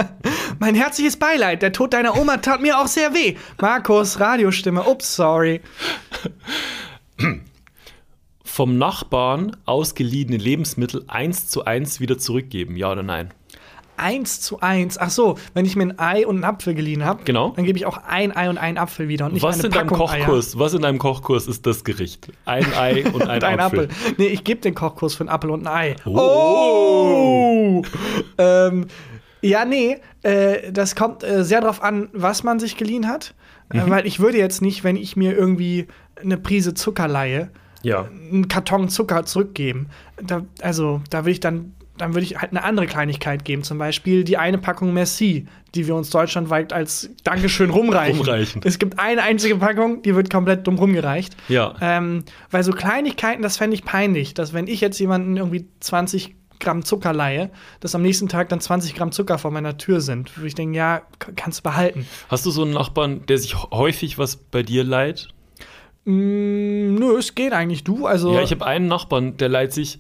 Mein 0.60 0.74
herzliches 0.74 1.18
Beileid. 1.18 1.62
Der 1.62 1.72
Tod 1.72 1.94
deiner 1.94 2.18
Oma 2.18 2.38
tat 2.38 2.62
mir 2.62 2.80
auch 2.80 2.88
sehr 2.88 3.14
weh. 3.14 3.36
Markus, 3.62 4.20
Radiostimme, 4.20 4.84
ups, 4.86 5.16
sorry. 5.18 5.62
Vom 8.44 8.78
Nachbarn 8.78 9.56
ausgeliehene 9.66 10.38
Lebensmittel 10.38 11.04
eins 11.08 11.48
zu 11.50 11.66
eins 11.66 12.00
wieder 12.00 12.18
zurückgeben. 12.18 12.76
Ja 12.78 12.92
oder 12.92 13.04
nein? 13.04 13.34
Eins 13.98 14.42
zu 14.42 14.60
eins. 14.62 14.98
Ach 14.98 15.10
so, 15.10 15.38
wenn 15.54 15.66
ich 15.66 15.76
mir 15.76 15.84
ein 15.84 16.00
Ei 16.00 16.26
und 16.28 16.36
einen 16.36 16.44
Apfel 16.44 16.74
geliehen 16.76 17.06
habe, 17.06 17.24
Genau. 17.24 17.50
dann 17.56 17.66
gebe 17.66 17.78
ich 17.78 17.86
auch 17.86 17.98
ein 18.08 18.36
Ei 18.36 18.50
und 18.50 18.58
einen 18.58 18.78
Apfel 18.78 19.08
wieder 19.08 19.26
und 19.28 19.34
nicht 19.34 19.44
Was 19.44 19.56
eine 19.60 19.66
in 19.68 19.72
deinem 19.72 19.88
Packung 19.88 20.10
Eier. 20.10 20.26
Kochkurs? 20.26 20.60
Was 20.60 20.74
in 20.74 20.82
deinem 20.82 21.00
Kochkurs 21.00 21.48
ist 21.48 21.66
das 21.66 21.84
Gericht? 21.84 22.30
Ein 22.46 22.66
Ei 22.74 23.06
und 23.14 23.22
ein, 23.24 23.38
Und 23.38 23.44
ein 23.44 23.60
Apfel. 23.60 23.86
Apfel. 23.86 24.14
Nee, 24.18 24.28
ich 24.28 24.44
gebe 24.44 24.62
den 24.62 24.76
Kochkurs 24.76 25.16
für 25.16 25.22
einen 25.22 25.30
Apfel 25.30 25.50
und 25.52 25.68
ein 25.68 25.74
Ei. 25.74 25.96
Oh. 26.06 27.82
ähm, 28.38 28.88
ja, 29.42 29.66
nee, 29.66 29.98
äh, 30.24 30.72
das 30.72 30.96
kommt 30.96 31.24
äh, 31.24 31.44
sehr 31.44 31.62
drauf 31.62 31.82
an, 31.84 32.10
was 32.14 32.44
man 32.44 32.60
sich 32.60 32.78
geliehen 32.78 33.08
hat. 33.08 33.34
Mhm. 33.72 33.80
Äh, 33.80 33.90
weil 33.90 34.08
ich 34.08 34.20
würde 34.20 34.38
jetzt 34.38 34.62
nicht, 34.62 34.84
wenn 34.84 34.96
ich 34.96 35.16
mir 35.16 35.36
irgendwie 35.38 35.88
eine 36.22 36.38
Prise 36.38 36.74
Zucker 36.74 37.08
leihe, 37.08 37.50
Ja. 37.86 38.10
einen 38.32 38.48
Karton 38.48 38.90
Zucker 38.90 39.26
zurückgeben. 39.26 39.88
Da, 40.22 40.44
also, 40.62 41.02
da 41.10 41.20
würde 41.20 41.32
ich 41.32 41.40
dann, 41.40 41.76
dann 41.98 42.14
würde 42.14 42.26
ich 42.26 42.38
halt 42.38 42.52
eine 42.52 42.64
andere 42.64 42.88
Kleinigkeit 42.88 43.46
geben. 43.46 43.64
Zum 43.64 43.78
Beispiel 43.78 44.24
die 44.24 44.38
eine 44.38 44.58
Packung 44.58 44.92
Merci, 44.94 45.46
die 45.76 45.86
wir 45.86 45.96
uns 45.96 46.10
deutschlandweit 46.10 46.74
als 46.74 47.12
Dankeschön 47.24 47.70
rumreichen. 47.70 48.18
Rumreichen. 48.18 48.62
Es 48.64 48.80
gibt 48.80 49.00
eine 49.00 49.22
einzige 49.22 49.58
Packung, 49.58 50.02
die 50.02 50.16
wird 50.16 50.32
komplett 50.32 50.66
dumm 50.66 50.80
rumgereicht. 50.80 51.38
Ja. 51.48 51.76
Ähm, 51.80 52.24
weil 52.50 52.64
so 52.64 52.72
Kleinigkeiten, 52.72 53.44
das 53.44 53.58
fände 53.58 53.76
ich 53.76 53.86
peinlich, 53.86 54.34
dass 54.34 54.52
wenn 54.54 54.66
ich 54.68 54.82
jetzt 54.82 55.00
jemanden 55.00 55.38
irgendwie 55.38 55.68
20 55.80 56.36
Gramm 56.60 56.84
Zucker 56.84 57.14
leihe, 57.14 57.52
dass 57.82 57.94
am 57.94 58.02
nächsten 58.02 58.30
Tag 58.30 58.50
dann 58.50 58.62
20 58.62 58.96
Gramm 58.96 59.12
Zucker 59.12 59.38
vor 59.38 59.52
meiner 59.52 59.78
Tür 59.78 60.02
sind. 60.02 60.36
Würde 60.38 60.48
ich 60.48 60.56
denken, 60.56 60.74
ja, 60.74 61.02
kannst 61.36 61.60
du 61.60 61.64
behalten. 61.64 62.08
Hast 62.30 62.46
du 62.46 62.52
so 62.52 62.64
einen 62.64 62.74
Nachbarn, 62.74 63.26
der 63.28 63.38
sich 63.38 63.56
häufig 63.56 64.18
was 64.18 64.38
bei 64.38 64.64
dir 64.64 64.84
leiht? 64.84 65.28
Mm, 66.06 66.96
nö, 66.96 67.18
es 67.18 67.36
geht 67.36 67.54
eigentlich. 67.54 67.84
Du, 67.84 68.06
also. 68.06 68.34
Ja, 68.34 68.42
ich 68.42 68.52
habe 68.52 68.66
einen 68.66 68.88
Nachbarn, 68.88 69.38
der 69.38 69.50
leiht 69.50 69.74
sich 69.74 70.00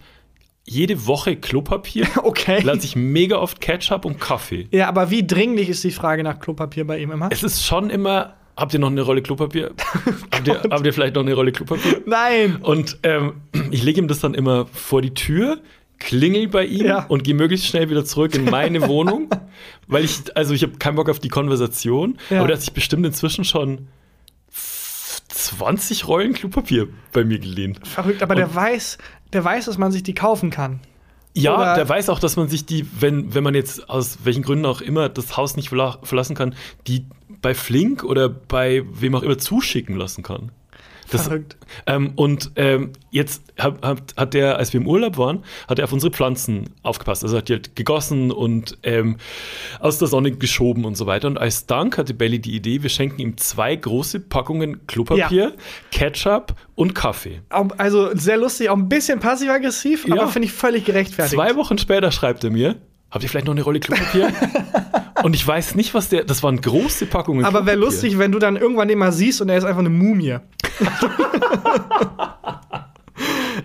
jede 0.64 1.06
Woche 1.08 1.36
Klopapier, 1.36 2.08
okay. 2.24 2.62
leiht 2.62 2.82
sich 2.82 2.96
mega 2.96 3.38
oft 3.38 3.60
Ketchup 3.62 4.06
und 4.06 4.20
Kaffee. 4.20 4.68
Ja, 4.72 4.88
aber 4.88 5.12
wie 5.12 5.26
dringlich 5.26 5.70
ist 5.70 5.84
die 5.84 5.92
Frage 5.92 6.24
nach 6.24 6.40
Klopapier 6.40 6.86
bei 6.88 7.00
ihm 7.00 7.12
immer? 7.12 7.30
Es 7.32 7.44
ist 7.44 7.66
schon 7.66 7.90
immer. 7.90 8.36
Habt 8.58 8.74
ihr 8.74 8.80
noch 8.80 8.88
eine 8.90 9.02
Rolle 9.02 9.22
Klopapier? 9.22 9.72
habt, 10.32 10.48
ihr, 10.48 10.62
habt 10.70 10.86
ihr 10.86 10.94
vielleicht 10.94 11.16
noch 11.16 11.24
eine 11.24 11.34
Rolle 11.34 11.52
Klopapier? 11.52 12.02
Nein! 12.06 12.58
Und 12.62 12.98
ähm, 13.04 13.42
ich 13.70 13.84
lege 13.84 14.00
ihm 14.00 14.08
das 14.08 14.22
dann 14.22 14.34
immer 14.34 14.66
vor 14.68 15.02
die 15.02 15.14
Tür, 15.14 15.60
klingel 16.00 16.48
bei 16.48 16.66
ihm 16.66 16.86
Ja. 16.86 17.06
und 17.08 17.26
gehe 17.26 17.34
möglichst 17.36 17.66
schnell 17.68 17.90
wieder 17.90 18.06
zurück 18.06 18.34
in 18.34 18.46
meine 18.46 18.82
Wohnung, 18.88 19.30
weil 19.88 20.06
ich, 20.06 20.20
also 20.38 20.54
ich 20.54 20.64
habe 20.64 20.78
keinen 20.78 20.96
Bock 20.96 21.10
auf 21.10 21.20
die 21.20 21.28
Konversation, 21.28 22.18
Ja. 22.30 22.40
aber 22.40 22.48
der 22.48 22.56
hat 22.56 22.62
sich 22.64 22.72
bestimmt 22.72 23.06
inzwischen 23.06 23.44
schon 23.44 23.88
20 25.36 26.08
Rollen 26.08 26.34
Klopapier 26.34 26.88
bei 27.12 27.24
mir 27.26 27.40
geliehen. 27.40 27.78
Verrückt, 27.84 28.24
aber 28.24 28.36
der 28.36 28.54
weiß, 28.56 28.98
der 29.34 29.44
weiß, 29.44 29.66
dass 29.66 29.78
man 29.78 29.92
sich 29.92 30.02
die 30.02 30.14
kaufen 30.14 30.50
kann. 30.50 30.80
Ja, 31.34 31.56
Oder- 31.56 31.76
der 31.76 31.90
weiß 31.90 32.10
auch, 32.10 32.20
dass 32.20 32.38
man 32.38 32.48
sich 32.48 32.66
die, 32.66 32.88
wenn, 33.00 33.34
wenn 33.36 33.44
man 33.44 33.54
jetzt 33.54 33.90
aus 33.90 34.20
welchen 34.24 34.44
Gründen 34.44 34.66
auch 34.66 34.80
immer 34.80 35.10
das 35.10 35.36
Haus 35.36 35.58
nicht 35.58 35.68
verla 35.70 36.00
verlassen 36.04 36.36
kann, 36.36 36.56
die 36.88 37.08
bei 37.42 37.54
Flink 37.54 38.04
oder 38.06 38.30
bei 38.30 38.84
wem 38.90 39.16
auch 39.16 39.24
immer 39.24 39.38
zuschicken 39.38 39.98
lassen 39.98 40.24
kann. 40.24 40.52
Das, 41.12 41.24
Verrückt. 41.28 41.56
ähm, 41.86 42.14
und 42.16 42.52
ähm, 42.56 42.92
jetzt 43.12 43.44
hat, 43.60 43.84
hat, 43.84 44.16
hat 44.18 44.34
der, 44.34 44.58
als 44.58 44.74
wir 44.74 44.82
im 44.82 44.88
Urlaub 44.88 45.18
waren, 45.18 45.44
hat 45.68 45.78
er 45.80 45.86
auf 45.86 45.94
unsere 45.94 46.12
Pflanzen 46.12 46.72
aufgepasst. 46.84 47.24
Also 47.24 47.38
hat 47.38 47.48
die 47.50 47.54
halt 47.54 47.76
gegossen 47.76 48.32
und 48.32 48.78
ähm, 48.84 49.18
aus 49.80 50.00
der 50.00 50.08
Sonne 50.08 50.32
geschoben 50.32 50.84
und 50.86 50.96
so 50.96 51.06
weiter. 51.06 51.28
Und 51.28 51.38
als 51.38 51.68
Dank 51.68 51.98
hatte 51.98 52.14
Belly 52.14 52.40
die 52.40 52.56
Idee, 52.56 52.82
wir 52.82 52.90
schenken 52.90 53.22
ihm 53.22 53.38
zwei 53.38 53.76
große 53.76 54.20
Packungen 54.20 54.88
Klopapier, 54.88 55.54
Ketchup 55.92 56.56
und 56.76 56.96
Kaffee. 56.96 57.42
Also 57.50 58.10
sehr 58.16 58.38
lustig, 58.38 58.70
auch 58.70 58.78
ein 58.78 58.90
bisschen 58.90 59.20
passiv-aggressiv, 59.20 60.08
Ja. 60.08 60.16
aber 60.16 60.28
finde 60.28 60.48
ich 60.48 60.54
völlig 60.54 60.86
gerechtfertigt. 60.86 61.36
Zwei 61.36 61.56
Wochen 61.56 61.78
später 61.78 62.12
schreibt 62.12 62.44
er 62.44 62.50
mir, 62.50 62.76
habt 63.12 63.24
ihr 63.24 63.30
vielleicht 63.30 63.46
noch 63.46 63.54
eine 63.54 63.62
Rolle 63.62 63.80
Klopapier? 63.80 64.34
und 65.24 65.36
ich 65.36 65.48
weiß 65.48 65.76
nicht, 65.76 65.94
was 65.94 66.10
der, 66.10 66.24
das 66.24 66.44
waren 66.44 66.60
große 66.60 67.06
Packungen 67.06 67.46
aber 67.46 67.66
wäre 67.66 67.78
lustig, 67.78 68.18
wenn 68.18 68.32
du 68.32 68.40
dann 68.40 68.56
irgendwann 68.58 68.88
den 68.88 68.98
mal 68.98 69.12
siehst 69.12 69.42
und 69.42 69.50
er 69.50 69.58
ist 69.58 69.64
einfach 69.64 69.80
eine 69.80 69.90
Mumie. 69.90 70.38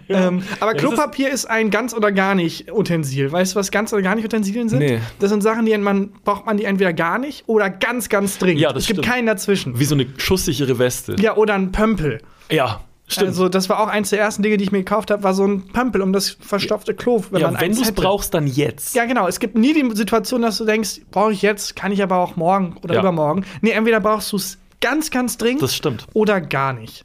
Ähm, 0.09 0.43
aber 0.59 0.73
Ja, 0.73 0.79
Klopapier 0.79 1.31
ist 1.31 1.47
ein 1.47 1.71
ganz 1.71 1.95
oder 1.95 2.13
gar 2.13 2.35
nicht 2.35 2.71
Utensil. 2.71 3.31
Weißt 3.31 3.55
du, 3.55 3.59
was 3.59 3.71
ganz 3.71 3.93
oder 3.93 4.03
gar 4.03 4.15
nicht 4.15 4.25
Utensilien 4.25 4.69
sind? 4.69 4.81
Nee. 4.81 5.01
Das 5.19 5.31
sind 5.31 5.43
Sachen, 5.43 5.67
die 5.67 5.77
man 5.79 6.11
braucht 6.25 6.47
man 6.47 6.57
die 6.57 6.65
entweder 6.65 6.93
gar 6.93 7.19
nicht 7.19 7.45
oder 7.47 7.71
ganz, 7.71 8.09
ganz 8.09 8.39
dringend. 8.39 8.61
Ja, 8.61 8.73
das 8.73 8.83
es 8.83 8.87
gibt 8.89 9.01
stimmt. 9.01 9.15
keinen 9.15 9.27
dazwischen. 9.27 9.79
Wie 9.79 9.85
so 9.85 9.95
eine 9.95 10.07
schusssichere 10.17 10.79
Weste. 10.79 11.17
Ja, 11.21 11.37
oder 11.37 11.55
ein 11.55 11.73
Pömpel. 11.73 12.21
Ja, 12.51 12.81
stimmt. 13.07 13.29
Also, 13.29 13.49
das 13.49 13.69
war 13.69 13.81
auch 13.81 13.87
eins 13.87 14.11
der 14.11 14.19
ersten 14.19 14.43
Dinge, 14.43 14.57
die 14.57 14.65
ich 14.65 14.73
mir 14.73 14.79
gekauft 14.79 15.11
habe, 15.11 15.23
war 15.23 15.35
so 15.35 15.45
ein 15.45 15.69
Pömpel 15.69 16.03
um 16.03 16.13
das 16.13 16.31
verstopfte 16.41 16.95
Klo. 16.95 17.23
Wenn 17.31 17.41
ja, 17.41 17.51
man 17.51 17.61
wenn 17.61 17.75
du 17.75 17.83
es 17.83 17.93
brauchst, 17.93 18.35
dann 18.35 18.47
jetzt. 18.47 18.95
Ja, 18.95 19.05
genau. 19.05 19.29
Es 19.29 19.39
gibt 19.39 19.57
nie 19.57 19.75
die 19.75 19.89
Situation, 19.95 20.43
dass 20.43 20.59
du 20.59 20.65
denkst, 20.65 21.03
brauche 21.11 21.33
ich 21.33 21.43
jetzt, 21.43 21.77
kann 21.77 21.93
ich 21.93 22.03
aber 22.03 22.17
auch 22.17 22.37
morgen 22.37 22.77
oder 22.83 22.99
übermorgen. 22.99 23.45
Nee, 23.61 23.71
entweder 23.71 24.01
brauchst 24.01 24.33
du 24.33 24.37
es 24.37 24.59
ganz, 24.81 25.11
ganz 25.11 25.37
dringend 25.39 25.63
Das 25.63 25.75
stimmt. 25.75 26.07
oder 26.13 26.41
gar 26.41 26.73
nicht. 26.73 27.05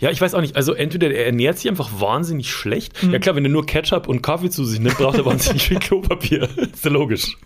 Ja, 0.00 0.10
ich 0.10 0.20
weiß 0.20 0.34
auch 0.34 0.40
nicht. 0.40 0.56
Also 0.56 0.72
entweder 0.74 1.10
er 1.12 1.26
ernährt 1.26 1.58
sich 1.58 1.70
einfach 1.70 1.90
wahnsinnig 2.00 2.50
schlecht. 2.50 3.00
Mhm. 3.02 3.12
Ja 3.12 3.18
klar, 3.20 3.36
wenn 3.36 3.44
er 3.44 3.50
nur 3.50 3.64
Ketchup 3.64 4.08
und 4.08 4.20
Kaffee 4.22 4.50
zu 4.50 4.64
sich 4.64 4.80
nimmt, 4.80 4.98
braucht 4.98 5.18
er 5.18 5.24
wahnsinnig 5.24 5.68
viel 5.68 5.78
Klopapier. 5.80 6.48
ist 6.72 6.84
ja 6.84 6.90
logisch. 6.90 7.36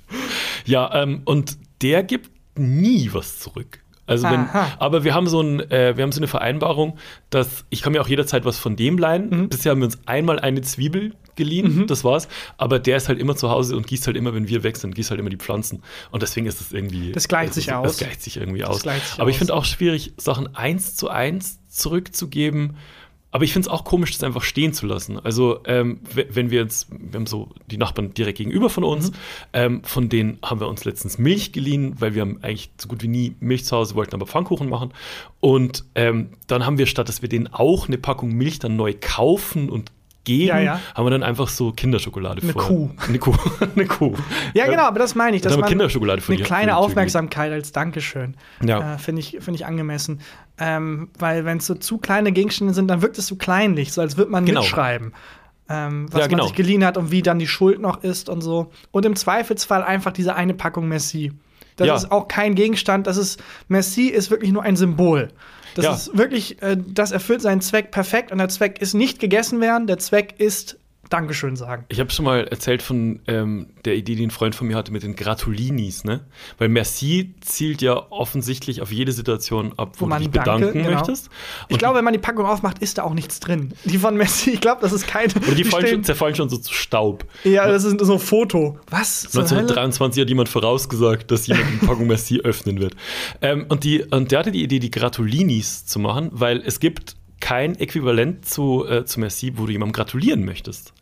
Ja, 0.64 0.94
ähm, 1.02 1.22
und 1.24 1.58
der 1.82 2.02
gibt 2.02 2.30
nie 2.58 3.10
was 3.12 3.38
zurück. 3.38 3.80
Also 4.06 4.24
wenn, 4.30 4.40
Aha. 4.40 4.68
aber 4.78 5.02
wir 5.04 5.14
haben 5.14 5.26
so 5.26 5.40
ein, 5.40 5.60
äh, 5.70 5.96
wir 5.96 6.04
haben 6.04 6.12
so 6.12 6.20
eine 6.20 6.28
Vereinbarung, 6.28 6.96
dass 7.28 7.64
ich 7.70 7.82
kann 7.82 7.92
mir 7.92 8.00
auch 8.00 8.08
jederzeit 8.08 8.44
was 8.44 8.56
von 8.58 8.76
dem 8.76 8.98
leihen. 8.98 9.28
Mhm. 9.30 9.48
Bisher 9.48 9.72
haben 9.72 9.80
wir 9.80 9.86
uns 9.86 9.98
einmal 10.06 10.38
eine 10.38 10.62
Zwiebel 10.62 11.12
geliehen, 11.36 11.86
das 11.86 12.04
war's. 12.04 12.28
Aber 12.56 12.78
der 12.78 12.96
ist 12.96 13.08
halt 13.08 13.18
immer 13.18 13.36
zu 13.36 13.50
Hause 13.50 13.76
und 13.76 13.86
gießt 13.86 14.06
halt 14.06 14.16
immer, 14.16 14.34
wenn 14.34 14.48
wir 14.48 14.62
weg 14.62 14.76
sind, 14.76 14.94
gießt 14.94 15.10
halt 15.10 15.20
immer 15.20 15.30
die 15.30 15.36
Pflanzen. 15.36 15.82
Und 16.10 16.22
deswegen 16.22 16.46
ist 16.46 16.60
es 16.60 16.72
irgendwie. 16.72 17.12
Das 17.12 17.28
gleicht 17.28 17.54
sich 17.54 17.66
das, 17.66 17.74
aus. 17.74 17.86
Das 17.88 17.98
gleicht 17.98 18.22
sich 18.22 18.36
irgendwie 18.36 18.64
aus. 18.64 18.82
sich 18.82 18.92
aber 19.18 19.30
ich 19.30 19.38
finde 19.38 19.54
auch 19.54 19.64
schwierig, 19.64 20.12
Sachen 20.16 20.54
eins 20.54 20.96
zu 20.96 21.08
eins 21.08 21.58
zurückzugeben. 21.68 22.76
Aber 23.36 23.44
ich 23.44 23.52
finde 23.52 23.68
es 23.68 23.74
auch 23.74 23.84
komisch, 23.84 24.12
das 24.12 24.22
einfach 24.22 24.42
stehen 24.42 24.72
zu 24.72 24.86
lassen. 24.86 25.18
Also, 25.18 25.60
ähm, 25.66 26.00
wenn 26.30 26.50
wir 26.50 26.62
jetzt, 26.62 26.88
wir 26.90 27.18
haben 27.18 27.26
so 27.26 27.50
die 27.66 27.76
Nachbarn 27.76 28.14
direkt 28.14 28.38
gegenüber 28.38 28.70
von 28.70 28.82
uns, 28.82 29.12
ähm, 29.52 29.82
von 29.84 30.08
denen 30.08 30.38
haben 30.42 30.58
wir 30.58 30.68
uns 30.68 30.86
letztens 30.86 31.18
Milch 31.18 31.52
geliehen, 31.52 31.96
weil 31.98 32.14
wir 32.14 32.22
haben 32.22 32.38
eigentlich 32.40 32.70
so 32.78 32.88
gut 32.88 33.02
wie 33.02 33.08
nie 33.08 33.36
Milch 33.40 33.66
zu 33.66 33.76
Hause, 33.76 33.94
wollten 33.94 34.14
aber 34.14 34.26
Pfannkuchen 34.26 34.70
machen. 34.70 34.94
Und 35.40 35.84
ähm, 35.96 36.30
dann 36.46 36.64
haben 36.64 36.78
wir, 36.78 36.86
statt 36.86 37.10
dass 37.10 37.20
wir 37.20 37.28
denen 37.28 37.48
auch 37.48 37.88
eine 37.88 37.98
Packung 37.98 38.32
Milch 38.32 38.58
dann 38.58 38.76
neu 38.76 38.94
kaufen 38.98 39.68
und 39.68 39.92
geben, 40.26 40.48
Ja, 40.48 40.58
ja. 40.60 40.80
haben 40.94 41.06
wir 41.06 41.10
dann 41.10 41.22
einfach 41.22 41.48
so 41.48 41.72
Kinderschokolade 41.72 42.42
Eine 42.42 42.52
vor. 42.52 42.62
Kuh. 42.62 42.90
Eine 43.08 43.18
Kuh. 43.18 43.34
eine 43.74 43.86
Kuh. 43.86 44.14
Ja, 44.52 44.66
genau, 44.66 44.82
aber 44.82 44.98
das 44.98 45.14
meine 45.14 45.36
ich. 45.36 45.42
Dann 45.42 45.50
Dass 45.50 45.56
wir 45.56 45.62
man 45.62 45.70
Kinderschokolade 45.70 46.20
für 46.20 46.32
eine 46.34 46.40
für 46.42 46.44
kleine 46.44 46.76
Aufmerksamkeit 46.76 47.50
als 47.52 47.72
Dankeschön. 47.72 48.36
Ja. 48.62 48.94
Äh, 48.94 48.98
Finde 48.98 49.20
ich, 49.20 49.38
find 49.40 49.54
ich 49.56 49.64
angemessen. 49.64 50.20
Ähm, 50.58 51.08
weil, 51.18 51.44
wenn 51.46 51.58
es 51.58 51.66
so 51.66 51.74
zu 51.74 51.96
kleine 51.98 52.32
Gegenstände 52.32 52.74
sind, 52.74 52.88
dann 52.88 53.00
wirkt 53.00 53.16
es 53.18 53.26
so 53.26 53.36
kleinlich, 53.36 53.92
so 53.92 54.00
als 54.02 54.16
würde 54.18 54.30
man 54.30 54.44
Genau. 54.44 54.60
mitschreiben. 54.60 55.12
Ähm, 55.68 56.06
was 56.12 56.20
Ja, 56.20 56.26
genau. 56.26 56.44
man 56.44 56.48
sich 56.48 56.56
geliehen 56.56 56.84
hat 56.84 56.96
und 56.96 57.10
wie 57.10 57.22
dann 57.22 57.38
die 57.38 57.48
Schuld 57.48 57.80
noch 57.80 58.02
ist 58.04 58.28
und 58.28 58.40
so. 58.40 58.70
Und 58.92 59.04
im 59.06 59.16
Zweifelsfall 59.16 59.82
einfach 59.82 60.12
diese 60.12 60.34
eine 60.36 60.54
Packung 60.54 60.88
Merci. 60.88 61.32
Das 61.76 61.86
Ja. 61.86 61.94
ist 61.96 62.10
auch 62.10 62.28
kein 62.28 62.54
Gegenstand. 62.54 63.06
Das 63.06 63.16
ist, 63.16 63.42
Merci 63.68 64.06
ist 64.08 64.30
wirklich 64.30 64.50
nur 64.52 64.62
ein 64.62 64.76
Symbol. 64.76 65.28
Das 65.74 65.84
Ja. 65.84 65.92
ist 65.94 66.16
wirklich, 66.16 66.62
äh, 66.62 66.76
das 66.86 67.12
erfüllt 67.12 67.42
seinen 67.42 67.60
Zweck 67.60 67.90
perfekt 67.90 68.32
und 68.32 68.38
der 68.38 68.48
Zweck 68.48 68.80
ist 68.80 68.94
nicht 68.94 69.18
gegessen 69.20 69.60
werden, 69.60 69.86
der 69.86 69.98
Zweck 69.98 70.34
ist 70.38 70.78
Dankeschön 71.08 71.56
sagen. 71.56 71.84
Ich 71.88 72.00
habe 72.00 72.10
schon 72.10 72.24
mal 72.24 72.46
erzählt 72.48 72.82
von 72.82 73.20
ähm, 73.26 73.68
der 73.84 73.96
Idee, 73.96 74.14
die 74.14 74.26
ein 74.26 74.30
Freund 74.30 74.54
von 74.54 74.66
mir 74.66 74.76
hatte 74.76 74.92
mit 74.92 75.02
den 75.02 75.16
Gratulinis, 75.16 76.04
ne? 76.04 76.24
Weil 76.58 76.68
Merci 76.68 77.34
zielt 77.40 77.82
ja 77.82 78.10
offensichtlich 78.10 78.82
auf 78.82 78.92
jede 78.92 79.12
Situation 79.12 79.72
ab, 79.76 79.94
wo, 79.98 80.06
Wo 80.06 80.08
man 80.08 80.22
du 80.22 80.28
dich 80.28 80.42
Danke, 80.42 80.66
bedanken 80.66 80.82
genau. 80.82 80.98
möchtest. 80.98 81.30
Ich 81.68 81.74
Und 81.74 81.78
glaube, 81.78 81.98
wenn 81.98 82.04
man 82.04 82.12
die 82.12 82.18
Packung 82.18 82.46
aufmacht, 82.46 82.78
ist 82.78 82.98
da 82.98 83.04
auch 83.04 83.14
nichts 83.14 83.40
drin. 83.40 83.72
Die 83.84 83.98
von 83.98 84.16
Messi, 84.16 84.50
ich 84.50 84.60
glaube, 84.60 84.80
das 84.80 84.92
ist 84.92 85.06
keine. 85.06 85.32
Oder 85.34 85.54
die, 85.54 85.64
fallen 85.64 85.86
schon, 85.86 86.04
zerfallen 86.04 86.34
schon 86.34 86.48
so 86.48 86.56
zu 86.56 86.72
Staub. 86.72 87.24
Ja, 87.44 87.66
das 87.68 87.84
ist 87.84 88.00
so 88.00 88.12
ein 88.14 88.18
Foto. 88.18 88.78
Was? 88.90 89.22
zur 89.22 89.42
Hölle? 89.42 89.50
1923 89.50 90.22
hat 90.22 90.28
jemand 90.28 90.48
vorausgesagt, 90.48 91.30
dass 91.30 91.46
jemand 91.46 91.66
eine 91.66 91.78
Packung 91.78 92.06
Merci 92.06 92.40
öffnen 92.44 92.80
wird. 92.80 92.94
Ähm, 93.40 93.66
und, 93.68 93.84
die, 93.84 94.02
und 94.02 94.32
der 94.32 94.40
hatte 94.40 94.52
die 94.52 94.62
Idee, 94.62 94.78
die 94.78 94.90
Gratulinis 94.90 95.86
zu 95.86 95.98
machen, 95.98 96.30
weil 96.32 96.62
es 96.64 96.80
gibt 96.80 97.16
kein 97.40 97.74
Äquivalent 97.78 98.46
zu, 98.46 98.86
äh, 98.86 99.04
zu 99.04 99.20
Merci, 99.20 99.52
wo 99.56 99.66
du 99.66 99.72
jemandem 99.72 99.92
gratulieren 99.92 100.44
möchtest. 100.44 100.92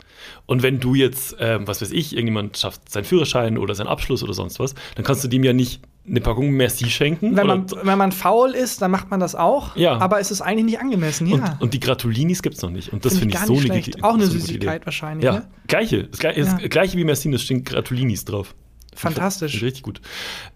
Und 0.46 0.62
wenn 0.62 0.80
du 0.80 0.94
jetzt, 0.94 1.36
ähm, 1.38 1.66
was 1.68 1.82
weiß 1.82 1.90
ich, 1.92 2.12
irgendjemand 2.14 2.56
schafft 2.56 2.90
seinen 2.90 3.04
Führerschein 3.04 3.58
oder 3.58 3.74
seinen 3.74 3.88
Abschluss 3.88 4.22
oder 4.22 4.32
sonst 4.32 4.58
was, 4.58 4.74
dann 4.94 5.04
kannst 5.04 5.22
du 5.22 5.28
dem 5.28 5.44
ja 5.44 5.52
nicht 5.52 5.82
eine 6.08 6.20
Packung 6.20 6.50
Merci 6.52 6.88
schenken. 6.90 7.36
Wenn 7.36 7.46
man, 7.46 7.66
wenn 7.82 7.98
man 7.98 8.12
faul 8.12 8.50
ist, 8.50 8.80
dann 8.82 8.90
macht 8.90 9.10
man 9.10 9.20
das 9.20 9.34
auch. 9.34 9.74
Ja. 9.76 9.98
Aber 9.98 10.20
es 10.20 10.30
ist 10.30 10.40
eigentlich 10.40 10.64
nicht 10.66 10.80
angemessen. 10.80 11.26
Ja. 11.26 11.34
und, 11.36 11.62
und 11.62 11.74
die 11.74 11.80
Gratulinis 11.80 12.42
gibt 12.42 12.56
es 12.56 12.62
noch 12.62 12.70
nicht. 12.70 12.92
Und 12.92 13.04
das 13.04 13.18
Find 13.18 13.32
finde 13.32 13.34
ich, 13.34 13.40
gar 13.40 13.46
so 13.46 13.52
eine 13.54 13.62
schlecht. 13.82 14.04
Auch 14.04 14.14
eine 14.14 14.24
so 14.26 14.32
Süßigkeit 14.32 14.76
Idee. 14.76 14.86
wahrscheinlich. 14.86 15.24
Ja, 15.24 15.32
Ne? 15.32 15.46
gleiche. 15.66 16.04
Das 16.04 16.18
gleiche, 16.20 16.40
Ja. 16.40 16.58
das 16.60 16.70
gleiche 16.70 16.96
wie 16.98 17.04
Merci, 17.04 17.30
da 17.30 17.38
stehen 17.38 17.64
Gratulinis 17.64 18.24
drauf. 18.24 18.54
Fantastisch. 18.94 19.54
Ich 19.56 19.62
Richtig 19.62 19.82
gut. 19.82 20.00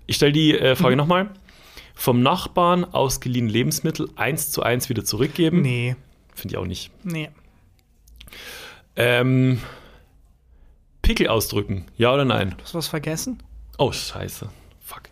Ich 0.06 0.16
stelle 0.16 0.32
die 0.32 0.56
äh, 0.58 0.76
Frage 0.76 0.94
Mhm. 0.94 0.98
nochmal. 0.98 1.30
Vom 2.00 2.22
Nachbarn 2.22 2.84
ausgeliehene 2.84 3.50
Lebensmittel 3.50 4.08
eins 4.14 4.52
zu 4.52 4.62
eins 4.62 4.88
wieder 4.88 5.04
zurückgeben? 5.04 5.62
Nee, 5.62 5.96
Finde 6.32 6.54
ich 6.54 6.56
auch 6.58 6.64
nicht. 6.64 6.92
nee. 7.02 7.28
Ähm, 8.94 9.60
Pickel 11.02 11.26
ausdrücken, 11.26 11.86
ja 11.96 12.14
oder 12.14 12.24
nein? 12.24 12.54
Hast 12.62 12.74
du 12.74 12.78
was 12.78 12.86
vergessen? 12.86 13.42
Oh, 13.78 13.90
scheiße. 13.90 14.48
Fuck. 14.80 15.02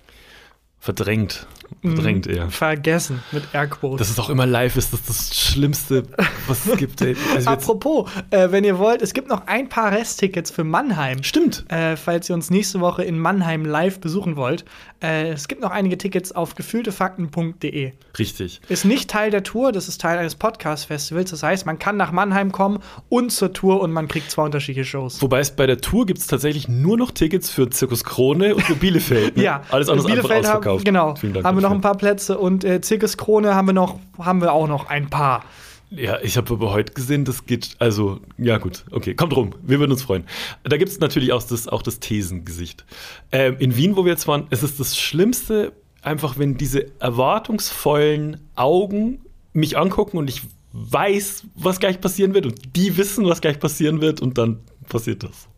Verdrängt. 0.79 1.49
Verdrängt 1.83 2.26
eher. 2.26 2.48
Vergessen 2.50 3.22
mit 3.33 3.44
Airquotes. 3.52 3.98
Dass 3.98 4.11
es 4.11 4.18
auch 4.18 4.31
immer 4.31 4.46
live 4.46 4.76
ist, 4.76 4.92
das 4.92 5.00
ist 5.00 5.09
das 5.09 5.38
Schlimmste, 5.38 6.05
was 6.46 6.66
es 6.66 6.76
gibt. 6.76 7.02
Also 7.02 7.50
Apropos, 7.50 8.11
äh, 8.31 8.50
wenn 8.50 8.64
ihr 8.64 8.79
wollt, 8.79 9.02
es 9.02 9.12
gibt 9.12 9.29
noch 9.29 9.46
ein 9.46 9.68
paar 9.68 9.92
Resttickets 9.92 10.50
für 10.50 10.64
Mannheim. 10.64 11.22
stimmt. 11.22 11.64
Äh, 11.68 11.96
falls 11.96 12.29
ihr 12.29 12.35
uns 12.35 12.50
nächste 12.50 12.81
Woche 12.81 13.05
in 13.05 13.18
Mannheim 13.18 13.64
live 13.64 14.00
besuchen 14.00 14.37
wollt. 14.37 14.64
Äh, 15.02 15.31
es 15.31 15.48
gibt 15.48 15.61
noch 15.61 15.70
einige 15.70 15.98
Tickets 15.98 16.33
auf 16.33 16.55
gefühltefakten.de. 16.55 17.92
Richtig. 18.18 18.61
Ist 18.68 18.85
nicht 18.85 19.11
Teil 19.11 19.31
der 19.31 19.42
Tour, 19.42 19.72
das 19.72 19.88
ist 19.88 20.00
Teil 20.00 20.18
eines 20.18 20.35
Podcast-Festivals. 20.35 21.31
Das 21.31 21.42
heißt, 21.42 21.66
man 21.66 21.79
kann 21.79 21.96
nach 21.96 22.12
Mannheim 22.12 22.52
kommen 22.52 22.79
und 23.09 23.31
zur 23.31 23.52
Tour 23.52 23.81
und 23.81 23.92
man 23.92 24.09
kriegt 24.09 24.31
zwei 24.31 24.44
unterschiedliche 24.44 24.85
Shows. 24.88 25.20
Wobei 25.22 25.40
es 25.40 25.50
bei 25.55 25.66
der 25.66 25.79
Tour 25.81 26.07
gibt 26.07 26.20
es 26.20 26.26
tatsächlich 26.26 26.68
nur 26.68 26.96
noch 26.96 27.11
Tickets 27.11 27.50
für 27.50 27.68
Zirkus 27.70 28.05
Krone 28.05 28.55
und 28.55 28.62
für 28.64 28.74
Bielefeld. 28.74 29.37
Ne? 29.37 29.42
Ja, 29.44 29.62
Alles 29.70 29.88
andere 29.88 30.07
ist 30.09 30.12
einfach 30.12 30.29
Bielefeld 30.29 30.46
haben, 30.46 30.57
ausverkauft. 30.59 30.85
genau. 30.85 31.14
Vielen 31.16 31.35
Dank 31.35 31.46
haben 31.46 31.55
wir 31.56 31.62
noch 31.62 31.72
ein 31.72 31.80
paar 31.80 31.96
Plätze 31.96 32.38
und 32.38 32.64
äh, 32.64 32.80
Zirkus 32.80 33.16
Krone 33.16 33.54
haben 33.54 33.66
wir 33.66 33.72
noch, 33.72 33.98
haben 34.18 34.40
wir 34.40 34.52
auch 34.52 34.68
noch 34.68 34.88
ein 34.88 35.10
paar. 35.10 35.44
Ja, 35.90 36.18
ich 36.20 36.36
habe 36.36 36.52
aber 36.52 36.72
heute 36.72 36.92
gesehen, 36.92 37.24
das 37.24 37.46
geht, 37.46 37.76
also, 37.78 38.20
ja 38.38 38.58
gut, 38.58 38.84
okay, 38.90 39.14
kommt 39.14 39.36
rum, 39.36 39.54
wir 39.62 39.78
würden 39.78 39.92
uns 39.92 40.02
freuen. 40.02 40.24
Da 40.64 40.76
gibt 40.76 40.90
es 40.90 40.98
natürlich 40.98 41.32
auch 41.32 41.42
das, 41.42 41.68
auch 41.68 41.82
das 41.82 42.00
Thesengesicht. 42.00 42.84
Ähm, 43.30 43.56
in 43.58 43.76
Wien, 43.76 43.96
wo 43.96 44.04
wir 44.04 44.10
jetzt 44.10 44.26
waren, 44.26 44.46
es 44.50 44.62
ist 44.62 44.80
das 44.80 44.98
Schlimmste, 44.98 45.72
einfach 46.02 46.38
wenn 46.38 46.56
diese 46.56 46.86
erwartungsvollen 47.00 48.40
Augen 48.56 49.20
mich 49.52 49.78
angucken 49.78 50.18
und 50.18 50.28
ich 50.28 50.42
weiß, 50.72 51.44
was 51.54 51.78
gleich 51.80 52.00
passieren 52.00 52.34
wird 52.34 52.46
und 52.46 52.76
die 52.76 52.96
wissen, 52.96 53.24
was 53.26 53.40
gleich 53.40 53.58
passieren 53.58 54.00
wird 54.00 54.20
und 54.20 54.38
dann 54.38 54.60
passiert 54.88 55.22
das. 55.22 55.48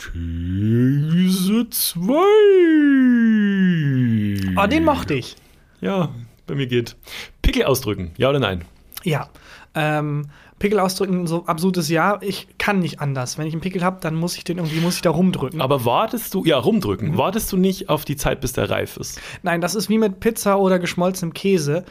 These 0.00 1.68
2. 1.68 2.12
Oh, 4.56 4.66
den 4.66 4.84
mochte 4.84 5.14
ich. 5.14 5.36
Ja, 5.82 6.14
bei 6.46 6.54
mir 6.54 6.66
geht. 6.66 6.96
Pickel 7.42 7.64
ausdrücken, 7.64 8.12
ja 8.16 8.30
oder 8.30 8.38
nein? 8.38 8.64
Ja. 9.04 9.28
Ähm, 9.74 10.30
Pickel 10.60 10.78
ausdrücken, 10.78 11.26
so 11.26 11.44
absolutes 11.46 11.88
Ja. 11.88 12.18
Ich 12.20 12.46
kann 12.58 12.78
nicht 12.78 13.00
anders. 13.00 13.36
Wenn 13.38 13.46
ich 13.48 13.54
einen 13.54 13.60
Pickel 13.62 13.82
habe, 13.82 13.98
dann 14.00 14.14
muss 14.14 14.36
ich 14.36 14.44
den 14.44 14.58
irgendwie, 14.58 14.78
muss 14.78 14.94
ich 14.96 15.02
da 15.02 15.10
rumdrücken. 15.10 15.60
Aber 15.60 15.84
wartest 15.84 16.32
du, 16.34 16.44
ja, 16.44 16.56
rumdrücken, 16.58 17.12
Mhm. 17.12 17.18
wartest 17.18 17.50
du 17.50 17.56
nicht 17.56 17.88
auf 17.88 18.04
die 18.04 18.14
Zeit, 18.14 18.40
bis 18.40 18.52
der 18.52 18.70
reif 18.70 18.96
ist? 18.98 19.20
Nein, 19.42 19.60
das 19.60 19.74
ist 19.74 19.88
wie 19.88 19.98
mit 19.98 20.20
Pizza 20.20 20.58
oder 20.60 20.78
geschmolzenem 20.78 21.32
Käse. 21.34 21.84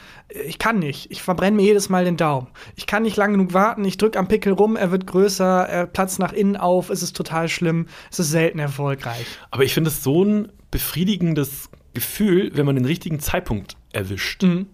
Ich 0.45 0.59
kann 0.59 0.79
nicht. 0.79 1.11
Ich 1.11 1.21
verbrenne 1.21 1.57
mir 1.57 1.63
jedes 1.63 1.89
Mal 1.89 2.05
den 2.05 2.15
Daumen. 2.15 2.47
Ich 2.75 2.85
kann 2.85 3.03
nicht 3.03 3.17
lang 3.17 3.31
genug 3.33 3.53
warten. 3.53 3.83
Ich 3.83 3.97
drücke 3.97 4.17
am 4.19 4.27
Pickel 4.27 4.53
rum, 4.53 4.75
er 4.77 4.91
wird 4.91 5.07
größer, 5.07 5.67
er 5.67 5.87
platzt 5.87 6.19
nach 6.19 6.31
innen 6.31 6.55
auf, 6.55 6.89
es 6.91 7.01
ist 7.03 7.15
total 7.17 7.49
schlimm. 7.49 7.87
Es 8.11 8.19
ist 8.19 8.29
selten 8.29 8.59
erfolgreich. 8.59 9.25
Aber 9.51 9.63
ich 9.63 9.73
finde 9.73 9.89
es 9.89 10.03
so 10.03 10.23
ein 10.23 10.51
befriedigendes 10.69 11.69
Gefühl, 11.95 12.51
wenn 12.53 12.65
man 12.67 12.75
den 12.75 12.85
richtigen 12.85 13.19
Zeitpunkt 13.19 13.75
erwischt. 13.91 14.43
Mhm. 14.43 14.67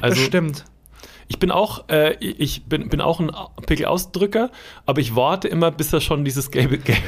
Also, 0.00 0.16
das 0.16 0.24
stimmt. 0.24 0.64
Ich 1.32 1.38
bin 1.38 1.50
auch, 1.50 1.88
äh, 1.88 2.14
ich 2.20 2.64
bin, 2.66 2.90
bin 2.90 3.00
auch 3.00 3.18
ein 3.18 3.30
Pickelausdrücker, 3.66 4.50
aber 4.84 5.00
ich 5.00 5.16
warte 5.16 5.48
immer, 5.48 5.70
bis 5.70 5.90
er 5.90 6.02
schon 6.02 6.26
dieses 6.26 6.50
gelbe, 6.50 6.76
gelbe, 6.84 7.00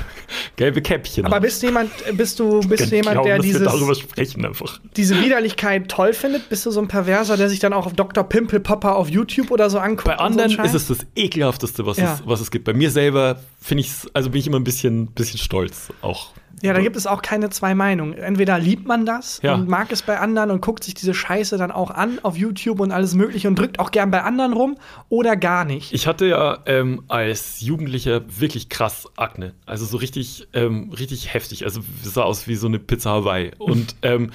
gelbe 0.56 0.80
Käppchen 0.80 1.26
Aber 1.26 1.37
hat. 1.37 1.42
bist 1.42 1.62
du 1.62 1.66
jemand, 1.66 1.90
bist 2.16 2.40
du, 2.40 2.60
bist 2.60 2.90
du 2.90 2.96
jemand, 2.96 3.16
glauben, 3.16 3.28
der 3.28 3.38
dieses, 3.40 3.62
darüber 3.62 3.94
sprechen 3.94 4.46
einfach. 4.46 4.80
diese 4.96 5.20
Widerlichkeit 5.22 5.90
toll 5.90 6.14
findet? 6.14 6.49
Bist 6.49 6.64
du 6.64 6.70
so 6.70 6.80
ein 6.80 6.88
Perverser, 6.88 7.36
der 7.36 7.51
sich 7.51 7.59
dann 7.59 7.74
auch 7.74 7.84
auf 7.84 7.92
Dr. 7.92 8.24
Pimple 8.24 8.61
Popper 8.61 8.96
auf 8.96 9.11
YouTube 9.11 9.51
oder 9.51 9.68
so 9.68 9.78
anguckt? 9.78 10.07
Bei 10.07 10.16
so 10.16 10.20
anderen 10.20 10.51
Scheiß? 10.51 10.72
ist 10.72 10.88
es 10.88 10.99
das 10.99 11.07
ekelhafteste, 11.14 11.84
was, 11.84 11.99
Ja. 11.99 12.14
es, 12.14 12.22
was 12.24 12.40
es 12.40 12.51
gibt. 12.51 12.64
Bei 12.64 12.72
mir 12.72 12.90
selber 12.90 13.38
finde 13.61 13.82
ich 13.82 13.90
also 14.14 14.30
bin 14.30 14.40
ich 14.40 14.46
immer 14.46 14.59
ein 14.59 14.64
bisschen, 14.64 15.09
bisschen 15.09 15.38
stolz 15.38 15.88
auch. 16.01 16.30
Ja, 16.64 16.72
da 16.72 16.80
gibt 16.80 16.96
es 16.96 17.06
auch 17.06 17.22
keine 17.22 17.50
zwei 17.50 17.74
Meinungen. 17.74 18.14
Entweder 18.14 18.58
liebt 18.58 18.86
man 18.86 19.06
das 19.06 19.40
Ja. 19.42 19.54
und 19.54 19.68
mag 19.68 19.92
es 19.92 20.02
bei 20.02 20.18
anderen 20.18 20.50
und 20.50 20.60
guckt 20.62 20.82
sich 20.84 20.94
diese 20.94 21.14
Scheiße 21.14 21.58
dann 21.58 21.70
auch 21.70 21.90
an 21.90 22.18
auf 22.22 22.36
YouTube 22.36 22.80
und 22.80 22.90
alles 22.90 23.14
Mögliche 23.14 23.48
und 23.48 23.58
drückt 23.58 23.78
auch 23.78 23.90
gern 23.90 24.10
bei 24.10 24.22
anderen 24.22 24.52
rum 24.52 24.76
oder 25.08 25.36
gar 25.36 25.64
nicht. 25.64 25.92
Ich 25.92 26.06
hatte 26.06 26.26
ja 26.26 26.58
ähm, 26.66 27.04
als 27.08 27.60
Jugendlicher 27.60 28.22
wirklich 28.40 28.68
krass 28.68 29.06
Akne. 29.16 29.54
Also 29.66 29.84
so 29.84 29.96
richtig, 29.98 30.48
ähm, 30.52 30.90
richtig 30.98 31.34
heftig. 31.34 31.64
Also 31.64 31.80
sah 32.02 32.22
aus 32.22 32.48
wie 32.48 32.54
so 32.54 32.66
eine 32.66 32.78
Pizza 32.78 33.10
Hawaii. 33.10 33.52
Und 33.58 33.96
ähm, 34.02 34.30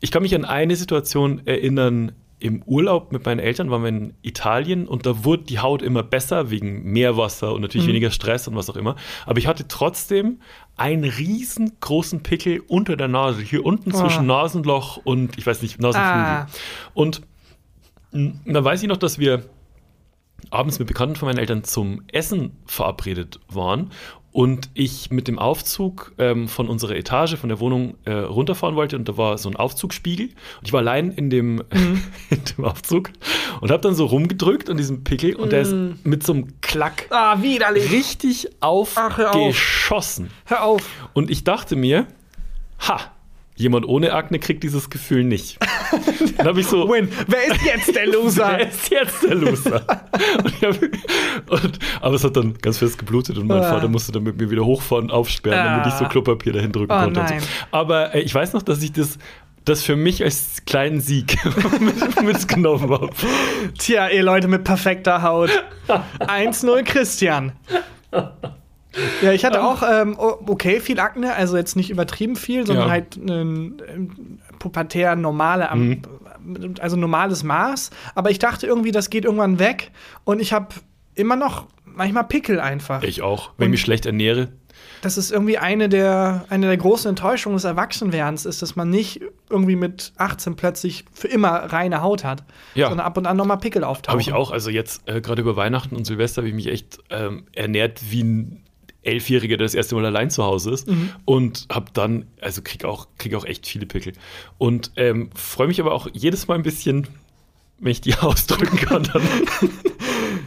ich 0.00 0.10
kann 0.10 0.22
mich 0.22 0.34
an 0.34 0.44
eine 0.44 0.76
Situation 0.76 1.42
erinnern. 1.46 2.12
Im 2.42 2.60
Urlaub 2.64 3.12
mit 3.12 3.24
meinen 3.24 3.38
Eltern 3.38 3.70
waren 3.70 3.82
wir 3.82 3.88
in 3.88 4.14
Italien 4.22 4.88
und 4.88 5.06
da 5.06 5.24
wurde 5.24 5.44
die 5.44 5.60
Haut 5.60 5.80
immer 5.80 6.02
besser 6.02 6.50
wegen 6.50 6.82
Meerwasser 6.82 7.54
und 7.54 7.60
natürlich 7.60 7.86
weniger 7.86 8.10
Stress 8.10 8.48
und 8.48 8.56
was 8.56 8.68
auch 8.68 8.74
immer. 8.74 8.96
Aber 9.26 9.38
ich 9.38 9.46
hatte 9.46 9.68
trotzdem 9.68 10.40
einen 10.76 11.04
riesengroßen 11.04 12.24
Pickel 12.24 12.60
unter 12.66 12.96
der 12.96 13.06
Nase, 13.06 13.42
hier 13.42 13.64
unten 13.64 13.92
zwischen 13.92 14.28
Ah. 14.28 14.42
Nasenloch 14.42 14.96
und 14.96 15.38
ich 15.38 15.46
weiß 15.46 15.62
nicht, 15.62 15.80
Nasenflügel. 15.80 16.20
Ah. 16.20 16.46
Und 16.94 17.22
mh, 18.10 18.32
da 18.46 18.64
weiß 18.64 18.82
ich 18.82 18.88
noch, 18.88 18.96
dass 18.96 19.20
wir 19.20 19.44
abends 20.50 20.80
mit 20.80 20.88
Bekannten 20.88 21.14
von 21.14 21.28
meinen 21.28 21.38
Eltern 21.38 21.62
zum 21.62 22.02
Essen 22.08 22.56
verabredet 22.66 23.38
waren 23.48 23.90
und 24.32 24.70
ich 24.72 25.10
mit 25.10 25.28
dem 25.28 25.38
Aufzug 25.38 26.12
ähm, 26.18 26.48
von 26.48 26.68
unserer 26.68 26.96
Etage, 26.96 27.36
von 27.36 27.50
der 27.50 27.60
Wohnung 27.60 27.94
äh, 28.06 28.12
runterfahren 28.12 28.76
wollte 28.76 28.96
und 28.96 29.06
da 29.08 29.16
war 29.18 29.36
so 29.36 29.50
ein 29.50 29.56
Aufzugspiegel 29.56 30.26
und 30.28 30.66
ich 30.66 30.72
war 30.72 30.80
allein 30.80 31.10
in 31.12 31.28
dem, 31.28 31.56
Mhm. 31.56 32.02
in 32.30 32.42
dem 32.56 32.64
Aufzug 32.64 33.10
und 33.60 33.70
habe 33.70 33.82
dann 33.82 33.94
so 33.94 34.06
rumgedrückt 34.06 34.70
an 34.70 34.78
diesem 34.78 35.04
Pickel 35.04 35.36
und 35.36 35.52
der 35.52 35.60
ist 35.62 35.72
Mhm. 35.72 35.98
mit 36.04 36.22
so 36.24 36.32
einem 36.32 36.60
Klack 36.62 37.06
Ah, 37.10 37.42
widerlich. 37.42 37.90
richtig 37.92 38.48
Ach, 38.60 39.18
hör 39.18 39.30
auf. 39.34 39.36
aufgeschossen. 39.36 40.30
Hör 40.46 40.64
auf. 40.64 40.82
Und 41.12 41.30
ich 41.30 41.44
dachte 41.44 41.76
mir, 41.76 42.06
ha, 42.88 43.00
jemand 43.62 43.86
ohne 43.86 44.12
Akne 44.12 44.38
kriegt 44.38 44.62
dieses 44.62 44.90
Gefühl 44.90 45.24
nicht. 45.24 45.58
Dann 46.36 46.46
habe 46.48 46.60
ich 46.60 46.66
so, 46.66 46.88
Win. 46.88 47.08
Wer 47.28 47.46
ist 47.54 47.62
jetzt 47.64 47.94
der 47.96 48.06
Loser? 48.08 48.52
Wer 48.58 48.68
ist 48.68 48.90
jetzt 48.90 49.22
der 49.22 49.34
Loser? 49.36 49.82
und 50.44 50.62
hab, 50.62 51.62
und, 51.64 51.78
aber 52.00 52.14
es 52.14 52.24
hat 52.24 52.36
dann 52.36 52.54
ganz 52.58 52.78
fest 52.78 52.98
geblutet 52.98 53.38
und 53.38 53.46
mein 53.46 53.62
Ah. 53.62 53.70
Vater 53.74 53.88
musste 53.88 54.12
dann 54.12 54.22
mit 54.24 54.38
mir 54.40 54.50
wieder 54.50 54.64
hochfahren, 54.64 55.10
aufsperren, 55.10 55.64
damit 55.64 55.86
ich 55.86 55.94
so 55.94 56.04
Ah. 56.04 56.08
Klopapier 56.08 56.52
dahin 56.52 56.72
drücken 56.72 56.92
Oh 56.92 57.00
konnte. 57.04 57.20
Und 57.20 57.28
so. 57.28 57.34
Aber 57.70 58.14
äh, 58.14 58.20
ich 58.20 58.34
weiß 58.34 58.52
noch, 58.52 58.62
dass 58.62 58.82
ich 58.82 58.92
das, 58.92 59.18
das 59.64 59.82
für 59.82 59.94
mich 59.96 60.22
als 60.24 60.64
kleinen 60.66 61.00
Sieg 61.00 61.38
mit, 61.80 62.22
mitgenommen 62.24 62.90
habe. 62.90 63.10
Tja, 63.78 64.08
ihr 64.08 64.22
Leute 64.24 64.48
mit 64.48 64.64
perfekter 64.64 65.22
Haut. 65.22 65.50
1-0 66.18 66.82
Christian. 66.84 67.52
Ja, 69.22 69.32
ich 69.32 69.44
hatte 69.44 69.62
auch, 69.64 69.82
ähm, 69.90 70.16
okay, 70.18 70.80
viel 70.80 71.00
Akne, 71.00 71.34
also 71.34 71.56
jetzt 71.56 71.76
nicht 71.76 71.90
übertrieben 71.90 72.36
viel, 72.36 72.66
sondern 72.66 72.86
Ja. 72.86 72.90
halt 72.92 73.16
ein 73.16 73.82
ähm, 73.88 74.38
pubertär 74.58 75.16
normale, 75.16 75.70
am- 75.70 76.02
also 76.80 76.96
normales 76.96 77.42
Maß. 77.42 77.90
Aber 78.14 78.30
ich 78.30 78.38
dachte 78.38 78.66
irgendwie, 78.66 78.90
das 78.90 79.10
geht 79.10 79.24
irgendwann 79.24 79.58
weg 79.58 79.90
und 80.24 80.40
ich 80.40 80.52
habe 80.52 80.68
immer 81.14 81.36
noch 81.36 81.66
manchmal 81.84 82.24
Pickel 82.24 82.60
einfach. 82.60 83.02
Ich 83.02 83.22
auch. 83.22 83.50
Wenn 83.56 83.66
ich 83.66 83.70
mich 83.72 83.80
schlecht 83.80 84.06
ernähre, 84.06 84.48
Das 85.02 85.18
ist 85.18 85.30
irgendwie 85.32 85.58
eine 85.58 85.88
der, 85.88 86.44
eine 86.48 86.66
der 86.66 86.76
großen 86.76 87.08
Enttäuschungen 87.08 87.56
des 87.56 87.64
Erwachsenwerdens, 87.64 88.46
ist, 88.46 88.62
dass 88.62 88.76
man 88.76 88.88
nicht 88.90 89.20
irgendwie 89.50 89.76
mit 89.76 90.12
18 90.16 90.54
plötzlich 90.56 91.04
für 91.12 91.28
immer 91.28 91.50
reine 91.50 92.02
Haut 92.02 92.24
hat, 92.24 92.44
Ja. 92.74 92.88
sondern 92.88 93.06
ab 93.06 93.16
und 93.16 93.26
an 93.26 93.36
nochmal 93.36 93.58
Pickel 93.58 93.84
auftauchen. 93.84 94.12
habe 94.12 94.22
ich 94.22 94.32
auch. 94.32 94.50
Also 94.52 94.70
jetzt 94.70 95.08
äh, 95.08 95.20
gerade 95.20 95.42
über 95.42 95.56
Weihnachten 95.56 95.96
und 95.96 96.04
Silvester 96.06 96.42
habe 96.42 96.48
ich 96.48 96.54
mich 96.54 96.68
echt 96.68 96.98
ähm, 97.10 97.44
ernährt 97.54 98.00
wie 98.10 98.22
ein 98.24 98.62
Elfjähriger, 99.02 99.56
der 99.56 99.66
das 99.66 99.74
erste 99.74 99.94
Mal 99.94 100.06
allein 100.06 100.30
zu 100.30 100.44
Hause 100.44 100.70
ist. 100.72 100.88
Und 101.24 101.66
habe 101.70 101.90
dann, 101.92 102.26
also 102.40 102.62
krieg 102.62 102.84
auch, 102.84 103.08
krieg 103.18 103.34
auch 103.34 103.44
echt 103.44 103.66
viele 103.66 103.86
Pickel. 103.86 104.12
Und 104.58 104.92
ähm, 104.96 105.30
freue 105.34 105.66
mich 105.68 105.80
aber 105.80 105.92
auch 105.92 106.08
jedes 106.12 106.48
Mal 106.48 106.54
ein 106.54 106.62
bisschen, 106.62 107.06
wenn 107.78 107.92
ich 107.92 108.00
die 108.00 108.14
ausdrücken 108.20 108.76
kann. 108.76 109.02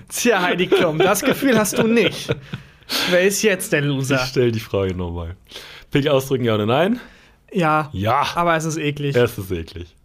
Tja, 0.10 0.42
Heidi 0.42 0.68
Klum, 0.68 0.98
das 1.00 1.22
Gefühl 1.22 1.58
hast 1.58 1.78
du 1.78 1.88
nicht. 1.88 2.36
Wer 3.10 3.22
ist 3.24 3.42
jetzt 3.42 3.74
der 3.74 3.80
ich 3.82 3.88
Loser? 3.88 4.20
stelle 4.26 4.52
die 4.52 4.60
Frage 4.60 4.96
nochmal. 4.96 5.36
Pickel 5.92 6.12
ausdrücken, 6.12 6.46
ja 6.46 6.56
oder 6.56 6.66
nein? 6.66 7.00
Ja, 7.52 7.90
Ja. 7.94 8.28
aber 8.36 8.56
es 8.56 8.66
ist 8.66 8.78
eklig. 8.78 9.16
Erstes 9.16 9.50
eklig. 9.52 9.96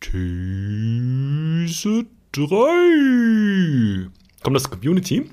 These 0.00 2.04
3. 2.32 4.08
Kommt 4.42 4.56
das 4.56 4.70
Community? 4.70 5.28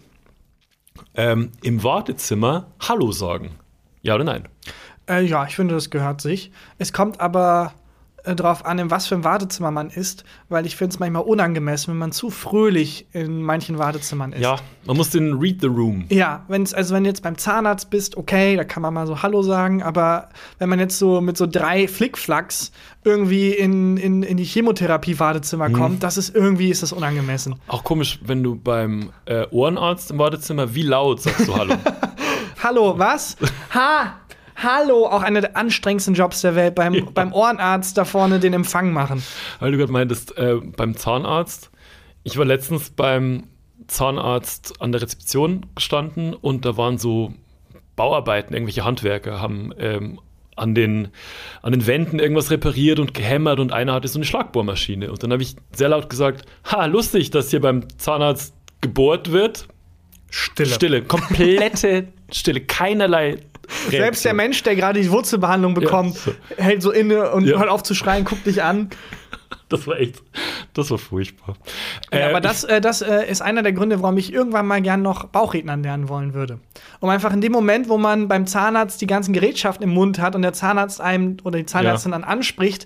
Ähm, 1.16 1.52
Im 1.64 1.84
Wartezimmer 1.84 2.68
Hallo 2.82 3.12
sagen. 3.12 3.52
Ja 4.02 4.16
oder 4.16 4.26
nein? 4.26 4.48
Äh, 5.10 5.24
ja, 5.24 5.46
ich 5.46 5.56
finde, 5.56 5.74
das 5.74 5.90
gehört 5.90 6.20
sich. 6.22 6.52
Es 6.78 6.92
kommt 6.92 7.22
aber 7.22 7.74
äh, 8.26 8.36
drauf 8.36 8.66
an, 8.66 8.80
in 8.80 8.92
was 8.92 9.08
für 9.08 9.16
ein 9.16 9.24
Wartezimmer 9.24 9.72
man 9.72 9.90
ist, 9.90 10.24
weil 10.50 10.66
ich 10.66 10.76
finde 10.76 10.94
es 10.94 11.00
manchmal 11.00 11.24
unangemessen, 11.24 11.94
wenn 11.94 11.98
man 11.98 12.12
zu 12.12 12.30
fröhlich 12.30 13.08
in 13.12 13.42
manchen 13.42 13.78
Wartezimmern 13.78 14.34
ist. 14.34 14.42
Ja, 14.42 14.58
man 14.86 14.98
muss 14.98 15.10
den 15.10 15.34
Read 15.34 15.62
the 15.62 15.68
Room. 15.68 16.06
Ja, 16.10 16.44
wenn's, 16.48 16.74
also 16.74 16.94
wenn 16.94 17.04
du 17.04 17.10
jetzt 17.10 17.24
beim 17.24 17.38
Zahnarzt 17.38 17.90
bist, 17.90 18.18
okay, 18.18 18.56
da 18.56 18.64
kann 18.64 18.82
man 18.82 18.94
mal 18.94 19.08
so 19.08 19.22
Hallo 19.22 19.42
sagen, 19.42 19.84
aber 19.84 20.30
wenn 20.60 20.70
man 20.70 20.80
jetzt 20.80 21.00
so 21.00 21.22
mit 21.22 21.38
so 21.38 21.48
drei 21.48 21.88
Flickflacks 21.88 22.72
irgendwie 23.04 23.52
in, 23.52 23.98
in, 23.98 24.24
in 24.24 24.38
die 24.38 24.44
Chemotherapie-Wartezimmer 24.44 25.70
kommt, 25.70 26.04
das 26.04 26.18
ist 26.18 26.36
irgendwie 26.36 26.70
ist 26.70 26.84
das 26.84 26.92
unangemessen. 26.92 27.56
Auch 27.68 27.84
komisch, 27.84 28.20
wenn 28.24 28.44
du 28.44 28.56
beim 28.56 29.12
äh, 29.26 29.46
Ohrenarzt 29.52 30.12
im 30.12 30.18
Wartezimmer, 30.18 30.74
wie 30.74 30.84
laut 30.84 31.22
sagst 31.22 31.48
du 31.48 31.56
Hallo? 31.56 31.76
Hallo, 32.64 32.98
was? 32.98 33.38
Ha! 33.74 34.16
Hallo, 34.56 35.06
auch 35.08 35.22
einer 35.22 35.42
der 35.42 35.58
anstrengendsten 35.58 36.14
Jobs 36.14 36.42
der 36.42 36.56
Welt, 36.56 36.76
beim, 36.76 37.10
beim 37.14 37.34
Ohrenarzt 37.34 37.98
da 37.98 38.06
vorne 38.06 38.40
den 38.40 38.54
Empfang 38.54 38.94
machen. 38.94 39.22
Weil 39.60 39.72
du 39.72 39.78
gerade 39.78 39.92
meintest, 39.92 40.38
äh, 40.38 40.56
beim 40.56 40.96
Zahnarzt. 40.96 41.72
Ich 42.24 42.38
war 42.38 42.46
letztens 42.46 42.90
beim 42.90 43.44
Zahnarzt 43.88 44.82
an 44.82 44.92
der 44.92 45.02
Rezeption 45.02 45.66
gestanden 45.76 46.34
und 46.34 46.66
da 46.66 46.78
waren 46.78 46.98
so 46.98 47.34
Bauarbeiten, 47.96 48.54
irgendwelche 48.54 48.84
Handwerker 48.84 49.42
haben 49.42 49.72
ähm, 49.78 50.20
an, 50.56 50.74
den, 50.74 51.10
an 51.62 51.72
den 51.72 51.86
Wänden 51.86 52.20
irgendwas 52.20 52.50
repariert 52.50 53.00
und 53.00 53.14
gehämmert 53.14 53.60
und 53.60 53.72
einer 53.74 53.94
hatte 53.94 54.08
so 54.08 54.18
eine 54.18 54.26
Schlagbohrmaschine. 54.26 55.12
Und 55.12 55.22
dann 55.22 55.32
habe 55.32 55.44
ich 55.44 55.56
sehr 55.74 55.90
laut 55.90 56.10
gesagt, 56.10 56.46
ha, 56.66 56.86
lustig, 56.86 57.30
dass 57.32 57.50
hier 57.50 57.62
beim 57.62 57.88
Zahnarzt 57.98 58.54
gebohrt 58.82 59.32
wird. 59.32 59.68
Stille. 60.30 60.70
Stille, 60.70 61.02
komplette 61.02 62.08
Stille, 62.32 62.62
keinerlei 62.62 63.38
Selbst 63.90 64.24
der. 64.26 64.34
Mensch, 64.34 64.62
der 64.64 64.76
gerade 64.76 65.02
die 65.02 65.10
Wurzelbehandlung 65.12 65.74
bekommt, 65.74 66.16
so. 66.16 66.32
hält 66.58 66.82
so 66.82 66.92
inne 66.92 67.32
und 67.32 67.46
Ja. 67.46 67.58
hört 67.60 67.70
auf 67.70 67.84
zu 67.84 67.94
schreien, 67.96 68.26
guckt 68.26 68.46
dich 68.46 68.64
an. 68.64 68.90
Das 69.70 69.88
war 69.88 70.00
echt, 70.00 70.22
das 70.74 70.92
war 70.92 70.98
furchtbar. 70.98 71.56
Ja, 72.14 72.20
Äh, 72.20 72.24
aber 72.30 72.42
das, 72.42 72.64
äh, 72.64 72.82
das 72.82 73.02
äh, 73.02 73.26
ist 73.30 73.42
einer 73.42 73.64
der 73.64 73.74
Gründe, 73.74 74.02
warum 74.02 74.18
ich 74.18 74.32
irgendwann 74.32 74.68
mal 74.68 74.82
gern 74.82 75.02
noch 75.02 75.26
Bauchrednern 75.26 75.82
lernen 75.82 76.08
wollen 76.10 76.34
würde. 76.34 76.60
Um 77.00 77.10
einfach 77.10 77.34
in 77.34 77.42
dem 77.42 77.52
Moment, 77.52 77.90
wo 77.90 77.98
man 77.98 78.28
beim 78.28 78.46
Zahnarzt 78.48 79.02
die 79.02 79.08
ganzen 79.08 79.34
Gerätschaften 79.34 79.84
im 79.84 79.94
Mund 79.94 80.20
hat 80.20 80.36
und 80.36 80.42
der 80.44 80.54
Zahnarzt 80.54 81.02
einem 81.02 81.38
oder 81.44 81.58
die 81.58 81.66
Zahnärztin 81.66 82.12
dann 82.12 82.24
anspricht, 82.24 82.86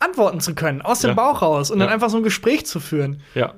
antworten 0.00 0.40
zu 0.40 0.54
können, 0.54 0.82
aus 0.82 1.00
dem 1.00 1.10
Ja. 1.10 1.14
Bauch 1.14 1.42
raus 1.42 1.70
und 1.70 1.78
dann 1.78 1.88
Ja. 1.88 1.94
einfach 1.94 2.10
so 2.10 2.16
ein 2.16 2.22
Gespräch 2.24 2.66
zu 2.66 2.80
führen. 2.80 3.20
Ja. 3.34 3.54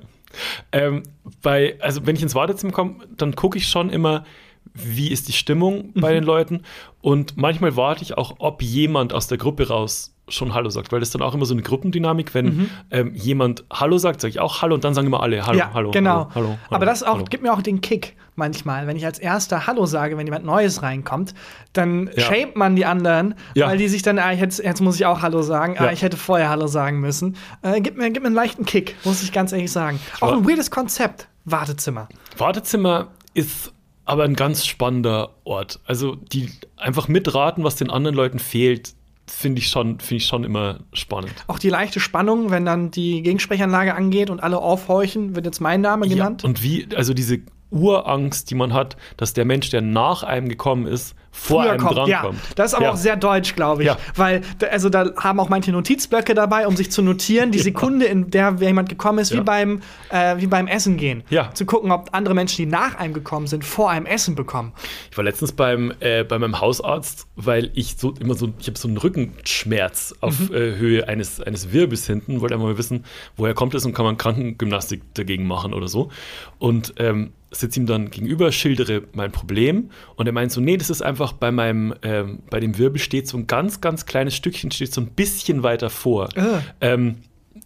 Ähm, 0.71 1.03
bei, 1.41 1.75
also 1.81 2.05
wenn 2.05 2.15
ich 2.15 2.21
ins 2.21 2.35
Wartezimmer 2.35 2.71
komme, 2.71 2.95
dann 3.17 3.35
gucke 3.35 3.57
ich 3.57 3.67
schon 3.67 3.89
immer, 3.89 4.25
wie 4.73 5.09
ist 5.11 5.27
die 5.27 5.33
Stimmung 5.33 5.91
bei 5.95 6.13
den 6.13 6.23
Leuten. 6.23 6.61
Und 7.01 7.37
manchmal 7.37 7.75
warte 7.75 8.03
ich 8.03 8.17
auch, 8.17 8.35
ob 8.39 8.61
jemand 8.61 9.13
aus 9.13 9.27
der 9.27 9.37
Gruppe 9.37 9.67
raus 9.67 10.13
schon 10.31 10.53
Hallo 10.53 10.69
sagt, 10.69 10.91
weil 10.91 10.99
das 10.99 11.09
ist 11.09 11.15
dann 11.15 11.23
auch 11.23 11.33
immer 11.33 11.45
so 11.45 11.55
eine 11.55 11.63
Gruppendynamik, 11.63 12.35
wenn 12.35 12.69
ähm, 12.91 13.15
jemand 13.15 13.63
Hallo 13.73 13.97
sagt, 13.97 14.21
sage 14.21 14.29
ich 14.29 14.39
auch 14.39 14.61
Hallo 14.61 14.75
und 14.75 14.83
dann 14.83 14.93
sagen 14.93 15.07
immer 15.07 15.23
alle 15.23 15.43
Hallo, 15.43 15.57
ja, 15.57 15.71
Hallo, 15.73 15.89
genau. 15.89 16.29
Hallo, 16.35 16.49
Hallo, 16.49 16.57
Aber 16.69 16.85
das 16.85 17.01
auch, 17.01 17.15
Hallo. 17.15 17.23
gibt 17.27 17.41
mir 17.41 17.51
auch 17.51 17.63
den 17.63 17.81
Kick 17.81 18.15
manchmal, 18.35 18.85
wenn 18.85 18.95
ich 18.95 19.05
als 19.05 19.17
erster 19.17 19.65
Hallo 19.65 19.87
sage, 19.87 20.17
wenn 20.17 20.27
jemand 20.27 20.45
Neues 20.45 20.83
reinkommt, 20.83 21.33
dann 21.73 22.11
Ja. 22.15 22.25
shamet 22.25 22.55
man 22.55 22.75
die 22.75 22.85
anderen, 22.85 23.33
Ja. 23.55 23.67
weil 23.67 23.79
die 23.79 23.87
sich 23.87 24.03
dann, 24.03 24.19
ah, 24.19 24.31
jetzt, 24.31 24.63
jetzt 24.63 24.81
muss 24.81 24.97
ich 24.97 25.07
auch 25.07 25.23
Hallo 25.23 25.41
sagen, 25.41 25.77
ah, 25.79 25.91
ich 25.91 26.03
hätte 26.03 26.15
vorher 26.15 26.49
Hallo 26.49 26.67
sagen 26.67 26.99
müssen. 26.99 27.35
Äh, 27.63 27.81
gibt, 27.81 27.97
mir, 27.97 28.05
gibt 28.11 28.21
mir 28.21 28.27
einen 28.27 28.35
leichten 28.35 28.65
Kick, 28.65 28.95
muss 29.05 29.23
ich 29.23 29.31
ganz 29.31 29.51
ehrlich 29.51 29.71
sagen. 29.71 29.99
Auch 30.21 30.31
ein 30.33 30.47
weirdes 30.47 30.69
Konzept, 30.69 31.27
Wartezimmer. 31.45 32.07
Wartezimmer 32.37 33.07
ist 33.33 33.73
aber 34.09 34.23
ein 34.23 34.35
ganz 34.35 34.65
spannender 34.65 35.31
Ort. 35.43 35.79
Also 35.85 36.15
die 36.15 36.49
einfach 36.77 37.07
mitraten, 37.07 37.63
was 37.63 37.75
den 37.75 37.89
anderen 37.89 38.15
Leuten 38.15 38.39
fehlt, 38.39 38.93
finde 39.27 39.59
ich, 39.59 39.67
schon- 39.67 39.99
finde 39.99 40.15
ich 40.15 40.25
schon 40.25 40.43
immer 40.43 40.79
spannend. 40.93 41.33
Auch 41.47 41.59
die 41.59 41.69
leichte 41.69 41.99
Spannung, 41.99 42.49
wenn 42.49 42.65
dann 42.65 42.89
die 42.91 43.21
Gegensprechanlage 43.21 43.93
angeht 43.93 44.29
und 44.31 44.41
alle 44.41 44.57
aufhorchen, 44.57 45.35
wird 45.35 45.45
jetzt 45.45 45.59
mein 45.61 45.81
Name 45.81 46.07
genannt. 46.07 46.41
Ja, 46.43 46.49
und 46.49 46.63
wie, 46.63 46.87
also 46.95 47.13
diese 47.13 47.39
Urangst, 47.69 48.49
die 48.49 48.55
man 48.55 48.73
hat, 48.73 48.97
dass 49.17 49.33
der 49.33 49.45
Mensch, 49.45 49.69
der 49.69 49.81
nach 49.81 50.23
einem 50.23 50.49
gekommen 50.49 50.87
ist, 50.87 51.15
vor 51.31 51.61
früher 51.63 51.71
einem 51.73 51.81
kommt. 51.85 52.07
Ja, 52.07 52.29
das 52.55 52.71
ist 52.71 52.73
aber 52.75 52.85
Ja. 52.85 52.91
auch 52.91 52.97
sehr 52.97 53.15
deutsch, 53.15 53.55
glaube 53.55 53.83
ich. 53.83 53.87
Ja. 53.87 53.97
Weil, 54.15 54.41
da- 54.57 54.67
also 54.67 54.89
da 54.89 55.11
haben 55.17 55.39
auch 55.39 55.49
manche 55.49 55.71
Notizblöcke 55.71 56.33
dabei, 56.33 56.67
um 56.67 56.75
sich 56.75 56.91
zu 56.91 57.01
notieren, 57.01 57.51
die 57.51 57.59
Sekunde, 57.59 58.05
in 58.05 58.29
der 58.31 58.55
jemand 58.59 58.89
gekommen 58.89 59.19
ist, 59.19 59.31
wie, 59.33 59.41
beim, 59.41 59.81
äh, 60.09 60.37
wie 60.37 60.47
beim 60.47 60.67
Essen 60.67 60.97
gehen. 60.97 61.23
Ja. 61.29 61.51
Zu 61.53 61.65
gucken, 61.65 61.91
ob 61.91 62.09
andere 62.13 62.33
Menschen, 62.33 62.57
die 62.57 62.65
nach 62.65 62.95
einem 62.95 63.13
gekommen 63.13 63.47
sind, 63.47 63.63
vor 63.63 63.89
einem 63.91 64.05
Essen 64.05 64.35
bekommen. 64.35 64.73
Ich 65.11 65.17
war 65.17 65.23
letztens 65.23 65.51
beim, 65.51 65.93
äh, 65.99 66.23
bei 66.23 66.39
meinem 66.39 66.59
Hausarzt, 66.59 67.27
weil 67.35 67.69
ich 67.73 67.95
so 67.97 68.13
immer 68.19 68.33
so, 68.33 68.51
ich 68.59 68.67
habe 68.67 68.77
so 68.77 68.87
einen 68.87 68.97
Rückenschmerz 68.97 70.15
auf 70.21 70.49
Mhm. 70.49 70.55
äh, 70.55 70.75
Höhe 70.77 71.07
eines, 71.07 71.41
eines 71.41 71.71
Wirbels 71.71 72.05
hinten, 72.07 72.41
wollte 72.41 72.55
einfach 72.55 72.67
mal 72.67 72.77
wissen, 72.77 73.05
woher 73.37 73.53
kommt 73.53 73.73
es 73.75 73.85
und 73.85 73.93
kann 73.93 74.05
man 74.05 74.17
Krankengymnastik 74.17 75.01
dagegen 75.13 75.45
machen 75.47 75.73
oder 75.73 75.87
so. 75.87 76.09
Und 76.57 76.93
ähm, 76.97 77.31
sitze 77.51 77.79
ihm 77.79 77.87
dann 77.87 78.11
gegenüber, 78.11 78.51
schildere 78.51 79.01
mein 79.13 79.31
Problem 79.31 79.89
und 80.15 80.27
er 80.27 80.33
meint 80.33 80.51
so, 80.51 80.61
nee, 80.61 80.77
das 80.77 80.91
ist 80.91 81.01
einfach 81.01 81.18
bei 81.33 81.51
meinem, 81.51 81.93
ähm, 82.01 82.39
bei 82.49 82.59
dem 82.59 82.77
Wirbel 82.77 82.99
steht 82.99 83.27
so 83.27 83.37
ein 83.37 83.47
ganz, 83.47 83.81
ganz 83.81 84.05
kleines 84.05 84.35
Stückchen, 84.35 84.71
steht 84.71 84.93
so 84.93 85.01
ein 85.01 85.07
bisschen 85.11 85.63
weiter 85.63 85.89
vor. 85.89 86.29
Ah. 86.35 86.61
Ähm, 86.81 87.17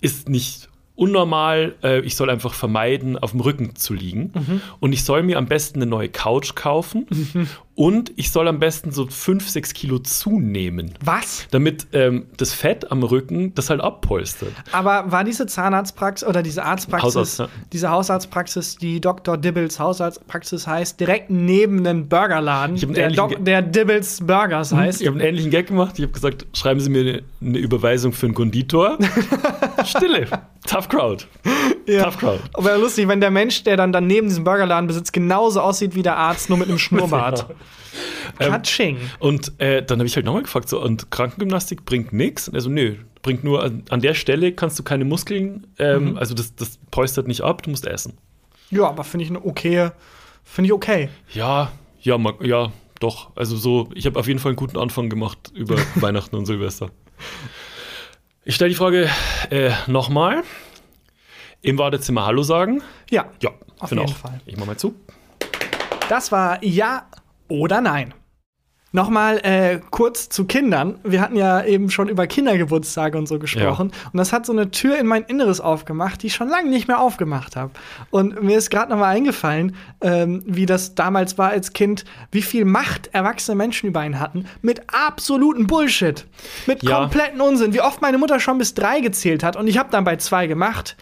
ist 0.01 0.29
nicht 0.29 0.69
unnormal, 0.95 1.75
äh, 1.83 2.01
ich 2.01 2.15
soll 2.15 2.29
einfach 2.29 2.53
vermeiden, 2.53 3.17
auf 3.17 3.31
dem 3.31 3.39
Rücken 3.39 3.75
zu 3.75 3.93
liegen. 3.93 4.31
Mhm. 4.33 4.61
Und 4.79 4.93
ich 4.93 5.03
soll 5.03 5.23
mir 5.23 5.37
am 5.37 5.47
besten 5.47 5.81
eine 5.81 5.89
neue 5.89 6.09
Couch 6.09 6.55
kaufen 6.55 7.07
und 7.75 8.11
ich 8.17 8.31
soll 8.31 8.47
am 8.47 8.59
besten 8.59 8.91
so 8.91 9.07
5, 9.07 9.49
6 9.49 9.73
Kilo 9.73 9.97
zunehmen. 9.99 10.93
Was? 11.03 11.47
Damit 11.51 11.87
ähm, 11.93 12.27
das 12.37 12.53
Fett 12.53 12.91
am 12.91 13.01
Rücken 13.03 13.53
das 13.55 13.69
halt 13.69 13.81
abpolstert. 13.81 14.51
Aber 14.71 15.11
war 15.11 15.23
diese 15.23 15.47
Zahnarztpraxis 15.47 16.27
oder 16.27 16.43
diese 16.43 16.63
Arztpraxis, 16.63 17.15
Hausarzt, 17.15 17.39
ja. 17.39 17.47
diese 17.71 17.89
Hausarztpraxis, 17.89 18.77
die 18.77 19.01
Dr. 19.01 19.37
Dibbles 19.37 19.79
Hausarztpraxis 19.79 20.67
heißt, 20.67 20.99
direkt 20.99 21.29
neben 21.31 21.79
einem 21.79 22.07
Burgerladen, 22.07 22.75
einen 22.77 22.93
der, 22.93 23.11
Doc- 23.11 23.43
der 23.43 23.61
Dibbles 23.63 24.19
Burgers 24.25 24.71
heißt. 24.71 25.01
Ich 25.01 25.07
habe 25.07 25.17
einen 25.17 25.27
ähnlichen 25.27 25.49
Gag 25.49 25.67
gemacht. 25.67 25.93
Ich 25.97 26.03
habe 26.03 26.13
gesagt, 26.13 26.45
schreiben 26.53 26.79
Sie 26.79 26.89
mir 26.89 27.23
eine, 27.41 27.57
Überweisung 27.57 28.13
für 28.13 28.27
einen 28.27 28.35
Konditor. 28.35 28.97
Stille. 29.85 30.27
Tough 30.67 30.87
Crowd. 30.89 31.25
Ja. 31.87 32.03
Tough 32.05 32.17
Crowd. 32.19 32.39
Aber 32.53 32.77
lustig, 32.77 33.07
wenn 33.07 33.19
der 33.19 33.31
Mensch, 33.31 33.63
der 33.63 33.75
dann 33.77 33.91
daneben 33.91 34.27
diesem 34.27 34.43
Burgerladen 34.43 34.87
besitzt, 34.87 35.11
genauso 35.11 35.59
aussieht 35.61 35.95
wie 35.95 36.03
der 36.03 36.15
Arzt, 36.17 36.49
nur 36.49 36.57
mit 36.57 36.69
einem 36.69 36.77
Schnurrbart. 36.79 37.47
Ähm, 38.39 38.51
Katsching. 38.51 38.97
Und 39.19 39.59
äh, 39.59 39.83
dann 39.83 39.99
habe 39.99 40.07
ich 40.07 40.15
halt 40.15 40.25
nochmal 40.25 40.43
gefragt, 40.43 40.69
so, 40.69 40.81
und 40.81 41.11
Krankengymnastik 41.11 41.85
bringt 41.85 42.13
nichts? 42.13 42.47
Und 42.47 42.55
er 42.55 42.61
so, 42.61 42.69
nö, 42.69 42.95
bringt 43.21 43.43
nur 43.43 43.63
an, 43.63 43.83
an 43.89 44.01
der 44.01 44.13
Stelle 44.13 44.51
kannst 44.53 44.77
du 44.79 44.83
keine 44.83 45.05
Muskeln, 45.05 45.67
ähm, 45.79 46.11
Mhm. 46.11 46.17
also 46.17 46.33
das, 46.33 46.55
das 46.55 46.79
polstert 46.91 47.27
nicht 47.27 47.41
ab, 47.41 47.61
du 47.63 47.69
musst 47.69 47.85
essen. 47.85 48.17
Ja, 48.71 48.87
aber 48.87 49.03
finde 49.03 49.25
ich 49.25 49.29
eine 49.29 49.45
okay. 49.45 49.91
Finde 50.43 50.67
ich 50.67 50.73
okay. 50.73 51.09
Ja, 51.33 51.71
ja, 52.01 52.17
ma- 52.17 52.33
ja, 52.41 52.71
doch. 52.99 53.31
Also 53.35 53.55
so, 53.55 53.89
ich 53.93 54.05
habe 54.07 54.19
auf 54.19 54.27
jeden 54.27 54.39
Fall 54.39 54.49
einen 54.51 54.55
guten 54.57 54.77
Anfang 54.77 55.09
gemacht 55.09 55.51
über 55.53 55.75
Weihnachten 55.95 56.35
und 56.35 56.45
Silvester. 56.45 56.89
Ich 58.45 58.55
stelle 58.55 58.69
die 58.69 58.75
Frage 58.75 59.09
äh, 59.51 59.71
nochmal. 59.87 60.43
Im 61.61 61.77
Wartezimmer 61.77 62.25
Hallo 62.25 62.43
sagen? 62.43 62.81
Ja. 63.09 63.29
Ja, 63.41 63.51
Auf 63.79 63.89
finde 63.89 64.03
jeden 64.03 64.13
auch. 64.13 64.17
Fall. 64.17 64.41
Ich 64.45 64.57
mach 64.57 64.65
mal 64.65 64.75
zu. 64.75 64.95
Das 66.09 66.31
war 66.33 66.61
ja 66.63 67.07
oder 67.47 67.81
nein. 67.81 68.13
Nochmal 68.95 69.39
äh, 69.39 69.79
kurz 69.89 70.29
zu 70.29 70.45
Kindern. 70.45 70.99
Wir 71.03 71.19
hatten 71.19 71.35
ja 71.35 71.63
eben 71.63 71.89
schon 71.89 72.09
über 72.09 72.27
Kindergeburtstage 72.27 73.17
und 73.17 73.27
so 73.27 73.39
gesprochen. 73.39 73.87
Und 73.87 74.17
das 74.19 74.31
hat 74.31 74.45
so 74.45 74.51
eine 74.53 74.69
Tür 74.69 74.99
in 74.99 75.07
mein 75.07 75.23
Inneres 75.23 75.59
aufgemacht, 75.59 76.21
die 76.21 76.27
ich 76.27 76.35
schon 76.35 76.47
lange 76.47 76.69
nicht 76.69 76.87
mehr 76.87 76.99
aufgemacht 76.99 77.55
habe. 77.55 77.71
Und 78.11 78.43
mir 78.43 78.55
ist 78.55 78.69
gerade 78.69 78.91
nochmal 78.91 79.15
eingefallen, 79.15 79.75
ähm, 80.01 80.43
wie 80.45 80.67
das 80.67 80.93
damals 80.93 81.39
war 81.39 81.49
als 81.49 81.73
Kind, 81.73 82.05
wie 82.31 82.43
viel 82.43 82.65
Macht 82.65 83.09
erwachsene 83.13 83.55
Menschen 83.55 83.89
über 83.89 84.01
einen 84.01 84.19
hatten. 84.19 84.45
Mit 84.61 84.83
absoluten 84.93 85.65
Bullshit. 85.65 86.27
Mit 86.67 86.83
Ja. 86.83 86.99
kompletten 86.99 87.41
Unsinn. 87.41 87.73
Wie 87.73 87.81
oft 87.81 87.99
meine 87.99 88.19
Mutter 88.19 88.39
schon 88.39 88.59
bis 88.59 88.75
drei 88.75 88.99
gezählt 88.99 89.43
hat. 89.43 89.55
Und 89.55 89.65
ich 89.65 89.79
habe 89.79 89.89
dann 89.89 90.03
bei 90.03 90.17
zwei 90.17 90.45
gemacht 90.45 90.97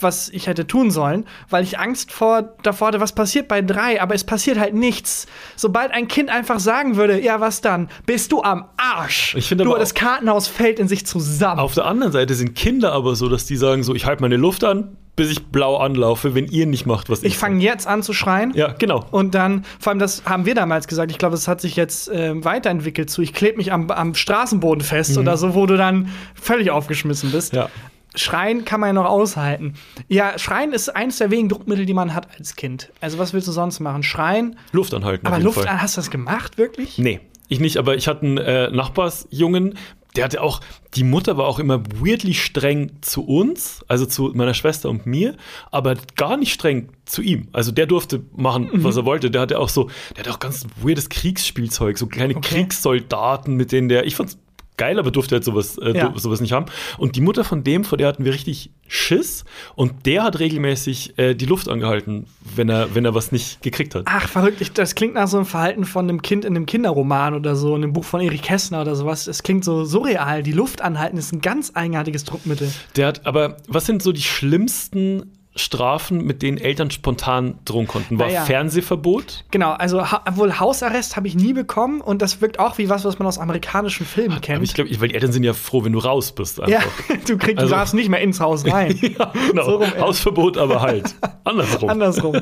was 0.00 0.28
ich 0.28 0.46
hätte 0.46 0.66
tun 0.66 0.90
sollen, 0.90 1.26
weil 1.48 1.64
ich 1.64 1.78
Angst 1.78 2.12
vor, 2.12 2.54
davor 2.62 2.88
hatte, 2.88 3.00
was 3.00 3.12
passiert 3.12 3.48
bei 3.48 3.62
drei, 3.62 4.00
aber 4.00 4.14
es 4.14 4.24
passiert 4.24 4.58
halt 4.58 4.74
nichts. 4.74 5.26
Sobald 5.56 5.92
ein 5.92 6.08
Kind 6.08 6.30
einfach 6.30 6.60
sagen 6.60 6.96
würde, 6.96 7.20
ja, 7.20 7.40
was 7.40 7.60
dann? 7.60 7.88
Bist 8.04 8.32
du 8.32 8.42
am 8.42 8.66
Arsch? 8.76 9.34
Ich 9.36 9.48
finde 9.48 9.64
du, 9.64 9.74
das 9.74 9.94
Kartenhaus 9.94 10.48
fällt 10.48 10.78
in 10.78 10.88
sich 10.88 11.06
zusammen. 11.06 11.60
Auf 11.60 11.74
der 11.74 11.86
anderen 11.86 12.12
Seite 12.12 12.34
sind 12.34 12.54
Kinder 12.54 12.92
aber 12.92 13.14
so, 13.14 13.28
dass 13.28 13.46
die 13.46 13.56
sagen 13.56 13.82
so, 13.82 13.94
ich 13.94 14.06
halte 14.06 14.22
meine 14.22 14.36
Luft 14.36 14.64
an, 14.64 14.96
bis 15.16 15.30
ich 15.30 15.46
blau 15.46 15.78
anlaufe, 15.78 16.34
wenn 16.34 16.46
ihr 16.46 16.66
nicht 16.66 16.84
macht, 16.84 17.08
was 17.08 17.20
ich 17.22 17.32
ich 17.32 17.38
fange 17.38 17.62
jetzt 17.64 17.86
an 17.86 18.02
zu 18.02 18.12
schreien. 18.12 18.52
Ja, 18.54 18.74
genau. 18.78 19.06
Und 19.10 19.34
dann, 19.34 19.64
vor 19.80 19.90
allem, 19.90 19.98
das 19.98 20.22
haben 20.26 20.44
wir 20.44 20.54
damals 20.54 20.86
gesagt, 20.88 21.10
ich 21.10 21.16
glaube, 21.16 21.34
das 21.34 21.48
hat 21.48 21.62
sich 21.62 21.74
jetzt 21.74 22.10
ähm, 22.12 22.44
weiterentwickelt 22.44 23.08
zu, 23.08 23.22
ich 23.22 23.32
klebe 23.32 23.56
mich 23.56 23.72
am, 23.72 23.90
am 23.90 24.14
Straßenboden 24.14 24.84
fest 24.84 25.16
oder 25.16 25.38
so, 25.38 25.54
wo 25.54 25.64
du 25.64 25.78
dann 25.78 26.10
völlig 26.34 26.70
aufgeschmissen 26.70 27.32
bist. 27.32 27.54
Mhm. 27.54 27.58
Ja. 27.60 27.70
Schreien 28.16 28.64
kann 28.64 28.80
man 28.80 28.88
ja 28.88 28.92
noch 28.94 29.04
aushalten. 29.08 29.74
Ja, 30.08 30.38
Schreien 30.38 30.72
ist 30.72 30.88
eins 30.94 31.18
der 31.18 31.30
wenigen 31.30 31.48
Druckmittel, 31.48 31.86
die 31.86 31.94
man 31.94 32.14
hat 32.14 32.28
als 32.38 32.56
Kind. 32.56 32.90
Also, 33.00 33.18
was 33.18 33.32
willst 33.32 33.48
du 33.48 33.52
sonst 33.52 33.80
machen? 33.80 34.02
Schreien? 34.02 34.56
Luft 34.72 34.94
anhalten. 34.94 35.26
Aber 35.26 35.38
Luft 35.38 35.66
an, 35.66 35.80
hast 35.80 35.96
du 35.96 36.00
das 36.00 36.10
gemacht, 36.10 36.58
wirklich? 36.58 36.98
Nee, 36.98 37.20
ich 37.48 37.60
nicht, 37.60 37.76
aber 37.76 37.94
ich 37.96 38.08
hatte 38.08 38.22
einen 38.26 38.38
äh, 38.38 38.70
Nachbarsjungen, 38.70 39.74
der 40.16 40.24
hatte 40.24 40.40
auch, 40.40 40.62
die 40.94 41.04
Mutter 41.04 41.36
war 41.36 41.46
auch 41.46 41.58
immer 41.58 41.82
weirdly 42.00 42.32
streng 42.32 42.92
zu 43.02 43.22
uns, 43.26 43.84
also 43.86 44.06
zu 44.06 44.32
meiner 44.34 44.54
Schwester 44.54 44.88
und 44.88 45.04
mir, 45.04 45.36
aber 45.70 45.94
gar 46.16 46.38
nicht 46.38 46.54
streng 46.54 46.88
zu 47.04 47.20
ihm. 47.20 47.48
Also 47.52 47.70
der 47.70 47.84
durfte 47.86 48.22
machen, 48.34 48.70
Mhm. 48.72 48.82
was 48.84 48.96
er 48.96 49.04
wollte. 49.04 49.30
Der 49.30 49.42
hatte 49.42 49.58
auch 49.58 49.68
so, 49.68 49.90
der 50.16 50.20
hatte 50.24 50.30
auch 50.32 50.38
ganz 50.38 50.66
weirdes 50.82 51.10
Kriegsspielzeug, 51.10 51.98
so 51.98 52.06
kleine 52.06 52.34
Okay. 52.34 52.48
Kriegssoldaten, 52.54 53.56
mit 53.56 53.72
denen 53.72 53.90
der, 53.90 54.06
ich 54.06 54.16
fand's 54.16 54.38
geil, 54.76 54.98
aber 54.98 55.10
durfte 55.10 55.36
halt 55.36 55.44
sowas, 55.44 55.78
äh, 55.78 55.96
Ja. 55.96 56.12
sowas 56.16 56.40
nicht 56.40 56.52
haben. 56.52 56.66
Und 56.98 57.16
die 57.16 57.20
Mutter 57.20 57.44
von 57.44 57.64
dem, 57.64 57.84
vor 57.84 57.98
der 57.98 58.08
hatten 58.08 58.24
wir 58.24 58.32
richtig 58.32 58.70
Schiss 58.88 59.44
und 59.74 60.06
der 60.06 60.22
hat 60.22 60.38
regelmäßig 60.38 61.18
äh, 61.18 61.34
die 61.34 61.46
Luft 61.46 61.68
angehalten, 61.68 62.26
wenn 62.54 62.68
er, 62.68 62.94
wenn 62.94 63.04
er 63.04 63.14
was 63.14 63.32
nicht 63.32 63.62
gekriegt 63.62 63.94
hat. 63.94 64.04
Ach, 64.06 64.28
verrückt. 64.28 64.60
Ich, 64.60 64.72
das 64.72 64.94
klingt 64.94 65.14
nach 65.14 65.26
so 65.28 65.38
einem 65.38 65.46
Verhalten 65.46 65.84
von 65.84 66.08
einem 66.08 66.22
Kind 66.22 66.44
in 66.44 66.54
einem 66.54 66.66
Kinderroman 66.66 67.34
oder 67.34 67.56
so, 67.56 67.74
in 67.74 67.82
einem 67.82 67.92
Buch 67.92 68.04
von 68.04 68.20
Erich 68.20 68.42
Kästner 68.42 68.80
oder 68.82 68.94
sowas. 68.94 69.24
Das 69.24 69.42
klingt 69.42 69.64
so 69.64 69.84
surreal. 69.84 70.42
Die 70.42 70.52
Luft 70.52 70.82
anhalten 70.82 71.16
ist 71.16 71.32
ein 71.32 71.40
ganz 71.40 71.72
eigenartiges 71.74 72.24
Druckmittel. 72.24 72.70
Der 72.96 73.08
hat, 73.08 73.26
aber 73.26 73.56
was 73.68 73.86
sind 73.86 74.02
so 74.02 74.12
die 74.12 74.22
schlimmsten 74.22 75.32
Strafen, 75.56 76.24
mit 76.24 76.42
denen 76.42 76.58
Eltern 76.58 76.90
spontan 76.90 77.58
drohen 77.64 77.86
konnten? 77.86 78.18
War 78.18 78.26
Naja. 78.28 78.44
Fernsehverbot? 78.44 79.44
Genau, 79.50 79.72
also 79.72 80.10
ha 80.10 80.22
wohl 80.34 80.58
Hausarrest 80.58 81.16
habe 81.16 81.26
ich 81.28 81.34
nie 81.34 81.52
bekommen 81.52 82.00
und 82.00 82.22
das 82.22 82.40
wirkt 82.40 82.58
auch 82.58 82.78
wie 82.78 82.88
was, 82.88 83.04
was 83.04 83.18
man 83.18 83.26
aus 83.26 83.38
amerikanischen 83.38 84.06
Filmen 84.06 84.40
kennt. 84.40 84.56
Aber 84.56 84.64
ich 84.64 84.74
glaube, 84.74 84.90
weil 85.00 85.08
die 85.08 85.14
Eltern 85.14 85.32
sind 85.32 85.42
ja 85.44 85.52
froh, 85.52 85.84
wenn 85.84 85.92
du 85.92 85.98
raus 85.98 86.32
bist. 86.32 86.58
ja, 86.58 86.64
Einfach. 86.78 86.90
du 87.26 87.36
kriegst, 87.38 87.58
Also- 87.58 87.70
du 87.72 87.78
darfst 87.78 87.94
nicht 87.94 88.08
mehr 88.08 88.20
ins 88.20 88.40
Haus 88.40 88.64
rein. 88.66 88.98
Ja, 89.18 89.32
genau. 89.48 89.64
So 89.64 89.76
rum, 89.76 89.88
ja. 89.94 90.00
Hausverbot, 90.02 90.58
aber 90.58 90.80
halt. 90.82 91.14
Andersrum. 91.44 91.88
Andersrum. 91.90 92.40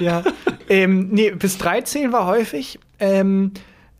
ja. 0.00 0.22
Ähm, 0.68 1.08
nee, 1.10 1.30
bis 1.30 1.58
13 1.58 2.12
war 2.12 2.26
häufig. 2.26 2.78
Ähm, 3.00 3.52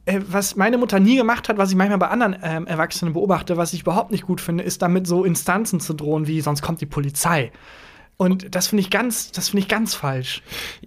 äh, 0.05 0.21
was 0.27 0.57
meine 0.57 0.79
Mutter 0.79 1.01
nie 1.01 1.17
gemacht 1.17 1.49
hat, 1.49 1.59
was 1.59 1.71
ich 1.71 1.77
manchmal 1.77 1.99
bei 1.99 2.09
anderen 2.09 2.37
ähm, 2.43 2.67
Erwachsenen 2.67 3.13
beobachte, 3.15 3.57
was 3.57 3.73
ich 3.73 3.83
überhaupt 3.83 4.11
nicht 4.11 4.25
gut 4.27 4.41
finde, 4.41 4.65
ist 4.65 4.83
damit 4.83 5.07
so 5.07 5.25
Instanzen 5.25 5.81
zu 5.81 5.93
drohen, 5.95 6.27
wie 6.27 6.41
sonst 6.41 6.63
kommt 6.63 6.81
die 6.81 6.87
Polizei. 6.87 7.53
Und 8.19 8.55
das 8.55 8.67
finde 8.67 8.83
ich 8.83 8.91
ganz, 8.91 9.33
das 9.33 9.51
finde 9.51 9.63
ich 9.63 9.69
ganz 9.69 9.95
falsch. 9.95 10.43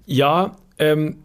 Ja, 0.05 0.57
ähm, 0.77 1.23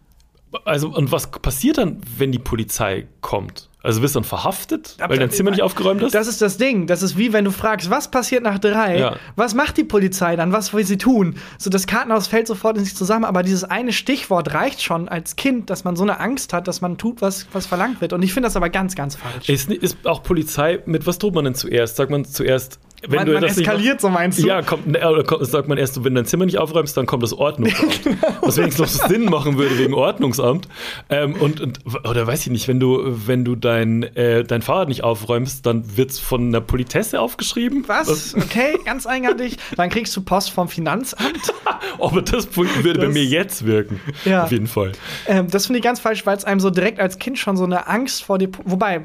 also, 0.64 0.88
und 0.88 1.12
was 1.12 1.30
passiert 1.30 1.78
dann, 1.78 2.00
wenn 2.16 2.32
die 2.32 2.38
Polizei 2.38 3.06
kommt? 3.20 3.68
Also 3.82 4.02
wirst 4.02 4.16
du 4.16 4.20
dann 4.20 4.28
verhaftet, 4.28 4.96
weil 4.98 5.18
dein 5.18 5.30
Zimmer 5.30 5.52
nicht 5.52 5.62
aufgeräumt 5.62 6.02
ist? 6.02 6.12
Das 6.12 6.26
ist 6.26 6.42
das 6.42 6.56
Ding. 6.56 6.88
Das 6.88 7.02
ist 7.02 7.16
wie 7.16 7.32
wenn 7.32 7.44
du 7.44 7.52
fragst, 7.52 7.88
was 7.88 8.10
passiert 8.10 8.42
nach 8.42 8.58
drei? 8.58 8.98
Ja. 8.98 9.16
Was 9.36 9.54
macht 9.54 9.76
die 9.76 9.84
Polizei 9.84 10.34
dann? 10.34 10.50
Was 10.50 10.74
will 10.74 10.84
sie 10.84 10.98
tun? 10.98 11.36
So, 11.56 11.70
das 11.70 11.86
Kartenhaus 11.86 12.26
fällt 12.26 12.48
sofort 12.48 12.76
in 12.78 12.84
sich 12.84 12.96
zusammen, 12.96 13.24
aber 13.24 13.44
dieses 13.44 13.62
eine 13.62 13.92
Stichwort 13.92 14.54
reicht 14.54 14.82
schon 14.82 15.08
als 15.08 15.36
Kind, 15.36 15.70
dass 15.70 15.84
man 15.84 15.94
so 15.94 16.02
eine 16.02 16.18
Angst 16.18 16.52
hat, 16.52 16.66
dass 16.66 16.80
man 16.80 16.98
tut, 16.98 17.22
was, 17.22 17.46
was 17.52 17.66
verlangt 17.66 18.00
wird. 18.00 18.12
Und 18.12 18.22
ich 18.22 18.32
finde 18.32 18.48
das 18.48 18.56
aber 18.56 18.70
ganz, 18.70 18.96
ganz 18.96 19.14
falsch. 19.14 19.48
ist, 19.48 19.70
ist 19.70 20.04
auch 20.04 20.24
Polizei, 20.24 20.80
mit 20.86 21.06
was 21.06 21.18
droht 21.18 21.34
man 21.36 21.44
denn 21.44 21.54
zuerst? 21.54 21.94
Sagt 21.94 22.10
man 22.10 22.24
zuerst, 22.24 22.80
wenn 23.08 23.16
man 23.16 23.26
du 23.26 23.32
man 23.34 23.42
das 23.42 23.58
eskaliert, 23.58 24.00
so 24.00 24.08
meinst 24.08 24.42
du? 24.42 24.46
Ja, 24.46 24.62
kommt, 24.62 24.86
ne, 24.86 24.98
oder 25.08 25.24
kommt, 25.24 25.46
sagt 25.46 25.68
man 25.68 25.78
erst, 25.78 26.02
wenn 26.04 26.14
dein 26.14 26.26
Zimmer 26.26 26.46
nicht 26.46 26.58
aufräumst, 26.58 26.96
dann 26.96 27.06
kommt 27.06 27.22
das 27.22 27.32
Ordnungsamt. 27.32 28.00
Was 28.40 28.56
wenigstens 28.56 29.00
noch 29.00 29.08
Sinn 29.08 29.24
machen 29.26 29.58
würde 29.58 29.78
wegen 29.78 29.94
Ordnungsamt. 29.94 30.68
Ähm, 31.08 31.34
und, 31.34 31.60
und, 31.60 31.80
oder 32.08 32.26
weiß 32.26 32.40
ich 32.46 32.52
nicht, 32.52 32.68
wenn 32.68 32.80
du, 32.80 33.00
wenn 33.26 33.44
du 33.44 33.54
dein, 33.56 34.02
äh, 34.02 34.44
dein 34.44 34.62
Fahrrad 34.62 34.88
nicht 34.88 35.04
aufräumst, 35.04 35.66
dann 35.66 35.96
wird 35.96 36.10
es 36.10 36.18
von 36.18 36.52
der 36.52 36.60
Politesse 36.60 37.20
aufgeschrieben. 37.20 37.84
Was? 37.86 38.34
Okay, 38.34 38.78
ganz 38.84 39.06
eigenartig. 39.06 39.56
Dann 39.76 39.90
kriegst 39.90 40.16
du 40.16 40.20
Post 40.22 40.50
vom 40.50 40.68
Finanzamt. 40.68 41.52
Aber 41.98 42.22
das 42.22 42.56
würde 42.56 42.98
bei 42.98 43.06
Das- 43.06 43.14
mir 43.14 43.24
jetzt 43.24 43.66
wirken. 43.66 44.00
Ja. 44.24 44.44
Auf 44.44 44.52
jeden 44.52 44.66
Fall. 44.66 44.92
Ähm, 45.26 45.48
das 45.50 45.66
finde 45.66 45.78
ich 45.78 45.84
ganz 45.84 46.00
falsch, 46.00 46.26
weil 46.26 46.36
es 46.36 46.44
einem 46.44 46.60
so 46.60 46.70
direkt 46.70 47.00
als 47.00 47.18
Kind 47.18 47.38
schon 47.38 47.56
so 47.56 47.64
eine 47.64 47.86
Angst 47.86 48.24
vor 48.24 48.38
dir. 48.38 48.48
Wobei, 48.64 49.02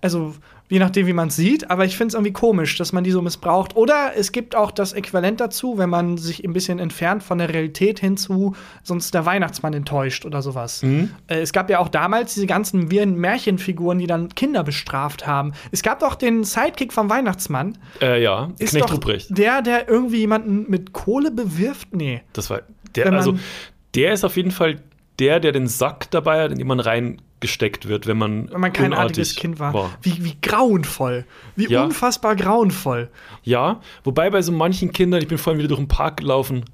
also 0.00 0.34
Je 0.68 0.78
nachdem, 0.80 1.06
wie 1.06 1.12
man 1.12 1.28
es 1.28 1.36
sieht, 1.36 1.70
aber 1.70 1.84
ich 1.84 1.96
finde 1.96 2.08
es 2.08 2.14
irgendwie 2.14 2.32
komisch, 2.32 2.76
dass 2.76 2.92
man 2.92 3.04
die 3.04 3.12
so 3.12 3.22
missbraucht. 3.22 3.76
Oder 3.76 4.12
es 4.16 4.32
gibt 4.32 4.56
auch 4.56 4.70
das 4.72 4.92
Äquivalent 4.92 5.40
dazu, 5.40 5.78
wenn 5.78 5.88
man 5.88 6.18
sich 6.18 6.44
ein 6.44 6.52
bisschen 6.52 6.78
entfernt 6.78 7.22
von 7.22 7.38
der 7.38 7.48
Realität 7.48 8.00
hinzu, 8.00 8.56
sonst 8.82 9.14
der 9.14 9.24
Weihnachtsmann 9.26 9.74
enttäuscht 9.74 10.24
oder 10.24 10.42
sowas. 10.42 10.82
Mhm. 10.82 11.10
Äh, 11.28 11.36
es 11.40 11.52
gab 11.52 11.70
ja 11.70 11.78
auch 11.78 11.88
damals 11.88 12.34
diese 12.34 12.46
ganzen 12.46 12.90
wirren 12.90 13.14
Märchenfiguren, 13.16 13.98
die 13.98 14.06
dann 14.08 14.30
Kinder 14.34 14.64
bestraft 14.64 15.26
haben. 15.26 15.52
Es 15.70 15.82
gab 15.82 16.02
auch 16.02 16.16
den 16.16 16.42
Sidekick 16.42 16.92
vom 16.92 17.08
Weihnachtsmann. 17.08 17.78
Äh, 18.02 18.22
ja, 18.22 18.50
Ist 18.58 18.70
Knecht 18.70 18.86
doch 18.86 18.94
Ruprecht. 18.94 19.36
der, 19.36 19.62
der 19.62 19.88
irgendwie 19.88 20.18
jemanden 20.18 20.66
mit 20.68 20.92
Kohle 20.92 21.30
bewirft? 21.30 21.94
Nee. 21.94 22.22
Das 22.32 22.50
war 22.50 22.62
der, 22.96 23.12
also 23.12 23.38
der 23.94 24.12
ist 24.12 24.24
auf 24.24 24.36
jeden 24.36 24.50
Fall 24.50 24.80
der, 25.18 25.40
der 25.40 25.52
den 25.52 25.66
Sack 25.66 26.10
dabei 26.10 26.42
hat, 26.42 26.52
in 26.52 26.58
den 26.58 26.66
man 26.66 26.80
reingesteckt 27.40 27.88
wird, 27.88 28.06
wenn 28.06 28.18
man, 28.18 28.50
Wenn 28.50 28.60
man 28.60 28.72
kein 28.72 28.92
artiges 28.92 29.34
Kind 29.34 29.58
war. 29.58 29.90
Wie, 30.02 30.24
wie 30.24 30.36
grauenvoll. 30.42 31.24
Wie 31.54 31.66
Ja. 31.68 31.84
unfassbar 31.84 32.36
grauenvoll. 32.36 33.08
Ja, 33.42 33.80
wobei 34.04 34.30
bei 34.30 34.42
so 34.42 34.52
manchen 34.52 34.92
Kindern, 34.92 35.20
ich 35.22 35.28
bin 35.28 35.38
vorhin 35.38 35.58
wieder 35.58 35.68
durch 35.68 35.80
den 35.80 35.88
Park 35.88 36.18
gelaufen, 36.18 36.64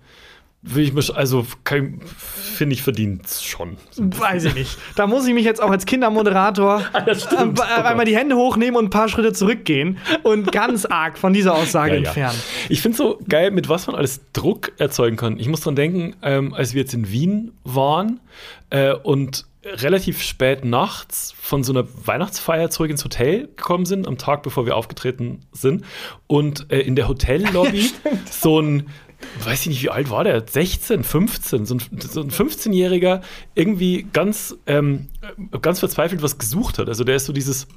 will 0.64 0.84
ich 0.84 0.92
mich, 0.92 1.12
also 1.12 1.44
finde 1.64 2.74
ich 2.74 2.82
verdient 2.82 3.26
schon. 3.28 3.76
Weiß 3.96 4.44
ich 4.44 4.54
nicht. 4.54 4.78
Da 4.94 5.08
muss 5.08 5.26
ich 5.26 5.34
mich 5.34 5.44
jetzt 5.44 5.60
auch 5.60 5.70
als 5.70 5.86
Kindermoderator 5.86 6.82
stimmt. 7.14 7.58
äh, 7.58 7.62
einmal 7.82 8.04
die 8.04 8.16
Hände 8.16 8.36
hochnehmen 8.36 8.76
und 8.76 8.84
ein 8.84 8.90
paar 8.90 9.08
Schritte 9.08 9.32
zurückgehen 9.32 9.98
und 10.22 10.52
ganz 10.52 10.84
arg 10.84 11.18
von 11.18 11.32
dieser 11.32 11.54
Aussage 11.54 11.94
Ja, 11.96 12.00
ja. 12.02 12.06
entfernen. 12.06 12.38
Ich 12.68 12.80
finde 12.80 12.96
so 12.96 13.18
geil, 13.28 13.50
mit 13.50 13.68
was 13.68 13.88
man 13.88 13.96
alles 13.96 14.20
Druck 14.32 14.70
erzeugen 14.78 15.16
kann. 15.16 15.36
Ich 15.40 15.48
muss 15.48 15.62
dran 15.62 15.74
denken, 15.74 16.14
ähm, 16.22 16.54
als 16.54 16.74
wir 16.74 16.82
jetzt 16.82 16.94
in 16.94 17.10
Wien 17.10 17.50
waren 17.64 18.20
äh, 18.70 18.92
und 18.92 19.46
relativ 19.64 20.22
spät 20.22 20.64
nachts 20.64 21.34
von 21.38 21.62
so 21.62 21.72
einer 21.72 21.86
Weihnachtsfeier 22.06 22.70
zurück 22.70 22.90
ins 22.90 23.04
Hotel 23.04 23.48
gekommen 23.48 23.86
sind, 23.86 24.08
am 24.08 24.18
Tag 24.18 24.42
bevor 24.42 24.66
wir 24.66 24.76
aufgetreten 24.76 25.40
sind. 25.52 25.84
Und 26.26 26.70
äh, 26.70 26.80
in 26.80 26.96
der 26.96 27.08
Hotellobby 27.08 27.90
so 28.30 28.60
ein, 28.60 28.88
weiß 29.44 29.62
ich 29.62 29.68
nicht, 29.68 29.82
wie 29.82 29.90
alt 29.90 30.10
war 30.10 30.24
der? 30.24 30.44
16, 30.46 31.04
15, 31.04 31.66
so 31.66 31.74
ein, 31.76 31.80
so 32.00 32.20
ein 32.20 32.30
15-Jähriger 32.30 33.22
irgendwie 33.54 34.06
ganz, 34.12 34.56
ähm, 34.66 35.08
ganz 35.60 35.78
verzweifelt 35.78 36.22
was 36.22 36.38
gesucht 36.38 36.78
hat. 36.78 36.88
Also 36.88 37.04
der 37.04 37.16
ist 37.16 37.26
so 37.26 37.32
dieses 37.32 37.68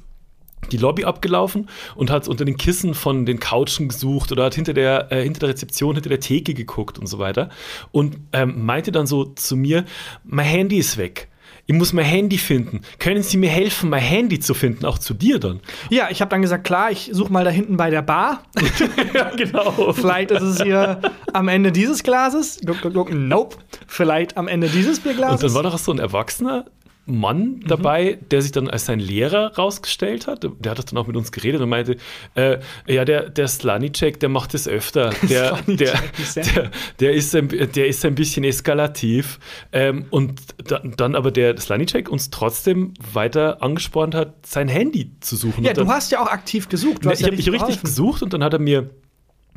die 0.72 0.78
Lobby 0.78 1.04
abgelaufen 1.04 1.68
und 1.94 2.10
hat 2.10 2.26
unter 2.26 2.44
den 2.44 2.56
Kissen 2.56 2.94
von 2.94 3.24
den 3.24 3.38
Couchen 3.38 3.88
gesucht 3.88 4.32
oder 4.32 4.46
hat 4.46 4.54
hinter 4.54 4.72
der, 4.72 5.12
äh, 5.12 5.22
hinter 5.22 5.40
der 5.40 5.50
Rezeption, 5.50 5.94
hinter 5.94 6.08
der 6.08 6.18
Theke 6.18 6.54
geguckt 6.54 6.98
und 6.98 7.06
so 7.06 7.20
weiter. 7.20 7.50
Und 7.92 8.18
ähm, 8.32 8.64
meinte 8.64 8.90
dann 8.90 9.06
so 9.06 9.26
zu 9.26 9.54
mir, 9.54 9.84
mein 10.24 10.46
Handy 10.46 10.78
ist 10.78 10.96
weg. 10.96 11.28
Ich 11.68 11.74
muss 11.74 11.92
mein 11.92 12.04
Handy 12.04 12.38
finden. 12.38 12.82
Können 13.00 13.24
Sie 13.24 13.36
mir 13.36 13.50
helfen, 13.50 13.90
mein 13.90 14.00
Handy 14.00 14.38
zu 14.38 14.54
finden? 14.54 14.84
Auch 14.84 14.98
zu 14.98 15.14
dir 15.14 15.40
dann. 15.40 15.60
Ja, 15.90 16.08
ich 16.10 16.20
habe 16.20 16.28
dann 16.28 16.40
gesagt, 16.40 16.62
klar, 16.64 16.92
ich 16.92 17.10
suche 17.12 17.32
mal 17.32 17.44
da 17.44 17.50
hinten 17.50 17.76
bei 17.76 17.90
der 17.90 18.02
Bar. 18.02 18.44
ja, 19.14 19.30
genau. 19.30 19.92
Vielleicht 19.92 20.30
ist 20.30 20.42
es 20.42 20.62
hier 20.62 21.00
am 21.32 21.48
Ende 21.48 21.72
dieses 21.72 22.04
Glases. 22.04 22.60
Nope. 22.62 23.56
Vielleicht 23.88 24.36
am 24.36 24.46
Ende 24.46 24.68
dieses 24.68 24.98
Und 24.98 25.04
Bierglases. 25.04 25.40
dann 25.40 25.54
war 25.54 25.64
doch 25.64 25.76
so 25.78 25.90
ein 25.92 25.98
erwachsener 25.98 26.66
Mann 27.06 27.60
dabei, 27.66 28.18
der 28.30 28.42
sich 28.42 28.50
dann 28.50 28.68
als 28.68 28.86
sein 28.86 28.98
Lehrer 28.98 29.54
rausgestellt 29.56 30.26
hat. 30.26 30.42
Der 30.42 30.70
hat 30.70 30.78
das 30.78 30.86
dann 30.86 30.98
auch 30.98 31.06
mit 31.06 31.16
uns 31.16 31.30
geredet 31.30 31.60
und 31.60 31.68
meinte, 31.68 31.96
äh, 32.34 32.58
ja, 32.88 33.04
der, 33.04 33.30
der 33.30 33.46
Slanicek, 33.46 34.18
der 34.18 34.28
macht 34.28 34.54
das 34.54 34.66
öfter. 34.66 35.10
Der, 35.26 35.58
der, 35.66 35.94
der? 36.36 36.70
der, 37.00 37.12
ist 37.12 37.34
ein, 37.34 37.48
der 37.48 37.86
ist 37.86 38.04
ein 38.04 38.14
bisschen 38.14 38.44
eskalativ. 38.44 39.38
Ähm, 39.72 40.06
und 40.10 40.40
da, 40.64 40.78
dann 40.78 41.14
aber 41.14 41.30
der 41.30 41.56
Slanicek 41.58 42.08
uns 42.08 42.30
trotzdem 42.30 42.94
weiter 43.12 43.62
angespornt 43.62 44.14
hat, 44.14 44.46
sein 44.46 44.68
Handy 44.68 45.12
zu 45.20 45.36
suchen. 45.36 45.64
ja, 45.64 45.72
dann, 45.72 45.86
du 45.86 45.92
hast 45.92 46.12
ja 46.12 46.22
auch 46.22 46.28
aktiv 46.28 46.68
gesucht. 46.68 47.04
Ne, 47.04 47.12
ich 47.12 47.20
ja 47.20 47.26
habe 47.26 47.36
mich 47.36 47.50
richtig 47.50 47.82
gesucht 47.82 48.22
und 48.22 48.32
dann 48.32 48.44
hat 48.44 48.52
er 48.52 48.58
mir 48.58 48.90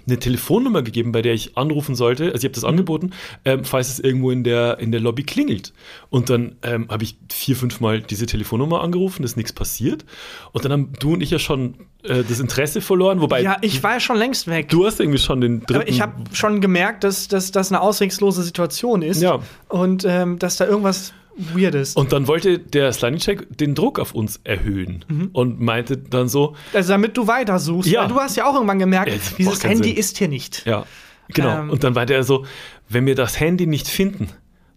eine 0.09 0.19
Telefonnummer 0.19 0.81
gegeben, 0.81 1.11
bei 1.11 1.21
der 1.21 1.33
ich 1.33 1.57
anrufen 1.57 1.95
sollte. 1.95 2.25
Also 2.25 2.37
ich 2.39 2.43
habe 2.45 2.53
das 2.53 2.63
Mhm. 2.63 2.69
angeboten, 2.69 3.11
ähm, 3.45 3.63
falls 3.65 3.89
es 3.89 3.99
irgendwo 3.99 4.31
in 4.31 4.43
der, 4.43 4.79
in 4.79 4.91
der 4.91 5.01
Lobby 5.01 5.23
klingelt. 5.23 5.73
Und 6.09 6.29
dann 6.29 6.55
ähm, 6.63 6.87
habe 6.89 7.03
ich 7.03 7.17
vier, 7.31 7.55
fünf 7.55 7.79
Mal 7.79 8.01
diese 8.01 8.25
Telefonnummer 8.25 8.81
angerufen, 8.81 9.23
ist 9.23 9.37
nichts 9.37 9.53
passiert. 9.53 10.05
Und 10.51 10.65
dann 10.65 10.71
haben 10.71 10.93
du 10.99 11.13
und 11.13 11.21
ich 11.21 11.31
ja 11.31 11.39
schon 11.39 11.75
äh, 12.03 12.23
das 12.27 12.39
Interesse 12.39 12.81
verloren, 12.81 13.21
wobei 13.21 13.41
Ja, 13.41 13.57
ich 13.61 13.81
war 13.83 13.93
ja 13.93 13.99
schon 13.99 14.17
längst 14.17 14.47
weg. 14.47 14.69
du 14.69 14.85
hast 14.85 14.99
irgendwie 14.99 15.19
schon 15.19 15.41
den 15.41 15.59
dritten. 15.61 15.75
Aber 15.75 15.87
ich 15.87 16.01
habe 16.01 16.13
schon 16.33 16.61
gemerkt, 16.61 17.03
dass, 17.03 17.27
dass 17.27 17.51
das 17.51 17.71
eine 17.71 17.81
auswegslose 17.81 18.43
Situation 18.43 19.01
ist. 19.01 19.21
Ja. 19.21 19.39
Und 19.67 20.05
ähm, 20.05 20.39
dass 20.39 20.57
da 20.57 20.65
irgendwas 20.65 21.13
weird 21.53 21.75
ist. 21.75 21.95
und 21.97 22.11
dann 22.11 22.27
wollte 22.27 22.59
der 22.59 22.91
Slanicek 22.93 23.57
den 23.57 23.75
Druck 23.75 23.99
auf 23.99 24.13
uns 24.13 24.39
erhöhen 24.43 25.05
Mhm. 25.07 25.29
und 25.33 25.59
meinte 25.61 25.97
dann 25.97 26.27
so, 26.27 26.55
Also 26.73 26.89
damit 26.93 27.15
du 27.17 27.27
weitersuchst. 27.27 27.89
Ja. 27.89 28.01
Weil 28.01 28.07
du 28.09 28.15
hast 28.19 28.35
ja 28.35 28.45
auch 28.49 28.53
irgendwann 28.55 28.79
gemerkt, 28.79 29.11
das 29.13 29.35
dieses 29.35 29.63
Handy 29.63 29.89
Sinn. 29.89 29.97
ist 29.97 30.17
hier 30.17 30.27
nicht. 30.27 30.65
ja, 30.65 30.85
genau. 31.29 31.59
Ähm. 31.61 31.69
und 31.69 31.83
dann 31.83 31.93
meinte 31.93 32.13
er 32.13 32.23
so, 32.23 32.45
wenn 32.89 33.05
wir 33.05 33.15
das 33.15 33.39
Handy 33.39 33.67
nicht 33.67 33.87
finden, 33.87 34.29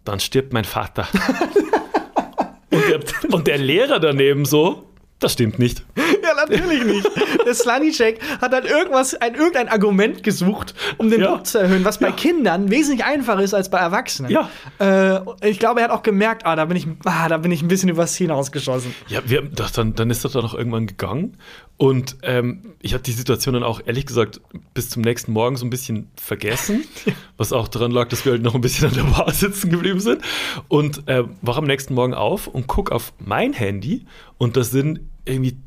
dann 0.05 0.21
stirbt 0.21 0.53
mein 0.53 0.65
Vater. 0.65 1.07
und, 2.71 2.83
der, 2.89 3.01
und 3.33 3.47
der 3.47 3.59
Lehrer 3.59 4.01
daneben 4.01 4.45
so, 4.45 4.85
das 5.23 5.33
stimmt 5.33 5.59
nicht. 5.59 5.85
Ja, 6.23 6.35
natürlich 6.47 6.85
nicht. 6.85 7.11
Der 7.45 7.53
Slanicek 7.53 8.21
hat 8.41 8.53
dann 8.53 8.65
irgendwas, 8.65 9.15
ein, 9.17 9.35
irgendein 9.35 9.69
Argument 9.69 10.23
gesucht, 10.23 10.73
um 10.97 11.11
den 11.11 11.21
Ja. 11.21 11.33
Druck 11.33 11.47
zu 11.49 11.59
erhöhen, 11.59 11.85
was 11.85 11.99
bei 11.99 12.07
Ja. 12.09 12.13
Kindern 12.13 12.71
wesentlich 12.71 13.05
einfacher 13.05 13.43
ist 13.43 13.55
als 13.55 13.71
bei 13.71 13.79
Erwachsenen. 13.79 14.31
Ja. 14.31 14.49
Äh, 14.79 15.21
ich 15.51 15.59
glaube, 15.59 15.81
er 15.81 15.89
hat 15.89 15.91
auch 15.91 16.05
gemerkt, 16.05 16.47
ah, 16.47 16.55
da 16.55 16.65
bin 16.67 16.77
ich, 16.77 16.87
ah, 17.07 17.29
da 17.29 17.39
bin 17.39 17.51
ich 17.51 17.63
ein 17.63 17.67
bisschen 17.69 17.89
übers 17.89 18.15
hinausgeschossen. 18.17 18.95
Ja, 19.09 19.21
wir, 19.27 19.43
das, 19.43 19.73
dann, 19.73 19.95
dann 19.97 20.11
ist 20.11 20.25
das 20.25 20.33
dann 20.33 20.45
auch 20.45 20.55
irgendwann 20.55 20.87
gegangen. 20.87 21.37
Und 21.77 22.17
ähm, 22.23 22.75
ich 22.81 22.95
habe 22.95 23.03
die 23.03 23.13
Situation 23.13 23.55
dann 23.55 23.65
auch 23.65 23.81
ehrlich 23.85 24.07
gesagt 24.07 24.41
bis 24.75 24.91
zum 24.91 25.03
nächsten 25.03 25.33
Morgen 25.33 25.57
so 25.57 25.67
ein 25.67 25.71
bisschen 25.71 26.09
vergessen, 26.17 26.85
was 27.37 27.53
auch 27.53 27.67
daran 27.67 27.91
lag, 27.91 28.09
dass 28.09 28.25
wir 28.25 28.33
halt 28.33 28.43
noch 28.43 28.55
ein 28.55 28.61
bisschen 28.61 28.89
an 28.89 28.95
der 28.95 29.03
Bar 29.03 29.33
sitzen 29.33 29.71
geblieben 29.71 29.99
sind. 29.99 30.23
Und 30.69 31.09
äh, 31.09 31.25
wach 31.41 31.57
am 31.57 31.65
nächsten 31.65 31.95
Morgen 31.95 32.15
auf 32.15 32.47
und 32.47 32.69
guck 32.69 32.93
auf 32.93 33.13
mein 33.19 33.53
Handy 33.53 34.07
und 34.39 34.57
da 34.57 34.63
sind 34.63 35.01
irgendwie 35.25 35.59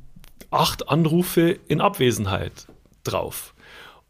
acht 0.51 0.89
Anrufe 0.89 1.60
in 1.68 1.82
Abwesenheit 1.82 2.68
drauf. 3.03 3.53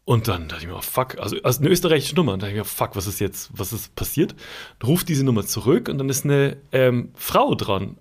Und 0.04 0.28
dann 0.28 0.46
dachte 0.46 0.62
ich 0.62 0.68
mir, 0.68 0.80
fuck, 0.82 1.18
also, 1.18 1.36
also 1.42 1.60
eine 1.60 1.68
österreichische 1.68 2.14
Nummer. 2.14 2.32
Und 2.32 2.42
dann 2.42 2.50
dachte 2.50 2.60
ich 2.60 2.64
mir, 2.64 2.64
fuck, 2.64 2.94
was 2.94 3.08
ist 3.08 3.18
jetzt, 3.18 3.50
was 3.52 3.72
ist 3.72 3.94
passiert? 3.96 4.36
Ruft 4.84 5.08
diese 5.08 5.24
Nummer 5.24 5.44
zurück 5.44 5.88
und 5.88 5.98
dann 5.98 6.08
ist 6.08 6.24
eine 6.24 6.58
ähm, 6.70 7.10
Frau 7.16 7.54
dran, 7.56 7.98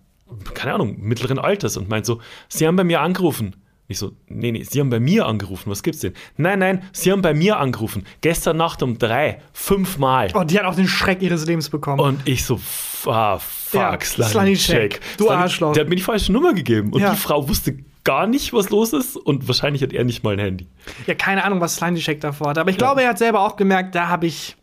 keine 0.54 0.76
Ahnung, 0.76 1.00
mittleren 1.00 1.40
Alters 1.40 1.78
und 1.78 1.90
meint 1.90 2.06
so, 2.06 2.22
Sie 2.48 2.68
haben 2.68 2.76
bei 2.76 2.84
mir 2.84 3.02
angerufen. 3.02 3.56
Ich 3.88 4.00
so, 4.00 4.14
nee, 4.28 4.52
nee, 4.52 4.64
Sie 4.64 4.80
haben 4.80 4.90
bei 4.90 5.00
mir 5.00 5.28
angerufen, 5.28 5.70
was 5.70 5.84
gibt's 5.84 6.00
denn? 6.02 6.14
Nein, 6.38 6.58
nein, 6.60 6.84
Sie 6.92 7.12
haben 7.12 7.22
bei 7.22 7.36
mir 7.36 7.60
angerufen. 7.60 8.04
Gestern 8.22 8.58
Nacht 8.58 8.82
um 8.82 8.98
drei, 8.98 9.40
fünfmal. 9.54 10.30
Oh, 10.34 10.44
die 10.44 10.58
hat 10.58 10.66
auch 10.66 10.76
den 10.76 10.88
Schreck 10.88 11.22
ihres 11.22 11.46
Lebens 11.46 11.70
bekommen. 11.70 12.00
Und 12.00 12.28
ich 12.28 12.44
so, 12.46 12.60
ah, 13.06 13.38
fuck, 13.38 13.74
Ja, 13.80 14.00
Slanicek. 14.02 14.32
Slanicek, 14.32 15.02
du 15.18 15.30
Arschloch. 15.30 15.74
Der 15.74 15.82
hat 15.84 15.90
mir 15.90 15.96
die 15.98 16.02
falsche 16.02 16.32
Nummer 16.32 16.54
gegeben. 16.54 16.92
Und 16.94 17.02
Ja. 17.02 17.12
die 17.12 17.18
Frau 17.18 17.48
wusste 17.48 17.78
gar 18.06 18.28
nicht, 18.28 18.54
was 18.54 18.70
los 18.70 18.94
ist. 18.94 19.18
Und 19.18 19.48
wahrscheinlich 19.50 19.84
hat 19.84 19.92
er 19.92 20.06
nicht 20.06 20.24
mal 20.24 20.34
ein 20.34 20.40
Handy. 20.40 20.68
ja, 21.08 21.14
keine 21.16 21.44
Ahnung, 21.44 21.60
was 21.60 21.76
Slanicek 21.76 22.22
davor 22.22 22.52
hat. 22.52 22.58
Aber 22.58 22.70
ich 22.70 22.78
glaube, 22.78 23.02
er 23.04 23.10
hat 23.10 23.18
selber 23.18 23.42
auch 23.42 23.58
gemerkt, 23.58 23.94
da 23.96 24.08
habe 24.08 24.28
ich. 24.28 24.56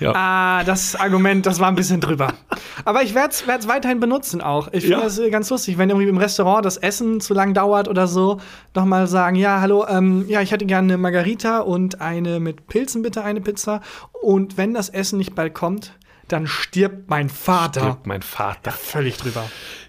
Ja. 0.00 0.12
Ah, 0.14 0.64
das 0.64 0.94
Argument, 0.96 1.44
das 1.46 1.60
war 1.60 1.68
ein 1.68 1.74
bisschen 1.74 2.00
drüber. 2.00 2.32
Aber 2.84 3.02
ich 3.02 3.14
werde 3.14 3.30
es 3.32 3.68
weiterhin 3.68 4.00
benutzen 4.00 4.40
auch. 4.40 4.68
Ich 4.68 4.82
finde 4.84 4.98
Ja. 4.98 5.02
das 5.04 5.18
äh, 5.18 5.28
ganz 5.30 5.50
lustig, 5.50 5.76
wenn 5.78 5.90
irgendwie 5.90 6.08
im 6.08 6.16
Restaurant 6.18 6.64
das 6.64 6.76
Essen 6.76 7.20
zu 7.20 7.34
lang 7.34 7.52
dauert 7.54 7.88
oder 7.88 8.06
so, 8.06 8.38
nochmal 8.74 9.06
sagen, 9.08 9.36
ja, 9.36 9.60
hallo, 9.60 9.86
ähm, 9.88 10.24
ja, 10.28 10.40
ich 10.40 10.52
hätte 10.52 10.66
gerne 10.66 10.94
eine 10.94 10.98
Margarita 10.98 11.60
und 11.60 12.00
eine 12.00 12.40
mit 12.40 12.66
Pilzen 12.68 13.02
bitte, 13.02 13.22
eine 13.24 13.40
Pizza. 13.40 13.80
Und 14.22 14.56
wenn 14.56 14.72
das 14.74 14.88
Essen 14.88 15.18
nicht 15.18 15.34
bald 15.34 15.54
kommt, 15.54 15.92
dann 16.32 16.46
stirbt 16.46 17.08
mein 17.10 17.28
Vater. 17.28 17.80
Stirbt 17.80 18.06
mein 18.06 18.22
Vater. 18.22 18.70
Völlig 18.72 19.16
drüber. 19.16 19.44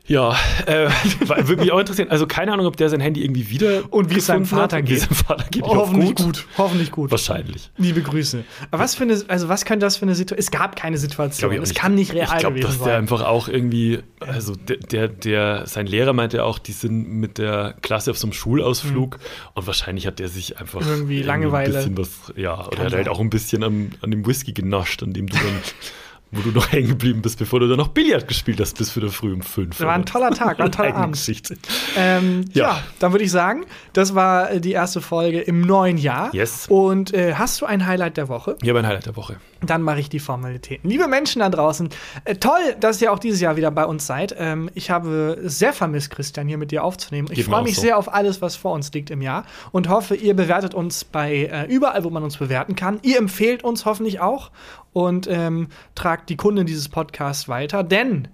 Ja, 0.08 0.36
äh, 0.66 0.90
würde 1.28 1.58
mich 1.58 1.72
auch 1.72 1.78
interessieren. 1.80 2.10
Also 2.10 2.26
keine 2.26 2.52
Ahnung, 2.52 2.66
ob 2.66 2.76
der 2.78 2.90
sein 2.90 3.00
Handy 3.00 3.24
irgendwie 3.24 3.52
wieder 3.52 3.84
Und 3.94 4.10
wie 4.10 4.18
es 4.18 4.26
seinem 4.26 4.42
hat. 4.50 4.72
Vater 4.72 4.78
Wie 4.78 4.82
geht. 4.84 4.98
es 4.98 5.04
seinem 5.04 5.16
Vater 5.16 5.44
geht. 5.52 5.62
Ich 5.64 5.68
hoffe, 5.68 5.78
Hoffentlich 5.78 6.16
gut. 6.16 6.48
Hoffentlich 6.58 6.92
gut. 6.92 7.12
Wahrscheinlich. 7.12 7.70
Liebe 7.78 8.02
Grüße. 8.02 8.44
Aber 8.72 8.82
was 8.84 8.96
für 8.96 9.04
eine, 9.04 9.22
also 9.28 9.50
was 9.50 9.66
könnte 9.66 9.86
das 9.86 9.98
für 9.98 10.04
eine 10.06 10.16
Situation? 10.16 10.40
Es 10.40 10.50
gab 10.50 10.76
keine 10.76 10.98
Situation. 10.98 11.52
Glaub 11.52 11.64
Es 11.64 11.76
kann 11.76 11.94
nicht 11.94 12.12
real 12.14 12.28
Ich 12.34 12.40
glaube, 12.40 12.60
gewesen 12.60 12.78
dass 12.80 12.84
der 12.84 12.98
einfach 12.98 13.22
auch 13.24 13.48
irgendwie, 13.48 14.00
also 14.20 14.56
der, 14.56 14.78
der, 14.78 15.08
der, 15.10 15.68
sein 15.68 15.86
Lehrer 15.86 16.14
meinte 16.14 16.44
auch, 16.44 16.58
die 16.58 16.72
sind 16.72 17.08
mit 17.08 17.38
der 17.38 17.76
Klasse 17.84 18.10
auf 18.10 18.18
so 18.18 18.26
einem 18.26 18.34
Schulausflug 18.34 19.20
und 19.54 19.68
wahrscheinlich 19.68 20.08
hat 20.08 20.18
der 20.18 20.28
sich 20.30 20.58
einfach 20.60 20.82
Mhm. 20.82 20.88
Irgendwie 20.92 21.22
Langeweile. 21.22 21.70
ein 21.70 21.94
bisschen 21.94 21.98
was, 22.00 22.34
ja, 22.36 22.66
oder 22.66 22.86
hat 22.86 22.94
halt 22.94 23.10
auch 23.10 23.20
ein 23.20 23.30
bisschen 23.30 23.64
am, 23.64 23.92
an 24.02 24.10
dem 24.10 24.26
Whisky 24.26 24.54
genascht, 24.54 25.04
an 25.04 25.14
dem 25.14 25.28
du 25.28 25.36
dann 25.38 25.46
wo 26.32 26.42
du 26.42 26.52
noch 26.52 26.72
hängen 26.72 26.90
geblieben 26.90 27.22
bist, 27.22 27.40
bevor 27.40 27.60
du 27.60 27.68
dann 27.68 27.78
noch 27.78 27.90
Billard 27.90 28.28
gespielt 28.28 28.60
hast, 28.60 28.78
bis 28.78 28.96
wieder 28.96 29.10
früh 29.10 29.34
um 29.34 29.42
fünf. 29.42 29.80
War 29.80 29.94
ein 29.94 30.06
toller 30.06 30.32
Tag, 30.32 30.60
war 30.60 30.66
ein 30.66 30.72
toller 30.72 30.96
Abend. 30.96 31.16
Geschichte. 31.16 31.58
Ähm, 31.98 32.46
ja. 32.54 32.70
Ja. 32.70 32.84
dann 33.00 33.12
würde 33.12 33.26
ich 33.26 33.32
sagen, 33.32 33.66
das 33.94 34.16
war 34.16 34.52
äh, 34.52 34.62
die 34.62 34.72
erste 34.72 35.02
Folge 35.02 35.42
im 35.42 35.62
neuen 35.62 35.98
Jahr. 35.98 36.34
Yes. 36.34 36.68
Und 36.68 37.14
äh, 37.14 37.34
hast 37.36 37.62
du 37.62 37.66
ein 37.66 37.86
Highlight 37.86 38.18
der 38.18 38.30
Woche? 38.30 38.58
Hier 38.62 38.74
mein 38.74 38.86
Highlight 38.86 39.08
der 39.08 39.16
Woche. 39.16 39.38
Dann 39.62 39.82
mache 39.82 40.00
ich 40.00 40.10
die 40.10 40.20
Formalitäten. 40.20 40.90
Liebe 40.90 41.08
Menschen 41.08 41.40
da 41.40 41.50
draußen, 41.50 41.90
äh, 42.26 42.36
toll, 42.36 42.76
dass 42.80 43.02
ihr 43.02 43.12
auch 43.12 43.20
dieses 43.20 43.42
Jahr 43.42 43.58
wieder 43.58 43.72
bei 43.72 43.86
uns 43.86 44.06
seid. 44.06 44.36
Ähm, 44.38 44.70
ich 44.74 44.90
habe 44.90 45.38
sehr 45.44 45.74
vermisst, 45.74 46.12
Christian, 46.12 46.48
hier 46.48 46.58
mit 46.58 46.72
dir 46.72 46.84
aufzunehmen. 46.84 47.28
Ich 47.32 47.46
freue 47.46 47.64
mich 47.64 47.76
so. 47.76 47.82
sehr 47.82 47.98
auf 47.98 48.14
alles, 48.14 48.42
was 48.42 48.56
vor 48.56 48.74
uns 48.74 48.92
liegt 48.94 49.10
im 49.10 49.22
Jahr 49.22 49.46
und 49.72 49.90
hoffe, 49.90 50.16
ihr 50.16 50.36
bewertet 50.36 50.74
uns 50.74 51.04
bei 51.04 51.50
äh, 51.52 51.66
überall, 51.66 52.04
wo 52.04 52.10
man 52.10 52.24
uns 52.24 52.38
bewerten 52.38 52.76
kann. 52.76 53.00
Ihr 53.02 53.18
empfehlt 53.18 53.64
uns 53.64 53.86
hoffentlich 53.86 54.20
auch 54.20 54.52
und 54.94 55.28
ähm, 55.30 55.68
tragt 55.96 56.30
die 56.30 56.38
Kunden 56.38 56.66
dieses 56.66 56.90
Podcasts 56.90 57.48
weiter, 57.48 57.84
denn 57.84 58.28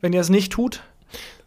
wenn 0.00 0.12
ihr 0.12 0.20
es 0.20 0.30
nicht 0.30 0.52
tut, 0.52 0.82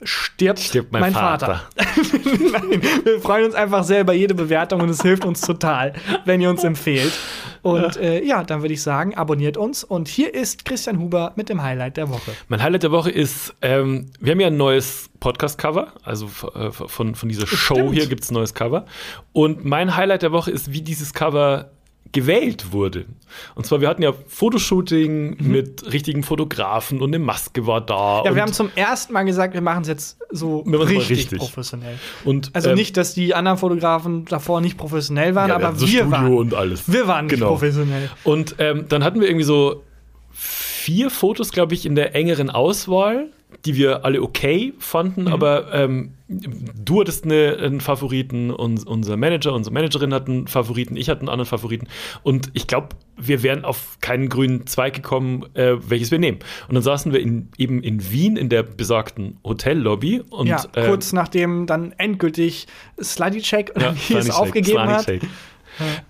stirbt, 0.04 0.60
Stirbt 0.60 0.92
mein 0.92 1.14
Vater. 1.14 1.64
Nein, 1.76 2.82
wir 3.04 3.20
freuen 3.22 3.46
uns 3.46 3.56
einfach 3.56 3.84
sehr 3.84 4.02
über 4.02 4.14
jede 4.14 4.34
Bewertung 4.34 4.82
und 4.82 4.90
es 4.90 5.02
hilft 5.02 5.26
uns 5.26 5.42
total, 5.42 5.94
wenn 6.26 6.42
ihr 6.42 6.50
uns 6.50 6.64
empfehlt. 6.64 7.14
Und 7.62 7.98
äh, 7.98 8.24
ja, 8.24 8.44
dann 8.44 8.62
würde 8.62 8.74
ich 8.74 8.84
sagen, 8.84 9.16
abonniert 9.16 9.58
uns. 9.58 9.84
Und 9.84 10.08
hier 10.08 10.34
ist 10.34 10.66
Christian 10.66 11.00
Huber 11.00 11.34
mit 11.36 11.50
dem 11.50 11.64
Highlight 11.64 11.98
der 11.98 12.10
Woche. 12.10 12.32
Mein 12.48 12.62
Highlight 12.62 12.84
der 12.84 12.92
Woche 12.92 13.10
ist, 13.10 13.56
ähm, 13.62 14.12
wir 14.20 14.34
haben 14.34 14.40
ja 14.40 14.48
ein 14.48 14.58
neues 14.58 15.10
Podcast-Cover, 15.20 15.94
also 16.04 16.30
äh, 16.54 16.72
von, 16.72 17.16
von 17.16 17.30
dieser 17.30 17.48
Show 17.48 17.76
Stimmt. 17.76 17.94
hier 17.94 18.06
gibt 18.06 18.24
es 18.24 18.30
ein 18.30 18.36
neues 18.36 18.54
Cover. 18.54 18.86
Und 19.32 19.66
mein 19.66 19.96
Highlight 19.96 20.22
der 20.22 20.32
Woche 20.32 20.52
ist, 20.52 20.72
wie 20.74 20.82
dieses 20.82 21.14
Cover 21.14 21.72
gewählt 22.16 22.72
wurde. 22.72 23.06
Und 23.54 23.66
zwar, 23.68 23.82
wir 23.82 23.88
hatten 23.90 24.02
ja 24.02 24.14
Fotoshooting 24.28 25.38
mit 25.40 25.92
richtigen 25.92 26.24
Fotografen 26.24 27.02
und 27.02 27.10
eine 27.14 27.20
Maske 27.24 27.68
war 27.68 27.82
da. 27.82 28.24
Ja, 28.26 28.34
wir 28.34 28.42
haben 28.42 28.54
zum 28.54 28.70
ersten 28.76 29.14
Mal 29.14 29.24
gesagt, 29.26 29.54
wir 29.54 29.62
machen 29.62 29.84
es 29.84 29.88
jetzt 29.88 30.18
so 30.32 30.64
Wir 30.66 30.80
richtig, 30.80 31.10
richtig. 31.10 31.40
professionell. 31.40 32.00
und, 32.24 32.50
Also 32.54 32.70
ähm, 32.70 32.76
nicht, 32.76 32.98
dass 32.98 33.14
die 33.14 33.36
anderen 33.36 33.58
Fotografen 33.58 34.26
davor 34.26 34.62
nicht 34.62 34.78
professionell 34.78 35.36
waren, 35.36 35.50
ja, 35.50 35.56
aber 35.58 35.80
wir 35.80 35.88
Studio 35.88 36.12
waren. 36.12 36.34
und 36.34 36.54
alles. 36.54 36.92
Wir 36.92 37.08
waren 37.08 37.26
nicht 37.26 37.36
Genau. 37.36 37.50
professionell. 37.50 38.10
Und 38.24 38.56
ähm, 38.60 38.86
dann 38.90 39.04
hatten 39.04 39.20
wir 39.20 39.28
irgendwie 39.28 39.46
so 39.46 39.84
vier 40.32 41.10
Fotos, 41.10 41.52
glaube 41.52 41.74
ich, 41.74 41.86
in 41.86 41.96
der 41.96 42.16
engeren 42.16 42.50
Auswahl, 42.50 43.28
die 43.64 43.76
wir 43.76 44.06
alle 44.06 44.22
okay 44.22 44.74
fanden, 44.80 45.24
Mhm. 45.24 45.28
aber 45.34 45.74
ähm, 45.74 46.12
du 46.28 47.02
hattest 47.02 47.24
eine, 47.26 47.58
einen 47.58 47.82
Favoriten, 47.82 48.52
uns, 48.52 48.84
unser 48.84 49.16
Manager, 49.16 49.54
unsere 49.54 49.74
Managerin 49.74 50.14
hat 50.14 50.28
einen 50.28 50.48
Favoriten, 50.48 50.98
ich 50.98 51.10
hatte 51.10 51.22
einen 51.22 51.30
anderen 51.30 51.48
Favoriten 51.48 51.88
und 52.24 52.50
ich 52.54 52.68
glaube, 52.68 52.90
wir 53.18 53.44
wären 53.44 53.64
auf 53.64 53.98
keinen 54.02 54.28
grünen 54.30 54.66
Zweig 54.68 54.94
gekommen, 54.94 55.46
äh, 55.54 55.76
welches 55.88 56.12
wir 56.12 56.20
nehmen. 56.20 56.40
Und 56.68 56.76
dann 56.76 56.84
saßen 56.84 57.14
wir 57.14 57.20
in, 57.20 57.50
eben 57.58 57.82
in 57.84 58.12
Wien 58.12 58.38
in 58.38 58.50
der 58.50 58.64
besagten 58.64 59.38
Hotellobby 59.44 60.22
und 60.30 60.48
ja, 60.48 60.64
ähm, 60.76 60.88
kurz 60.88 61.14
nachdem 61.14 61.66
dann 61.68 61.94
endgültig 61.98 62.68
Sluddy 63.02 63.42
Check 63.42 63.72
oder 63.76 63.92
ja, 63.92 63.96
wie 64.10 64.14
es 64.16 64.30
aufgegeben 64.32 64.80
hat. 64.82 65.06
Shake. 65.06 65.24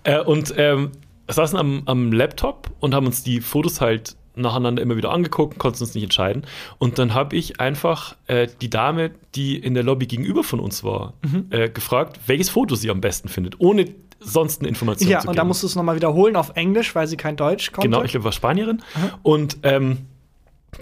Äh, 0.04 0.20
und 0.20 0.54
ähm, 0.56 0.92
saßen 1.28 1.58
am, 1.58 1.82
am 1.86 2.12
Laptop 2.12 2.70
und 2.80 2.94
haben 2.94 3.06
uns 3.06 3.22
die 3.22 3.40
Fotos 3.40 3.80
halt 3.80 4.16
nacheinander 4.36 4.82
immer 4.82 4.96
wieder 4.96 5.10
angeguckt, 5.10 5.58
konnten 5.58 5.82
uns 5.82 5.94
nicht 5.94 6.04
entscheiden. 6.04 6.44
Und 6.78 6.98
dann 6.98 7.14
habe 7.14 7.34
ich 7.36 7.58
einfach 7.60 8.16
äh, 8.26 8.46
die 8.60 8.70
Dame, 8.70 9.10
die 9.34 9.56
in 9.56 9.74
der 9.74 9.82
Lobby 9.82 10.06
gegenüber 10.06 10.44
von 10.44 10.60
uns 10.60 10.84
war, 10.84 11.14
Mhm. 11.24 11.46
äh, 11.50 11.68
gefragt, 11.68 12.20
welches 12.26 12.50
Foto 12.50 12.74
sie 12.76 12.90
am 12.90 13.00
besten 13.00 13.28
findet, 13.28 13.58
ohne 13.60 13.86
sonst 14.20 14.60
eine 14.60 14.68
Information 14.68 15.10
Ja, 15.10 15.18
zu 15.20 15.28
und 15.28 15.32
geben. 15.32 15.36
da 15.36 15.44
musst 15.44 15.62
du 15.62 15.66
es 15.66 15.74
nochmal 15.76 15.96
wiederholen 15.96 16.36
auf 16.36 16.52
Englisch, 16.54 16.94
weil 16.94 17.06
sie 17.06 17.16
kein 17.16 17.36
Deutsch 17.36 17.72
konnte. 17.72 17.88
Genau, 17.88 18.02
ich 18.02 18.12
glaube, 18.12 18.24
war 18.24 18.32
Spanierin. 18.32 18.82
Und 19.22 19.58
ähm, 19.62 19.98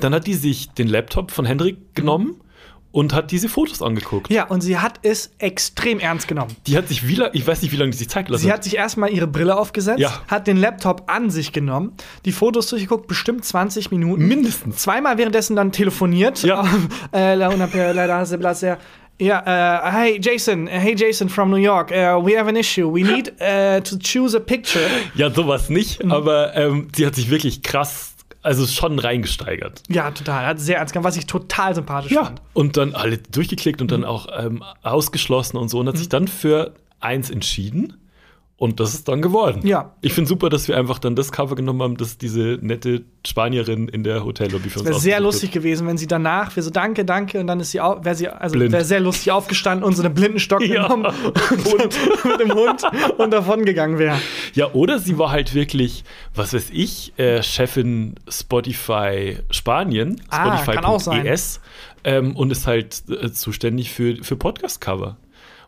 dann 0.01 0.15
hat 0.15 0.27
die 0.27 0.35
sich 0.35 0.71
den 0.71 0.89
Laptop 0.89 1.31
von 1.31 1.45
Hendrik 1.45 1.95
genommen 1.95 2.37
und 2.95 3.13
hat 3.13 3.33
diese 3.33 3.49
Fotos 3.49 3.83
angeguckt. 3.83 4.31
Ja, 4.33 4.45
und 4.45 4.61
sie 4.61 4.79
hat 4.79 5.01
es 5.03 5.33
extrem 5.39 5.99
ernst 5.99 6.29
genommen. 6.29 6.55
Die 6.69 6.77
hat 6.79 6.87
sich 6.87 7.09
wie 7.09 7.17
lange, 7.17 7.33
ich 7.35 7.45
weiß 7.45 7.61
nicht, 7.63 7.73
wie 7.73 7.77
lange 7.77 7.91
die 7.91 7.97
sich 7.99 8.09
Zeit 8.09 8.27
gelassen 8.27 8.45
Sie 8.45 8.53
hat 8.53 8.63
sich 8.63 8.77
erstmal 8.77 9.11
ihre 9.11 9.27
Brille 9.27 9.57
aufgesetzt, 9.59 9.99
Ja. 9.99 10.23
hat 10.29 10.47
den 10.47 10.57
Laptop 10.57 11.03
an 11.09 11.29
sich 11.29 11.53
genommen, 11.53 11.93
die 12.25 12.31
Fotos 12.31 12.69
durchgeguckt, 12.69 13.09
bestimmt 13.09 13.45
20 13.45 13.91
Minuten. 13.91 14.27
Mindestens. 14.29 14.77
Zweimal 14.77 15.19
währenddessen 15.19 15.57
dann 15.57 15.73
telefoniert. 15.73 16.43
Ja. 16.45 16.65
äh, 17.13 17.37
placer. 18.39 18.79
Ja, 19.21 19.43
äh, 19.87 19.93
hey 19.93 20.21
Jason, 20.21 20.67
hey 20.67 20.95
Jason 20.97 21.29
from 21.29 21.51
New 21.51 21.57
York, 21.57 21.91
uh, 21.93 22.25
we 22.25 22.37
have 22.39 22.49
an 22.49 22.57
issue. 22.57 22.93
We 22.93 23.03
need 23.05 23.33
uh, 23.41 23.81
to 23.81 23.97
choose 23.99 24.37
a 24.37 24.41
picture. 24.41 24.85
Ja, 25.15 25.31
sowas 25.31 25.69
nicht, 25.69 26.03
Mhm. 26.03 26.11
aber 26.13 26.57
ähm, 26.57 26.89
sie 26.95 27.07
hat 27.07 27.15
sich 27.15 27.31
wirklich 27.31 27.63
krass, 27.63 28.14
also 28.45 28.67
schon 28.67 28.99
reingesteigert. 28.99 29.83
Ja, 29.89 30.11
total. 30.11 30.47
Hat 30.47 30.61
sehr 30.61 30.79
ernst 30.79 30.93
genommen, 30.93 31.07
was 31.07 31.17
ich 31.17 31.27
total 31.27 31.75
sympathisch 31.75 32.13
Ja. 32.13 32.25
fand. 32.25 32.43
Und 32.53 32.77
dann 32.77 32.95
alle 32.95 33.19
durchgeklickt 33.19 33.81
und 33.83 33.91
dann 33.91 34.01
Mhm. 34.01 34.07
auch 34.07 34.27
ähm, 34.37 34.63
ausgeschlossen 34.83 35.57
und 35.57 35.69
so 35.69 35.79
und 35.81 35.89
hat 35.89 35.97
sich 35.97 36.09
dann 36.09 36.29
für 36.29 36.75
eins 37.01 37.31
entschieden. 37.31 37.95
Und 38.57 38.79
das 38.79 38.95
ist 38.95 39.09
dann 39.09 39.21
geworden. 39.21 39.67
Ja. 39.67 39.97
Ich 40.01 40.13
finde 40.13 40.29
super, 40.29 40.49
dass 40.49 40.69
wir 40.69 40.77
einfach 40.77 41.01
dann 41.01 41.17
das 41.17 41.33
Cover 41.33 41.57
genommen 41.57 41.83
haben, 41.83 41.97
das 41.97 42.19
diese 42.19 42.57
nette 42.63 43.03
Spanierin 43.27 43.89
in 43.89 44.05
der 44.05 44.25
Hotellobby 44.25 44.71
für 44.71 44.79
uns 44.79 44.89
Wäre 44.89 45.01
sehr 45.01 45.19
lustig 45.19 45.51
gewesen, 45.51 45.89
wenn 45.89 45.99
sie 45.99 46.07
danach, 46.07 46.55
wir 46.55 46.63
so 46.63 46.71
danke, 46.71 47.05
danke, 47.05 47.41
und 47.41 47.49
dann 47.49 47.59
ist 47.59 47.73
sie, 47.73 47.79
wäre 47.79 48.15
sie, 48.15 48.29
also 48.29 48.59
wäre 48.59 48.85
sehr 48.85 49.01
lustig 49.01 49.33
aufgestanden 49.33 49.85
und 49.85 49.97
so 49.97 50.05
einen 50.05 50.15
Blindenstock 50.15 50.63
Ja. 50.63 50.85
genommen 50.85 51.05
und 51.51 52.25
mit 52.25 52.41
dem 52.41 52.53
Hund 52.53 52.83
und 53.19 53.33
davon 53.33 53.65
gegangen 53.65 53.99
wäre. 53.99 54.19
Ja, 54.55 54.73
oder 54.73 55.01
sie 55.01 55.19
war 55.19 55.33
halt 55.33 55.53
wirklich, 55.53 56.05
was 56.37 56.55
weiß 56.55 56.69
ich, 56.73 57.13
äh, 57.19 57.43
Chefin 57.43 58.15
Spotify 58.29 59.39
Spanien, 59.51 60.21
Ah. 60.31 60.59
Spotify.es, 60.59 61.61
ähm, 62.05 62.37
und 62.37 62.53
ist 62.53 62.69
halt 62.69 63.03
äh, 63.09 63.33
zuständig 63.33 63.91
für, 63.93 64.23
für 64.23 64.37
Podcast-Cover. 64.37 65.17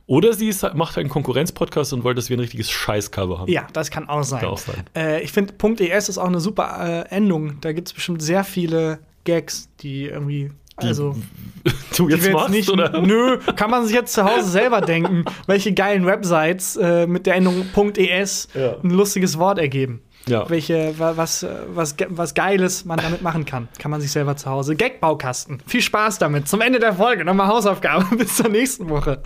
Oder 0.09 0.33
sie 0.35 0.49
ist, 0.49 0.63
macht 0.75 0.97
halt 0.97 1.05
einen 1.05 1.11
Konkurrenz-Podcast 1.11 1.93
und 1.93 2.05
wollte, 2.05 2.17
dass 2.21 2.31
wir 2.31 2.37
ein 2.37 2.41
richtiges 2.41 2.71
Scheiß-Cover 2.71 3.41
haben. 3.41 3.51
Ja, 3.51 3.67
das 3.73 3.91
kann 3.91 4.09
auch 4.09 4.23
sein. 4.23 4.41
Kann 4.41 4.49
auch 4.51 4.59
sein. 4.59 4.85
Äh, 4.95 5.23
ich 5.23 5.33
finde, 5.33 5.55
.es 5.91 6.09
ist 6.09 6.19
auch 6.19 6.27
eine 6.29 6.39
super 6.41 7.05
äh, 7.11 7.15
Endung. 7.15 7.61
Da 7.61 7.73
gibt 7.73 7.89
es 7.89 7.93
bestimmt 7.95 8.23
sehr 8.23 8.45
viele 8.45 9.01
Gags, 9.25 9.69
die 9.81 10.05
irgendwie. 10.07 10.53
Also, 10.79 11.17
du 11.97 12.09
jetzt 12.11 12.31
machst, 12.31 12.51
nicht. 12.51 12.69
oder? 12.71 13.01
Nö, 13.01 13.39
kann 13.57 13.71
man 13.71 13.87
sich 13.87 13.95
jetzt 13.95 14.13
zu 14.13 14.25
Hause 14.25 14.49
selber 14.49 14.83
denken, 14.83 15.25
welche 15.47 15.73
geilen 15.73 16.05
Websites 16.05 16.77
äh, 16.77 17.07
mit 17.07 17.25
der 17.27 17.35
Endung 17.37 17.65
.es 17.97 18.49
Ja. 18.55 18.77
ein 18.85 18.91
lustiges 18.91 19.39
Wort 19.39 19.59
ergeben. 19.59 20.03
Ja. 20.29 20.49
Welche, 20.51 20.99
wa- 20.99 21.17
was, 21.17 21.43
äh, 21.45 21.49
was, 21.69 21.95
was 22.09 22.35
Geiles 22.35 22.85
man 22.85 22.99
damit 22.99 23.23
machen 23.23 23.45
kann. 23.45 23.69
Kann 23.79 23.91
man 23.93 24.01
sich 24.01 24.11
selber 24.11 24.37
zu 24.37 24.51
Hause. 24.51 24.75
Gagbaukasten. 24.75 25.61
Viel 25.67 25.83
Spaß 25.83 26.19
damit. 26.19 26.49
Zum 26.49 26.61
Ende 26.61 26.81
der 26.81 26.95
Folge 26.95 27.25
nochmal 27.25 27.47
Hausaufgabe. 27.47 28.05
bis 28.17 28.37
zur 28.37 28.49
nächsten 28.49 28.89
Woche. 28.89 29.23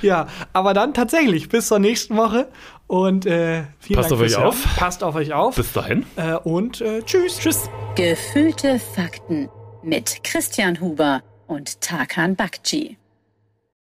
Ja, 0.00 0.28
aber 0.52 0.74
dann 0.74 0.94
tatsächlich 0.94 1.48
bis 1.48 1.66
zur 1.68 1.80
nächsten 1.80 2.16
Woche. 2.16 2.48
Und 2.86 3.26
äh, 3.26 3.64
vielen 3.80 3.96
Passt 4.00 4.10
Dank 4.12 4.20
auf 4.20 4.26
euch 4.26 4.36
Hören. 4.36 4.44
auf. 4.46 4.76
Passt 4.76 5.02
auf 5.04 5.14
euch 5.16 5.32
auf. 5.32 5.56
Bis 5.56 5.72
dahin. 5.72 6.06
Äh, 6.16 6.34
und 6.36 6.80
äh, 6.80 7.02
tschüss. 7.02 7.38
Tschüss. 7.38 7.68
Gefühlte 7.96 8.78
Fakten 8.78 9.48
mit 9.82 10.22
Christian 10.22 10.80
Huber 10.80 11.22
und 11.48 11.80
Tarkan 11.80 12.36
Bakci. 12.36 12.96